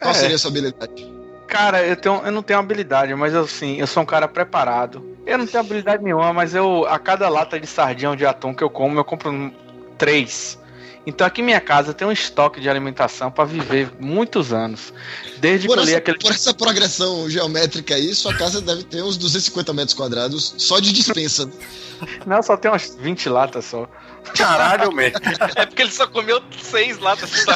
Qual 0.00 0.14
É. 0.14 0.14
seria 0.14 0.36
a 0.36 0.38
sua 0.38 0.50
habilidade? 0.50 1.16
Cara, 1.48 1.84
eu, 1.84 1.96
tenho, 1.96 2.22
eu 2.24 2.32
não 2.32 2.42
tenho 2.42 2.58
habilidade, 2.58 3.14
mas 3.14 3.32
eu 3.34 3.46
sim, 3.46 3.76
eu 3.76 3.86
sou 3.86 4.02
um 4.02 4.06
cara 4.06 4.26
preparado. 4.28 5.16
Eu 5.26 5.38
não 5.38 5.46
tenho 5.46 5.60
habilidade 5.62 6.02
nenhuma, 6.02 6.32
mas 6.32 6.54
eu 6.54 6.86
a 6.86 6.98
cada 6.98 7.28
lata 7.28 7.58
de 7.58 7.66
sardinha 7.66 8.10
ou 8.10 8.16
de 8.16 8.24
atum 8.26 8.54
que 8.54 8.62
eu 8.62 8.70
como, 8.70 8.98
eu 8.98 9.04
compro 9.04 9.52
três. 9.98 10.58
Então 11.06 11.24
aqui 11.24 11.40
em 11.40 11.44
minha 11.44 11.60
casa 11.60 11.94
tem 11.94 12.06
um 12.06 12.10
estoque 12.10 12.60
de 12.60 12.68
alimentação 12.68 13.30
para 13.30 13.44
viver 13.44 13.92
muitos 14.00 14.52
anos. 14.52 14.92
Desde 15.38 15.68
Por 15.68 15.74
que 15.74 15.80
eu 15.80 15.84
li 15.84 15.90
essa, 15.92 15.98
aquele. 15.98 16.18
por 16.18 16.32
essa 16.32 16.52
progressão 16.52 17.30
geométrica 17.30 17.94
aí, 17.94 18.12
sua 18.12 18.34
casa 18.34 18.60
deve 18.60 18.82
ter 18.82 19.02
uns 19.02 19.16
250 19.16 19.72
metros 19.72 19.94
quadrados 19.94 20.54
só 20.58 20.80
de 20.80 20.92
dispensa. 20.92 21.48
Não, 22.26 22.42
só 22.42 22.56
tem 22.56 22.70
umas 22.70 22.96
20 23.00 23.28
latas 23.28 23.66
só. 23.66 23.88
Caralho, 24.34 24.92
mesmo. 24.92 25.20
É 25.54 25.64
porque 25.64 25.82
ele 25.82 25.92
só 25.92 26.06
comeu 26.08 26.42
seis 26.60 26.98
latas. 26.98 27.30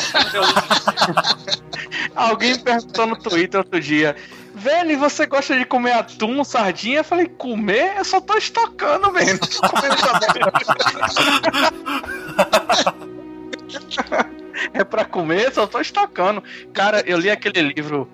Alguém 2.15 2.53
me 2.53 2.59
perguntou 2.59 3.07
no 3.09 3.17
Twitter 3.17 3.59
outro 3.61 3.81
dia. 3.81 4.15
Velho, 4.55 4.99
você 4.99 5.27
gosta 5.27 5.57
de 5.59 5.65
comer 5.65 5.93
atum, 5.93 6.45
sardinha? 6.45 6.99
Eu 6.99 7.05
falei, 7.05 7.27
comer? 7.27 7.97
Eu 7.99 8.05
só 8.05 8.21
tô 8.21 8.37
estocando, 8.37 9.11
velho. 9.13 9.39
Não 9.41 9.49
tô 9.49 9.69
comendo. 9.69 9.97
É 14.74 14.85
pra 14.85 15.04
comer, 15.04 15.52
só 15.52 15.66
tô 15.66 15.80
estocando. 15.80 16.42
Cara, 16.74 17.02
eu 17.06 17.18
li 17.18 17.30
aquele 17.30 17.62
livro 17.62 18.09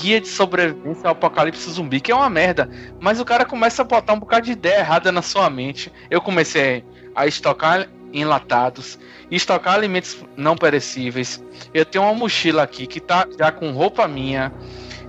Guia 0.00 0.20
de 0.20 0.28
Sobrevivência 0.28 1.06
ao 1.06 1.12
Apocalipse 1.12 1.70
Zumbi, 1.70 2.00
que 2.00 2.12
é 2.12 2.14
uma 2.14 2.28
merda. 2.28 2.68
Mas 3.00 3.20
o 3.20 3.24
cara 3.24 3.44
começa 3.44 3.82
a 3.82 3.84
botar 3.84 4.12
um 4.12 4.18
bocado 4.18 4.46
de 4.46 4.52
ideia 4.52 4.80
errada 4.80 5.10
na 5.10 5.22
sua 5.22 5.48
mente. 5.48 5.90
Eu 6.10 6.20
comecei 6.20 6.84
a 7.14 7.26
estocar 7.26 7.88
enlatados, 8.12 8.98
estocar 9.30 9.74
alimentos 9.74 10.18
não 10.36 10.56
perecíveis. 10.56 11.42
Eu 11.72 11.84
tenho 11.84 12.04
uma 12.04 12.14
mochila 12.14 12.62
aqui 12.62 12.86
que 12.86 13.00
tá 13.00 13.26
já 13.38 13.52
com 13.52 13.70
roupa 13.72 14.06
minha. 14.08 14.52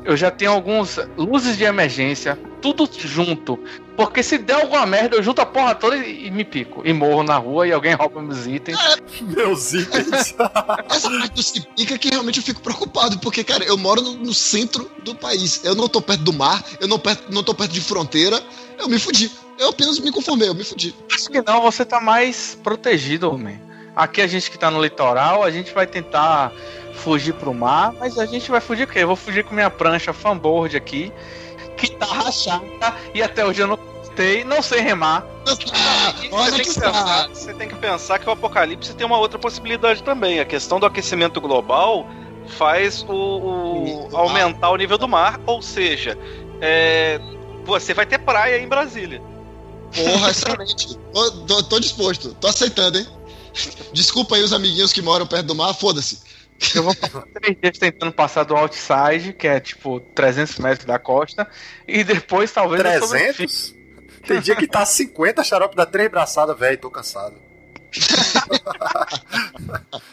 Eu 0.04 0.18
já 0.18 0.32
tenho 0.32 0.52
alguns 0.52 1.00
luzes 1.16 1.58
de 1.58 1.64
emergência, 1.64 2.38
tudo 2.62 2.90
junto. 2.92 3.60
Porque 3.96 4.24
se 4.24 4.38
der 4.38 4.56
alguma 4.56 4.86
merda, 4.86 5.16
eu 5.16 5.24
junto 5.24 5.42
a 5.42 5.46
porra 5.46 5.76
toda 5.76 5.96
e, 5.96 6.28
e 6.28 6.32
me 6.32 6.44
pico. 6.44 6.82
E 6.84 6.92
morro 6.92 7.22
na 7.24 7.38
rua 7.38 7.68
e 7.68 7.72
alguém 7.72 7.94
rouba 7.94 8.22
meus 8.22 8.48
itens. 8.48 8.78
Meus 9.22 9.74
itens. 9.74 10.34
Essa 10.90 11.10
parte 11.10 11.32
do 11.34 11.44
se 11.44 11.62
pica 11.76 11.98
que 11.98 12.10
realmente 12.10 12.40
eu 12.40 12.44
fico 12.44 12.62
preocupado, 12.62 13.20
porque, 13.20 13.44
cara, 13.44 13.64
eu 13.64 13.78
moro 13.78 14.02
no, 14.02 14.14
no 14.14 14.34
centro 14.34 14.90
do 15.04 15.14
país. 15.14 15.64
Eu 15.64 15.76
não 15.76 15.88
tô 15.88 16.02
perto 16.02 16.24
do 16.24 16.34
mar, 16.34 16.64
eu 16.80 16.88
não, 16.88 16.98
perto, 16.98 17.32
não 17.32 17.44
tô 17.44 17.54
perto 17.54 17.72
de 17.72 17.82
fronteira. 17.82 18.42
Eu 18.80 18.90
me 18.90 18.98
fudi. 18.98 19.32
Eu 19.60 19.70
apenas 19.70 20.00
me 20.00 20.12
conformei, 20.12 20.50
eu 20.50 20.56
me 20.56 20.64
fudi. 20.64 20.96
Acho 21.14 21.30
que 21.30 21.42
não, 21.44 21.62
você 21.62 21.86
tá 21.86 22.02
mais 22.02 22.58
protegido, 22.64 23.32
homem. 23.32 23.62
Aqui 23.96 24.22
a 24.22 24.28
gente 24.28 24.50
que 24.50 24.58
tá 24.58 24.72
no 24.72 24.82
litoral, 24.82 25.44
a 25.44 25.52
gente 25.52 25.74
vai 25.74 25.86
tentar 25.86 26.52
fugir 26.94 27.34
pro 27.34 27.54
mar, 27.54 27.94
mas 28.00 28.18
a 28.18 28.26
gente 28.26 28.50
vai 28.52 28.62
fugir 28.62 28.84
o 28.84 28.88
quê? 28.88 29.00
Eu 29.00 29.08
vou 29.08 29.16
fugir 29.16 29.44
com 29.44 29.54
minha 29.54 29.70
prancha 29.70 30.14
fanboard 30.14 30.76
aqui, 30.78 31.12
que 31.78 31.90
tá 31.92 32.06
rachada 32.06 32.64
e 33.14 33.22
até 33.24 33.46
hoje 33.46 33.62
eu 33.62 33.68
não 33.68 33.78
gostei, 33.78 34.44
não 34.44 34.62
sei 34.62 34.82
remar. 34.82 35.26
Ah, 35.74 36.14
olha 36.32 36.52
você, 36.52 36.58
tem 36.58 36.64
que 36.64 36.74
que 36.74 36.80
pensar, 36.80 37.28
você 37.30 37.54
tem 37.54 37.68
que 37.70 37.76
pensar 37.76 38.20
que 38.20 38.30
o 38.30 38.32
apocalipse 38.32 38.94
tem 38.94 39.06
uma 39.06 39.18
outra 39.18 39.40
possibilidade 39.40 40.04
também. 40.04 40.40
A 40.40 40.46
questão 40.46 40.80
do 40.80 40.86
aquecimento 40.86 41.40
global 41.42 42.08
faz 42.58 43.04
o, 43.08 43.14
o- 44.12 44.18
aumentar 44.18 44.70
o 44.70 44.76
nível 44.76 44.98
do 44.98 45.08
mar, 45.08 45.40
ou 45.46 45.62
seja, 45.62 46.18
é, 46.60 47.20
você 47.66 47.94
vai 47.94 48.06
ter 48.06 48.20
praia 48.20 48.60
em 48.60 48.68
Brasília. 48.68 49.22
Porra, 49.96 50.32
excelente. 50.32 50.98
Tô, 51.14 51.32
tô- 51.32 51.64
tô 51.64 51.80
disposto, 51.80 52.34
tô 52.36 52.48
aceitando, 52.48 52.98
hein? 53.00 53.08
Desculpa 53.92 54.36
aí 54.36 54.44
os 54.44 54.54
amiguinhos 54.54 54.94
que 54.94 55.02
moram 55.02 55.26
perto 55.28 55.48
do 55.48 55.56
mar, 55.56 55.74
foda-se. 55.74 56.20
Eu 56.76 56.84
vou 56.84 56.96
passar 56.96 57.24
três 57.34 57.58
dias 57.60 57.78
tentando 57.78 58.12
passar 58.12 58.44
do 58.44 58.56
outside, 58.56 59.34
que 59.34 59.48
é 59.48 59.60
tipo 59.60 60.00
300 60.00 60.60
metros 60.60 60.86
da 60.86 61.00
costa, 61.00 61.48
e 61.88 62.04
depois 62.04 62.52
talvez 62.52 62.84
eu 62.84 63.02
sobreviva. 63.02 63.34
300? 63.34 63.76
Tem 64.28 64.40
dia 64.40 64.56
que 64.56 64.68
tá 64.68 64.86
50 64.86 65.44
xarope 65.44 65.76
da 65.76 65.86
três 65.86 66.10
braçadas, 66.10 66.58
velho. 66.58 66.78
Tô 66.78 66.92
cansado. 66.92 67.36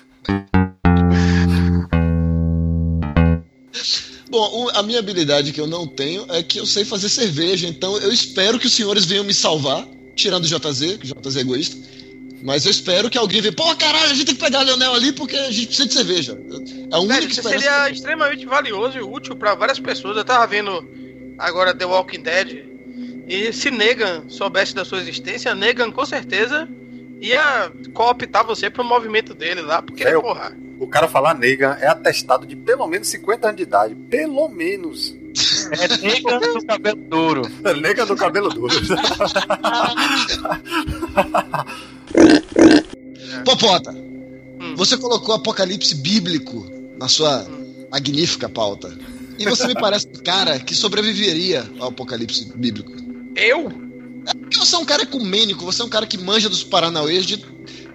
Bom, 4.31 4.69
a 4.75 4.83
minha 4.83 4.99
habilidade 4.99 5.53
que 5.53 5.61
eu 5.61 5.67
não 5.67 5.87
tenho 5.87 6.27
é 6.31 6.43
que 6.43 6.59
eu 6.59 6.67
sei 6.67 6.85
fazer 6.85 7.09
cerveja, 7.09 7.67
então 7.67 7.97
eu 7.99 8.13
espero 8.13 8.59
que 8.59 8.67
os 8.67 8.75
senhores 8.75 9.07
venham 9.07 9.25
me 9.25 9.33
salvar, 9.33 9.87
tirando 10.15 10.45
o 10.45 10.47
JZ, 10.47 10.99
que 10.99 11.13
o 11.13 11.23
JZ 11.23 11.37
é 11.37 11.41
egoísta. 11.41 11.77
Mas 12.43 12.65
eu 12.65 12.71
espero 12.71 13.11
que 13.11 13.19
alguém 13.19 13.41
venha, 13.41 13.53
pô, 13.53 13.75
caralho, 13.77 14.11
a 14.11 14.15
gente 14.15 14.27
tem 14.27 14.35
que 14.35 14.41
pegar 14.41 14.61
o 14.61 14.65
Leonel 14.65 14.95
ali 14.95 15.13
porque 15.13 15.37
a 15.37 15.51
gente 15.51 15.67
precisa 15.67 15.89
de 15.89 15.95
cerveja. 15.95 16.33
É 16.33 16.95
a 16.95 16.99
única 17.01 17.15
Velho, 17.15 17.29
isso 17.29 17.41
esperança. 17.41 17.65
seria 17.65 17.91
extremamente 17.91 18.47
valioso 18.47 18.97
e 18.99 19.03
útil 19.03 19.35
pra 19.37 19.55
várias 19.55 19.81
pessoas. 19.81 20.17
Eu 20.17 20.25
tava 20.25 20.47
vendo 20.47 20.87
agora 21.37 21.75
The 21.75 21.85
Walking 21.85 22.23
Dead. 22.23 22.65
E 23.27 23.53
se 23.53 23.71
Negan 23.71 24.23
soubesse 24.29 24.75
da 24.75 24.85
sua 24.85 24.99
existência, 25.01 25.55
Negan 25.55 25.91
com 25.91 26.07
certeza 26.07 26.69
ia 27.21 27.71
cooptar 27.93 28.47
você 28.47 28.71
pro 28.71 28.85
movimento 28.85 29.35
dele 29.35 29.61
lá. 29.61 29.83
Porque, 29.83 30.05
Velho, 30.05 30.23
porra. 30.23 30.57
O 30.79 30.87
cara 30.87 31.09
falar 31.09 31.35
Negan 31.35 31.77
é 31.81 31.89
atestado 31.89 32.47
de 32.47 32.55
pelo 32.55 32.87
menos 32.87 33.09
50 33.09 33.49
anos 33.49 33.57
de 33.57 33.65
idade. 33.65 33.95
Pelo 33.95 34.49
menos. 34.49 35.15
É 35.73 35.89
nega 35.99 36.39
do 36.39 36.65
cabelo 36.67 37.01
duro. 37.09 37.43
Negan 37.81 38.07
do 38.07 38.17
cabelo 38.17 38.49
duro. 38.51 38.75
Popota, 43.45 43.95
você 44.77 44.97
colocou 44.97 45.35
apocalipse 45.35 45.95
bíblico 45.97 46.67
na 46.99 47.09
sua 47.09 47.47
magnífica 47.91 48.49
pauta. 48.49 48.97
E 49.39 49.45
você 49.45 49.67
me 49.69 49.75
parece 49.75 50.09
um 50.09 50.23
cara 50.23 50.59
que 50.59 50.75
sobreviveria 50.75 51.69
ao 51.79 51.89
apocalipse 51.89 52.53
bíblico. 52.57 52.93
Eu? 53.37 53.71
Porque 54.41 54.59
você 54.59 54.75
é 54.75 54.79
um 54.79 54.85
cara 54.85 55.03
ecumênico, 55.03 55.65
você 55.65 55.81
é 55.81 55.85
um 55.85 55.89
cara 55.89 56.07
que 56.07 56.19
manja 56.19 56.49
dos 56.49 56.65
paranauês 56.65 57.25
de 57.25 57.45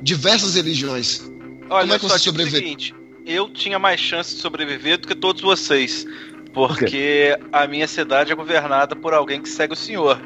diversas 0.01 0.55
religiões. 0.55 1.21
Olha 1.69 1.81
Como 1.81 1.93
é 1.93 1.99
que 1.99 2.05
você 2.05 2.19
tipo 2.19 2.25
sobrevive? 2.25 2.57
seguinte, 2.57 2.95
eu 3.25 3.49
tinha 3.49 3.77
mais 3.77 3.99
chance 3.99 4.35
de 4.35 4.41
sobreviver 4.41 4.97
do 4.99 5.07
que 5.07 5.15
todos 5.15 5.41
vocês. 5.41 6.05
Porque 6.53 7.37
a 7.51 7.65
minha 7.67 7.87
cidade 7.87 8.31
é 8.31 8.35
governada 8.35 8.95
por 8.95 9.13
alguém 9.13 9.41
que 9.41 9.49
segue 9.49 9.73
o 9.73 9.75
senhor. 9.75 10.21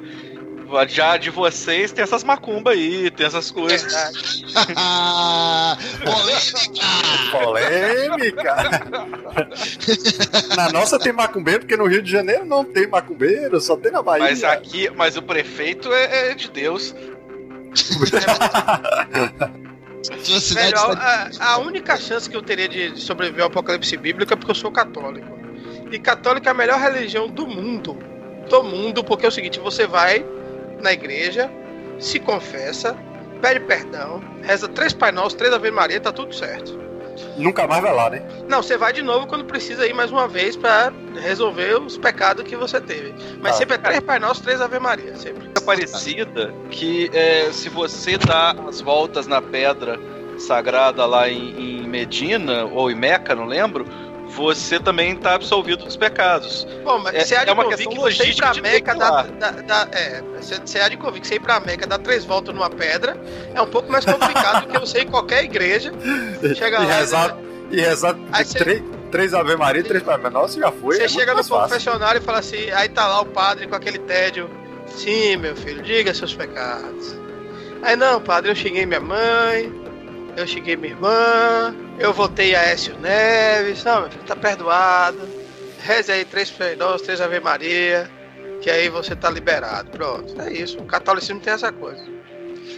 Já 0.89 1.15
de 1.15 1.29
vocês 1.29 1.93
tem 1.93 2.03
essas 2.03 2.25
macumbas 2.25 2.73
aí, 2.73 3.09
tem 3.09 3.25
essas 3.25 3.49
coisas. 3.49 3.93
Polêmica! 6.03 6.85
Polêmica. 7.31 8.55
na 10.57 10.69
nossa 10.69 10.99
tem 10.99 11.13
macumbeiro, 11.13 11.61
porque 11.61 11.77
no 11.77 11.85
Rio 11.87 12.03
de 12.03 12.11
Janeiro 12.11 12.45
não 12.45 12.65
tem 12.65 12.85
macumbeiro, 12.85 13.61
só 13.61 13.77
tem 13.77 13.93
na 13.93 14.01
Bahia. 14.01 14.25
Mas 14.25 14.43
aqui, 14.43 14.89
mas 14.89 15.15
o 15.15 15.21
prefeito 15.21 15.93
é, 15.93 16.31
é 16.31 16.35
de 16.35 16.51
Deus. 16.51 16.93
Velho, 20.53 20.77
a, 20.77 21.29
a 21.39 21.57
única 21.59 21.95
chance 21.97 22.29
que 22.29 22.35
eu 22.35 22.41
teria 22.41 22.67
de 22.67 22.99
sobreviver 22.99 23.43
ao 23.43 23.49
apocalipse 23.49 23.95
bíblico 23.95 24.33
é 24.33 24.35
porque 24.35 24.51
eu 24.51 24.55
sou 24.55 24.71
católico. 24.71 25.36
E 25.91 25.99
católico 25.99 26.47
é 26.47 26.51
a 26.51 26.53
melhor 26.53 26.79
religião 26.79 27.27
do 27.27 27.47
mundo. 27.47 27.97
Do 28.49 28.63
mundo, 28.63 29.03
porque 29.03 29.25
é 29.25 29.29
o 29.29 29.31
seguinte, 29.31 29.59
você 29.59 29.85
vai 29.85 30.25
na 30.79 30.93
igreja, 30.93 31.49
se 31.99 32.19
confessa, 32.19 32.95
pede 33.41 33.59
perdão, 33.61 34.21
reza 34.41 34.67
três 34.67 34.93
Pai 34.93 35.11
Nosso, 35.11 35.35
três 35.35 35.53
Ave 35.53 35.71
Maria, 35.71 35.99
tá 35.99 36.11
tudo 36.11 36.33
certo. 36.33 36.77
Nunca 37.35 37.65
mais 37.67 37.81
vai 37.81 37.93
lá, 37.93 38.09
né? 38.11 38.21
Não, 38.47 38.61
você 38.61 38.77
vai 38.77 38.93
de 38.93 39.01
novo 39.01 39.25
quando 39.25 39.43
precisa 39.45 39.87
ir 39.87 39.93
mais 39.93 40.11
uma 40.11 40.27
vez 40.27 40.55
pra 40.55 40.93
resolver 41.19 41.79
os 41.81 41.97
pecados 41.97 42.43
que 42.43 42.55
você 42.55 42.79
teve. 42.79 43.13
Mas 43.41 43.53
Tá. 43.53 43.57
sempre 43.57 43.75
é 43.75 43.77
três 43.79 43.99
Pai 44.01 44.19
Nosso, 44.19 44.43
três 44.43 44.61
Ave 44.61 44.79
Maria, 44.79 45.15
sempre. 45.15 45.49
É 45.55 45.59
parecida 45.59 46.53
que 46.69 47.09
é, 47.13 47.49
se 47.51 47.69
você 47.69 48.17
dá 48.17 48.55
as 48.67 48.81
voltas 48.81 49.25
na 49.25 49.41
pedra 49.41 49.99
sagrada 50.37 51.05
lá 51.07 51.27
em, 51.27 51.81
em 51.81 51.87
Medina 51.87 52.65
ou 52.65 52.91
em 52.91 52.95
Meca, 52.95 53.33
não 53.33 53.45
lembro, 53.45 53.85
você 54.37 54.79
também 54.79 55.13
está 55.13 55.33
absolvido 55.33 55.83
dos 55.83 55.97
pecados. 55.97 56.65
Bom, 56.83 56.99
mas 56.99 57.15
É- 57.15 57.25
você 57.25 57.35
há 57.35 57.43
de 57.43 57.49
é 57.49 57.53
uma 57.53 57.67
questão 57.67 57.91
que 57.91 57.97
você 57.99 57.99
ir 57.99 58.03
logística 58.19 58.45
pra 58.47 58.53
de 58.53 58.61
Meca 58.61 58.95
dá, 58.95 59.23
dá, 59.23 59.51
dá- 59.51 59.87
é, 59.91 60.21
você, 60.39 60.55
você 60.63 60.79
há 60.79 60.87
de 60.87 60.95
convir 60.97 61.21
que 61.21 61.27
você 61.27 61.35
ir 61.35 61.39
pra 61.39 61.59
Meca 61.59 61.87
dar 61.87 61.97
três 61.97 62.23
voltas 62.23 62.53
numa 62.53 62.69
pedra 62.69 63.17
é 63.53 63.61
um 63.61 63.67
pouco 63.67 63.91
mais 63.91 64.05
complicado 64.05 64.67
do 64.67 64.73
que 64.73 64.79
você 64.79 64.99
ir 64.99 65.03
em 65.07 65.09
qualquer 65.09 65.43
igreja. 65.43 65.91
Chega 66.55 66.77
e 66.81 66.85
lá, 66.85 66.93
rezar, 66.93 67.37
e 67.71 67.81
rezar 67.81 68.15
você- 68.31 68.57
três, 68.59 68.83
três 69.11 69.33
Ave 69.33 69.55
Maria 69.55 69.81
e 69.81 69.83
três 69.83 70.03
Pai 70.03 70.17
Nossa 70.29 70.59
já 70.59 70.71
foi. 70.71 70.95
Você 70.97 71.03
é 71.03 71.07
chega 71.07 71.33
no 71.33 71.43
confessionário 71.43 72.21
e 72.21 72.23
fala 72.23 72.39
assim, 72.39 72.69
aí 72.71 72.87
tá 72.89 73.07
lá 73.07 73.21
o 73.21 73.25
padre 73.25 73.65
com 73.67 73.75
aquele 73.75 73.97
tédio. 73.99 74.49
Sim, 74.87 75.37
meu 75.37 75.55
filho, 75.55 75.81
diga 75.81 76.13
seus 76.13 76.33
pecados. 76.33 77.15
Aí 77.81 77.95
não, 77.95 78.21
padre, 78.21 78.51
eu 78.51 78.55
xinguei 78.55 78.85
minha 78.85 78.99
mãe, 78.99 79.71
eu 80.37 80.45
xinguei 80.45 80.75
minha 80.75 80.93
irmã, 80.93 81.75
eu 81.97 82.13
votei 82.13 82.55
a 82.55 82.61
Écio 82.61 82.95
Neves, 82.99 83.81
filho, 83.81 84.23
tá 84.25 84.35
perdoado. 84.35 85.17
Reze 85.81 86.11
aí 86.11 86.23
três 86.23 86.51
Pai 86.51 86.75
Nosso, 86.75 87.05
três 87.05 87.19
Ave 87.19 87.39
Maria, 87.39 88.09
que 88.61 88.69
aí 88.69 88.87
você 88.87 89.15
tá 89.15 89.31
liberado. 89.31 89.89
Pronto, 89.89 90.39
é 90.39 90.53
isso. 90.53 90.77
O 90.77 90.85
catolicismo 90.85 91.41
tem 91.41 91.53
essa 91.53 91.71
coisa. 91.71 92.05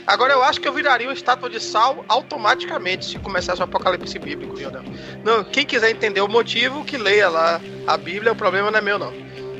Agora 0.07 0.33
eu 0.33 0.41
acho 0.41 0.61
que 0.61 0.67
eu 0.67 0.73
viraria 0.73 1.07
uma 1.07 1.13
estátua 1.13 1.49
de 1.49 1.59
sal 1.59 2.05
automaticamente 2.07 3.05
se 3.05 3.19
começasse 3.19 3.59
o 3.59 3.65
apocalipse 3.65 4.17
bíblico, 4.17 4.55
Jordão. 4.55 4.83
Não, 5.23 5.43
quem 5.43 5.65
quiser 5.65 5.89
entender 5.89 6.21
o 6.21 6.27
motivo, 6.29 6.85
que 6.85 6.97
leia 6.97 7.27
lá 7.27 7.59
a 7.85 7.97
Bíblia, 7.97 8.31
o 8.31 8.35
problema 8.35 8.71
não 8.71 8.79
é 8.79 8.81
meu, 8.81 8.97
não. 8.97 9.13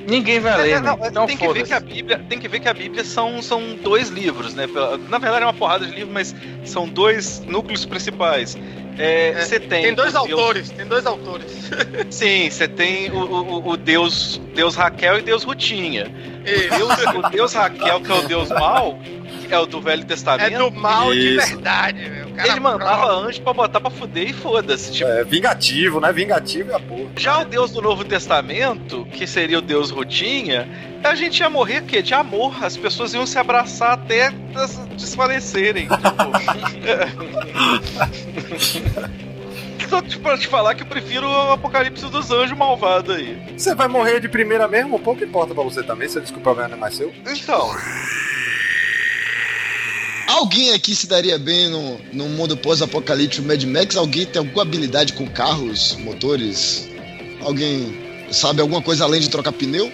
Ninguém 0.10 0.40
vai 0.40 0.58
ler, 0.62 0.72
É, 0.72 0.80
não. 0.80 1.00
Então 1.06 1.26
tem 1.28 1.38
que 1.38 1.48
ver 1.48 1.64
que 1.66 1.74
a 1.74 1.80
Bíblia, 1.80 2.26
tem 2.28 2.40
que 2.40 2.48
ver 2.48 2.60
que 2.60 2.68
a 2.68 2.74
Bíblia 2.74 3.04
são, 3.04 3.42
são 3.42 3.76
dois 3.76 4.10
livros, 4.10 4.54
né? 4.54 4.68
Na 5.08 5.18
verdade 5.18 5.44
é 5.44 5.46
uma 5.46 5.54
porrada 5.54 5.86
de 5.86 5.92
livros, 5.94 6.12
mas 6.14 6.36
são 6.64 6.88
dois 6.88 7.40
núcleos 7.48 7.86
principais. 7.86 8.58
É, 8.98 9.30
É, 9.30 9.42
Você 9.46 9.60
tem, 9.60 9.84
Tem 9.84 9.94
dois 9.94 10.14
o 10.16 10.24
Deus- 10.26 10.32
autores, 10.40 10.70
tem 10.72 10.86
dois 10.86 11.06
autores. 11.06 11.70
Sim, 12.12 12.50
você 12.50 12.68
tem 12.68 13.10
o, 13.12 13.18
o, 13.18 13.70
o 13.70 13.78
Deus 13.78 14.42
Deus 14.54 14.76
Raquel 14.76 15.20
e 15.20 15.22
Deus 15.22 15.44
Rutinha. 15.44 16.12
Deus, 16.44 17.16
o 17.26 17.30
Deus 17.30 17.54
Raquel, 17.54 18.02
que 18.02 18.12
é 18.12 18.16
o 18.16 18.22
Deus 18.28 18.50
mal, 18.50 19.00
é 19.54 19.60
o 19.60 19.66
do 19.66 19.82
Velho 19.82 20.04
é 20.04 20.06
Testamento. 20.06 20.58
do 20.58 20.72
mal 20.72 21.12
de 21.14 21.36
Isso. 21.38 21.48
verdade, 21.48 22.10
meu. 22.10 22.28
O 22.30 22.34
cara 22.34 22.50
Ele 22.52 22.60
mandava 22.60 23.06
prova. 23.08 23.28
anjo 23.28 23.42
pra 23.42 23.54
botar 23.54 23.82
pra 23.82 23.90
fuder 23.92 24.30
e 24.30 24.34
foda-se. 24.34 24.94
Tipo, 24.94 25.10
É 25.10 25.24
vingativo, 25.24 26.00
né? 26.00 26.12
Vingativo 26.14 26.72
é 26.72 26.76
a 26.76 26.80
porra. 26.80 27.10
já 27.18 27.40
o 27.40 27.46
Deus 27.46 27.72
do 27.72 27.82
Novo 27.82 28.04
Testamento, 28.06 29.06
que 29.12 29.28
seria 29.28 29.58
o 29.60 29.62
Deus 29.62 29.90
Rutinha, 29.92 30.68
a 31.04 31.16
gente 31.16 31.40
ia 31.40 31.50
morrer 31.50 31.80
o 31.82 31.86
quê? 31.86 32.02
De 32.02 32.14
amor. 32.14 32.64
As 32.64 32.78
pessoas 32.78 33.14
iam 33.14 33.26
se 33.26 33.38
abraçar 33.38 33.92
até 33.94 34.30
des- 34.32 34.78
desfalecerem. 34.96 35.88
Tipo. 35.90 36.00
Só 39.90 40.02
tipo, 40.04 40.24
pra 40.24 40.38
te 40.38 40.48
falar 40.48 40.76
que 40.76 40.84
eu 40.84 40.88
prefiro 40.88 41.28
o 41.28 41.52
Apocalipse 41.52 42.06
dos 42.10 42.32
Anjos 42.32 42.58
malvado 42.58 43.12
aí. 43.14 43.42
Você 43.58 43.74
vai 43.76 43.88
morrer 43.88 44.20
de 44.20 44.30
primeira 44.30 44.68
mesmo? 44.68 45.00
Pouco 45.00 45.24
importa 45.24 45.54
pra 45.54 45.64
você 45.64 45.84
também, 45.84 46.08
se 46.08 46.18
eu 46.18 46.22
desculpa 46.22 46.42
o 46.52 46.54
problema 46.54 46.70
não 46.70 46.78
é 46.78 46.80
mais 46.80 46.96
seu. 46.96 47.12
Então, 47.28 47.70
Alguém 50.30 50.74
aqui 50.74 50.96
se 50.96 51.08
daria 51.08 51.40
bem 51.40 51.70
no, 51.70 52.00
no 52.14 52.30
mundo 52.30 52.56
pós-apocalíptico 52.56 53.48
Mad 53.48 53.64
Max? 53.64 53.98
Alguém 53.98 54.26
tem 54.28 54.40
alguma 54.40 54.62
habilidade 54.62 55.14
com 55.14 55.28
carros, 55.28 55.96
motores? 55.98 56.88
Alguém 57.42 58.28
sabe 58.32 58.62
alguma 58.62 58.82
coisa 58.82 59.06
além 59.06 59.20
de 59.22 59.30
trocar 59.30 59.52
pneu? 59.52 59.92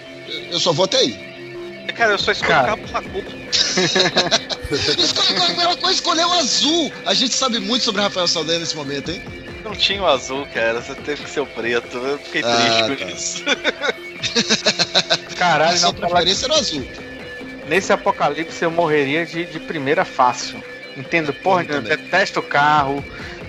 Eu 0.50 0.60
só 0.60 0.72
vou 0.72 0.84
até 0.84 0.98
aí. 0.98 1.16
cara, 1.96 2.12
eu 2.12 2.18
só 2.18 2.32
escolho 2.32 2.50
Cara. 2.50 2.76
carro 2.76 2.88
pra 2.88 3.02
cor. 3.02 3.24
Escolhe 4.98 5.34
qualquer 5.34 5.76
coisa, 5.76 5.94
escolheu 5.94 6.28
o 6.28 6.32
azul. 6.32 6.92
A 7.06 7.14
gente 7.14 7.34
sabe 7.34 7.58
muito 7.60 7.84
sobre 7.84 8.02
Rafael 8.02 8.26
Saldanha 8.26 8.58
nesse 8.58 8.74
momento, 8.76 9.10
hein? 9.12 9.22
Não 9.64 9.74
tinha 9.74 10.02
o 10.02 10.06
azul, 10.06 10.44
cara. 10.52 10.80
Você 10.82 10.94
teve 10.96 11.22
que 11.24 11.30
ser 11.30 11.40
o 11.40 11.46
preto. 11.46 11.96
Eu 11.96 12.18
fiquei 12.18 12.42
Ah, 12.44 12.56
triste 12.56 12.82
com 12.82 12.96
tá. 12.96 13.12
isso. 13.12 13.42
Caralho, 15.38 15.74
A 15.76 15.78
sua 15.78 15.92
preferência 15.94 16.46
era 16.46 16.54
o 16.54 16.56
azul. 16.58 16.86
Nesse 17.68 17.92
apocalipse 17.92 18.62
eu 18.62 18.70
morreria 18.70 19.26
de, 19.26 19.44
de 19.44 19.60
primeira 19.60 20.04
fácil. 20.04 20.62
Entendo, 20.96 21.32
porra, 21.32 21.64
Eu 21.68 21.82
detesto 21.82 22.40
o 22.40 22.42
carro, 22.42 23.04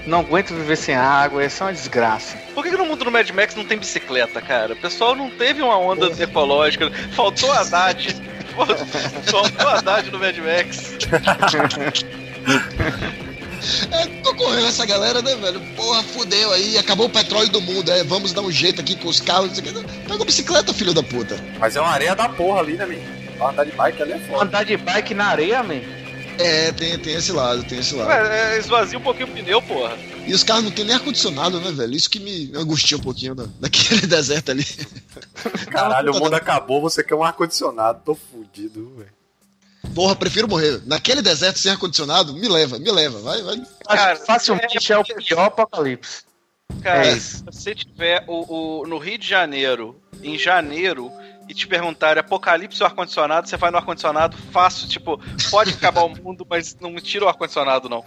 não 0.05 0.19
aguento 0.19 0.53
viver 0.53 0.75
sem 0.75 0.95
água, 0.95 1.45
isso 1.45 1.63
é 1.63 1.67
uma 1.67 1.73
desgraça. 1.73 2.37
Por 2.53 2.63
que, 2.63 2.71
que 2.71 2.77
no 2.77 2.85
mundo 2.85 3.05
do 3.05 3.11
Mad 3.11 3.29
Max 3.29 3.55
não 3.55 3.63
tem 3.63 3.77
bicicleta, 3.77 4.41
cara? 4.41 4.73
O 4.73 4.77
pessoal 4.77 5.15
não 5.15 5.29
teve 5.29 5.61
uma 5.61 5.77
onda 5.77 6.11
ecológica. 6.21 6.91
Faltou 7.11 7.51
Haddad. 7.51 8.15
Faltou 9.29 9.67
Haddad 9.67 10.11
no 10.11 10.19
Mad 10.19 10.37
Max. 10.37 10.97
É, 13.91 14.29
ocorreu 14.29 14.67
essa 14.67 14.85
galera, 14.85 15.21
né, 15.21 15.35
velho? 15.35 15.59
Porra, 15.75 16.01
fudeu 16.03 16.51
aí, 16.53 16.77
acabou 16.77 17.07
o 17.07 17.09
petróleo 17.09 17.49
do 17.49 17.59
mundo, 17.59 17.91
é, 17.91 18.03
vamos 18.03 18.31
dar 18.31 18.41
um 18.41 18.51
jeito 18.51 18.79
aqui 18.79 18.95
com 18.95 19.09
os 19.09 19.19
carros, 19.19 19.47
não 19.47 19.55
sei 19.55 19.63
o 19.63 19.83
que. 19.83 20.07
Pega 20.07 20.21
a 20.21 20.25
bicicleta, 20.25 20.73
filho 20.73 20.93
da 20.93 21.03
puta. 21.03 21.37
Mas 21.59 21.75
é 21.75 21.81
uma 21.81 21.89
areia 21.89 22.15
da 22.15 22.29
porra 22.29 22.59
ali, 22.59 22.73
né, 22.73 22.85
menino? 22.85 23.26
Andar 23.41 23.65
de 23.65 23.71
bike 23.71 24.01
ali 24.01 24.13
é 24.13 24.19
foda. 24.19 24.43
Andar 24.43 24.63
de 24.65 24.77
bike 24.77 25.13
na 25.13 25.25
areia, 25.27 25.63
man. 25.63 25.81
É, 26.39 26.71
tem, 26.71 26.97
tem 26.99 27.15
esse 27.15 27.31
lado, 27.31 27.63
tem 27.63 27.79
esse 27.79 27.95
lado. 27.95 28.09
Ué, 28.09 28.55
é, 28.55 28.59
esvazia 28.59 28.97
um 28.99 29.01
pouquinho 29.01 29.27
o 29.27 29.31
pneu, 29.31 29.61
porra. 29.61 29.97
E 30.27 30.33
os 30.33 30.43
carros 30.43 30.63
não 30.65 30.71
tem 30.71 30.85
nem 30.85 30.93
ar-condicionado, 30.95 31.59
né, 31.59 31.71
velho? 31.71 31.95
Isso 31.95 32.09
que 32.09 32.19
me 32.19 32.51
angustia 32.55 32.97
um 32.97 33.01
pouquinho 33.01 33.33
na, 33.33 33.47
naquele 33.59 34.05
deserto 34.07 34.51
ali. 34.51 34.63
Caralho, 35.71 36.13
o 36.13 36.19
mundo 36.19 36.35
acabou, 36.35 36.79
você 36.81 37.03
quer 37.03 37.15
um 37.15 37.23
ar-condicionado. 37.23 38.01
Tô 38.05 38.13
fudido, 38.13 38.93
velho. 38.97 39.17
Porra, 39.95 40.15
prefiro 40.15 40.47
morrer. 40.47 40.81
Naquele 40.85 41.21
deserto 41.23 41.57
sem 41.59 41.71
ar-condicionado, 41.71 42.33
me 42.33 42.47
leva, 42.47 42.77
me 42.77 42.91
leva, 42.91 43.19
vai, 43.19 43.41
vai. 43.41 43.61
Cara, 43.87 44.15
facilmente 44.17 44.91
é, 44.93 44.97
o 44.97 45.03
pior 45.03 45.45
apocalipse. 45.45 46.23
Cara, 46.83 47.07
É 47.07 47.19
se 47.19 47.43
você 47.43 47.73
tiver 47.73 48.23
o, 48.27 48.81
o- 48.81 48.87
no 48.87 48.97
Rio 48.99 49.17
de 49.17 49.27
Janeiro, 49.27 49.99
em 50.21 50.37
janeiro, 50.37 51.11
e 51.47 51.53
te 51.53 51.67
perguntarem 51.67 52.19
apocalipse 52.19 52.81
ou 52.83 52.87
ar-condicionado, 52.87 53.47
você 53.47 53.55
vai 53.57 53.71
no 53.71 53.77
ar-condicionado 53.77 54.35
fácil, 54.51 54.87
tipo, 54.87 55.19
pode 55.49 55.73
acabar 55.73 56.03
o 56.03 56.09
mundo, 56.09 56.45
mas 56.49 56.75
não 56.79 56.91
me 56.91 57.01
tira 57.01 57.25
o 57.25 57.27
ar-condicionado, 57.27 57.87
não. 57.89 58.03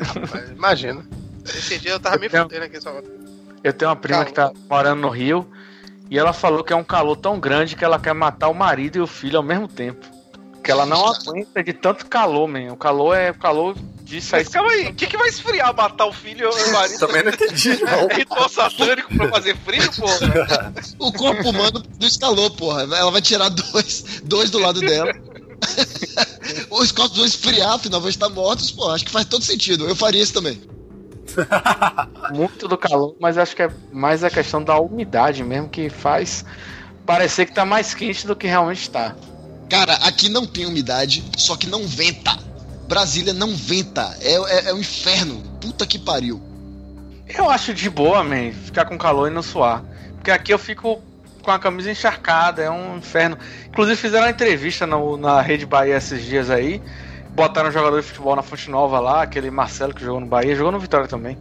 Rapaz, 0.00 0.50
Imagina. 0.50 1.06
Esse 1.44 1.78
dia 1.78 1.92
eu 1.92 2.00
tava 2.00 2.16
me 2.18 2.26
Eu 2.26 2.30
tenho- 2.30 2.42
fudendo 2.44 2.64
aqui 2.64 2.80
só. 2.80 2.92
Eu 3.62 3.72
tenho 3.72 3.88
uma 3.90 3.96
prima 3.96 4.24
que 4.24 4.32
tá 4.32 4.52
morando 4.68 5.00
no 5.00 5.08
Rio 5.08 5.48
e 6.10 6.18
ela 6.18 6.32
falou 6.32 6.62
que 6.62 6.72
é 6.72 6.76
um 6.76 6.84
calor 6.84 7.16
tão 7.16 7.38
grande 7.38 7.74
que 7.76 7.84
ela 7.84 7.98
quer 7.98 8.12
matar 8.14 8.48
o 8.48 8.54
marido 8.54 8.96
e 8.96 9.00
o 9.00 9.06
filho 9.06 9.36
ao 9.38 9.42
mesmo 9.42 9.66
tempo. 9.68 10.04
Que 10.62 10.70
ela 10.70 10.84
não 10.86 11.06
aguenta 11.12 11.62
de 11.62 11.72
tanto 11.72 12.06
calor, 12.06 12.46
man. 12.48 12.72
O 12.72 12.76
calor 12.76 13.14
é 13.16 13.30
o 13.30 13.34
calor 13.34 13.76
de 14.06 14.20
sair. 14.20 14.44
Mas 14.44 14.48
calma 14.48 14.70
aí, 14.70 14.86
o 14.86 14.94
que, 14.94 15.06
que 15.06 15.16
vai 15.16 15.28
esfriar 15.28 15.74
matar 15.76 16.06
o 16.06 16.12
filho 16.12 16.48
e 16.48 16.62
o 16.62 16.72
marido? 16.72 16.98
Também 17.00 17.24
não 17.24 17.32
entendi, 17.32 17.76
não. 17.82 18.08
É 18.08 18.14
ritual 18.14 18.48
satânico 18.48 19.14
pra 19.14 19.28
fazer 19.28 19.56
frio, 19.58 19.90
porra? 19.92 20.72
O 20.98 21.12
corpo 21.12 21.50
humano 21.50 21.82
produz 21.82 22.16
calor, 22.16 22.50
porra. 22.52 22.82
Ela 22.82 23.10
vai 23.10 23.20
tirar 23.20 23.48
dois, 23.48 24.22
dois 24.22 24.50
do 24.50 24.58
lado 24.58 24.80
dela. 24.80 25.12
Os 26.70 26.92
corpos 26.92 27.16
vão 27.16 27.26
esfriar, 27.26 27.72
afinal 27.72 28.00
vão 28.00 28.08
estar 28.08 28.28
mortos, 28.28 28.70
pô. 28.70 28.88
Acho 28.90 29.04
que 29.04 29.10
faz 29.10 29.26
todo 29.26 29.44
sentido. 29.44 29.88
Eu 29.88 29.96
faria 29.96 30.22
isso 30.22 30.32
também. 30.32 30.62
muito 32.32 32.68
do 32.68 32.78
calor, 32.78 33.16
mas 33.20 33.36
acho 33.36 33.56
que 33.56 33.62
é 33.62 33.70
mais 33.92 34.22
a 34.22 34.30
questão 34.30 34.62
da 34.62 34.78
umidade 34.78 35.42
mesmo 35.42 35.68
que 35.68 35.90
faz 35.90 36.44
parecer 37.04 37.46
que 37.46 37.52
tá 37.52 37.64
mais 37.64 37.92
quente 37.92 38.26
do 38.26 38.36
que 38.36 38.46
realmente 38.46 38.88
tá. 38.88 39.16
Cara, 39.68 39.94
aqui 39.94 40.28
não 40.28 40.46
tem 40.46 40.64
umidade, 40.64 41.24
só 41.36 41.56
que 41.56 41.66
não 41.66 41.86
venta. 41.86 42.38
Brasília 42.86 43.32
não 43.32 43.54
venta. 43.54 44.16
É, 44.20 44.32
é, 44.34 44.70
é 44.70 44.74
um 44.74 44.78
inferno. 44.78 45.42
Puta 45.60 45.86
que 45.86 45.98
pariu. 45.98 46.40
Eu 47.28 47.50
acho 47.50 47.74
de 47.74 47.90
boa, 47.90 48.22
man, 48.22 48.52
ficar 48.52 48.84
com 48.84 48.96
calor 48.96 49.30
e 49.30 49.34
não 49.34 49.42
suar. 49.42 49.82
Porque 50.14 50.30
aqui 50.30 50.52
eu 50.52 50.58
fico 50.58 51.02
com 51.42 51.50
a 51.50 51.58
camisa 51.58 51.90
encharcada, 51.90 52.62
é 52.62 52.70
um 52.70 52.96
inferno. 52.98 53.36
Inclusive 53.68 53.96
fizeram 53.96 54.24
uma 54.24 54.30
entrevista 54.30 54.86
no- 54.86 55.16
na 55.16 55.40
Rede 55.40 55.66
Bahia 55.66 55.96
esses 55.96 56.24
dias 56.24 56.50
aí. 56.50 56.80
Botaram 57.30 57.68
um 57.68 57.72
jogador 57.72 58.00
de 58.00 58.06
futebol 58.06 58.34
na 58.34 58.42
Fonte 58.42 58.70
Nova 58.70 58.98
lá, 58.98 59.22
aquele 59.22 59.50
Marcelo 59.50 59.92
que 59.92 60.02
jogou 60.02 60.20
no 60.20 60.26
Bahia, 60.26 60.54
jogou 60.56 60.72
no 60.72 60.78
Vitória 60.80 61.06
também. 61.06 61.36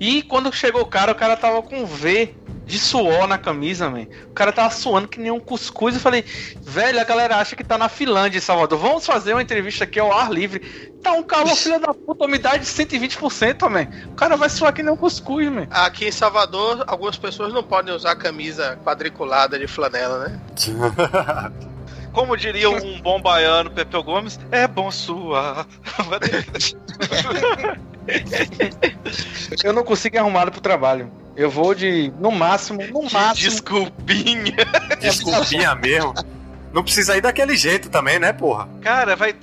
E 0.00 0.22
quando 0.22 0.50
chegou 0.50 0.80
o 0.80 0.86
cara, 0.86 1.12
o 1.12 1.14
cara 1.14 1.36
tava 1.36 1.62
com 1.62 1.84
V 1.84 2.34
de 2.64 2.78
suor 2.78 3.26
na 3.26 3.36
camisa, 3.36 3.90
man. 3.90 4.06
O 4.26 4.32
cara 4.32 4.52
tava 4.52 4.70
suando 4.70 5.08
que 5.08 5.20
nem 5.20 5.30
um 5.30 5.40
cuscuz. 5.40 5.94
Eu 5.94 6.00
falei, 6.00 6.24
velho, 6.62 7.00
a 7.00 7.04
galera 7.04 7.36
acha 7.36 7.56
que 7.56 7.64
tá 7.64 7.76
na 7.76 7.88
Finlândia, 7.88 8.38
em 8.38 8.40
Salvador. 8.40 8.78
Vamos 8.78 9.04
fazer 9.04 9.32
uma 9.34 9.42
entrevista 9.42 9.84
aqui 9.84 9.98
ao 9.98 10.12
ar 10.12 10.32
livre. 10.32 10.60
Tá 11.02 11.12
um 11.12 11.22
calor, 11.22 11.54
filha 11.56 11.80
da 11.80 11.92
puta, 11.92 12.24
umidade 12.24 12.60
de 12.60 12.70
120%, 12.70 13.68
man. 13.68 13.88
O 14.06 14.14
cara 14.14 14.36
vai 14.36 14.48
suar 14.48 14.72
que 14.72 14.82
nem 14.82 14.92
um 14.92 14.96
cuscuz, 14.96 15.50
man. 15.50 15.66
Aqui 15.70 16.06
em 16.06 16.12
Salvador, 16.12 16.84
algumas 16.86 17.18
pessoas 17.18 17.52
não 17.52 17.62
podem 17.62 17.92
usar 17.92 18.14
camisa 18.16 18.78
quadriculada 18.84 19.58
de 19.58 19.66
flanela, 19.66 20.28
né? 20.28 20.40
Como 22.12 22.36
diria 22.36 22.68
um 22.68 23.00
bom 23.00 23.20
baiano, 23.20 23.70
Pepeu 23.70 24.02
Gomes, 24.02 24.38
é 24.50 24.66
bom 24.66 24.90
suar. 24.90 25.66
Eu 29.62 29.72
não 29.72 29.84
consigo 29.84 30.16
ir 30.16 30.18
arrumado 30.18 30.50
pro 30.50 30.60
trabalho. 30.60 31.12
Eu 31.36 31.48
vou 31.48 31.74
de, 31.74 32.12
no 32.18 32.30
máximo, 32.30 32.82
no 32.88 33.02
máximo. 33.04 33.50
Desculpinha. 33.50 34.56
Desculpinha 35.00 35.74
mesmo. 35.74 36.12
Não 36.72 36.82
precisa 36.82 37.16
ir 37.16 37.20
daquele 37.20 37.56
jeito 37.56 37.88
também, 37.88 38.18
né, 38.18 38.32
porra? 38.32 38.68
Cara, 38.80 39.14
vai. 39.16 39.34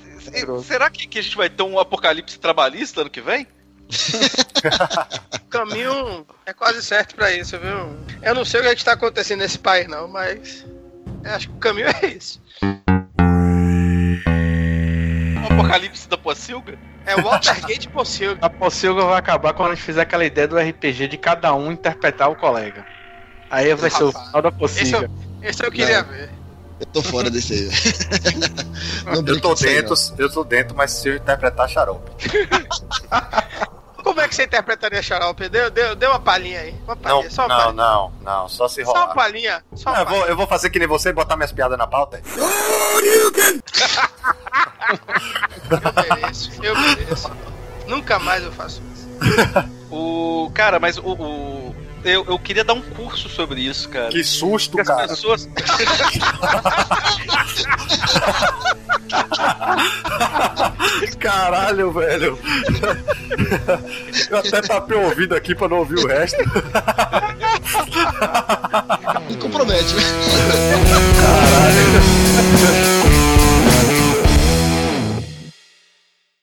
Será 0.62 0.90
que, 0.90 1.06
que 1.06 1.18
a 1.18 1.22
gente 1.22 1.36
vai 1.36 1.48
ter 1.48 1.62
um 1.62 1.78
apocalipse 1.78 2.38
trabalhista 2.38 3.00
ano 3.00 3.10
que 3.10 3.20
vem? 3.20 3.46
O 5.34 5.48
caminho 5.48 6.26
é 6.44 6.52
quase 6.52 6.82
certo 6.82 7.14
pra 7.14 7.32
isso, 7.32 7.58
viu? 7.58 7.96
Eu 8.22 8.34
não 8.34 8.44
sei 8.44 8.60
o 8.60 8.64
que 8.64 8.68
está 8.74 8.92
acontecendo 8.92 9.40
nesse 9.40 9.58
país, 9.58 9.88
não, 9.88 10.06
mas 10.06 10.66
eu 11.28 11.34
acho 11.34 11.48
que 11.48 11.54
o 11.54 11.58
caminho 11.58 11.88
é 12.02 12.06
esse. 12.06 12.40
Um 15.36 15.46
apocalipse 15.52 16.08
da 16.08 16.16
Pocilga? 16.16 16.78
É 17.06 17.16
o 17.16 17.22
Watergate 17.22 17.88
possível. 17.90 18.38
A 18.40 18.50
Pocilga 18.50 19.04
vai 19.04 19.18
acabar 19.18 19.52
quando 19.52 19.72
a 19.72 19.74
gente 19.74 19.84
fizer 19.84 20.02
aquela 20.02 20.24
ideia 20.24 20.48
do 20.48 20.58
RPG 20.58 21.08
de 21.08 21.16
cada 21.16 21.54
um 21.54 21.70
interpretar 21.72 22.30
o 22.30 22.36
colega. 22.36 22.84
Aí 23.50 23.74
vai 23.74 23.90
ser 23.90 24.04
o 24.04 24.10
Rapaz, 24.10 24.26
final 24.26 24.42
da 24.42 24.48
Esse 24.48 24.58
Pocilga. 24.58 25.10
eu, 25.42 25.48
esse 25.48 25.64
eu 25.64 25.70
queria 25.70 26.02
ver. 26.02 26.30
Eu 26.80 26.86
tô 26.86 27.02
fora 27.02 27.28
desse 27.28 27.54
aí. 27.54 27.68
Não 29.04 29.26
Eu 29.26 29.40
tô 29.40 29.52
isso 29.54 29.66
aí, 29.66 29.74
dentro, 29.82 29.94
eu 30.18 30.30
tô 30.30 30.44
dentro, 30.44 30.76
mas 30.76 30.92
se 30.92 31.08
eu 31.08 31.16
interpretar 31.16 31.68
xarope. 31.68 32.12
Como 34.08 34.20
é 34.22 34.26
que 34.28 34.34
você 34.34 34.44
interpretaria 34.44 35.02
xarope? 35.02 35.50
Dê, 35.50 35.68
dê, 35.68 35.94
dê 35.94 36.06
uma 36.06 36.18
palhinha 36.18 36.60
aí. 36.60 36.74
Uma 36.86 36.96
Não, 37.02 37.30
só 37.30 37.42
uma 37.44 37.48
não, 37.48 37.56
palhinha. 37.58 37.72
não, 37.74 38.12
não, 38.22 38.48
só 38.48 38.66
se 38.66 38.82
Só 38.82 38.92
uma 38.92 39.00
rolar. 39.02 39.14
palhinha. 39.14 39.62
Só 39.74 39.92
Não, 39.92 39.96
uma 39.96 40.02
eu, 40.02 40.06
vou, 40.08 40.26
eu 40.28 40.36
vou 40.36 40.46
fazer 40.46 40.70
que 40.70 40.78
nem 40.78 40.88
você 40.88 41.10
e 41.10 41.12
botar 41.12 41.36
minhas 41.36 41.52
piadas 41.52 41.76
na 41.76 41.86
pauta. 41.86 42.22
Eu 45.70 46.14
mereço, 46.16 46.50
eu 46.62 46.74
mereço. 46.78 47.30
Nunca 47.86 48.18
mais 48.18 48.42
eu 48.44 48.52
faço 48.52 48.82
isso. 48.94 49.08
O. 49.90 50.50
Cara, 50.54 50.78
mas 50.78 50.98
o. 50.98 51.02
o- 51.02 51.67
eu, 52.14 52.24
eu 52.26 52.38
queria 52.38 52.64
dar 52.64 52.72
um 52.74 52.80
curso 52.80 53.28
sobre 53.28 53.60
isso, 53.60 53.88
cara. 53.88 54.08
Que 54.08 54.22
susto, 54.24 54.76
Porque 54.76 54.90
as 54.90 54.96
cara. 54.96 55.08
pessoas. 55.08 55.48
Caralho, 61.18 61.90
velho. 61.92 62.38
Eu 64.30 64.38
até 64.38 64.62
tapei 64.62 64.96
o 64.96 65.02
ouvido 65.04 65.34
aqui 65.34 65.54
pra 65.54 65.68
não 65.68 65.78
ouvir 65.78 65.98
o 65.98 66.06
resto. 66.06 66.38
Me 69.28 69.36
compromete, 69.36 69.94
né? 69.94 70.02
Caralho. 71.20 73.27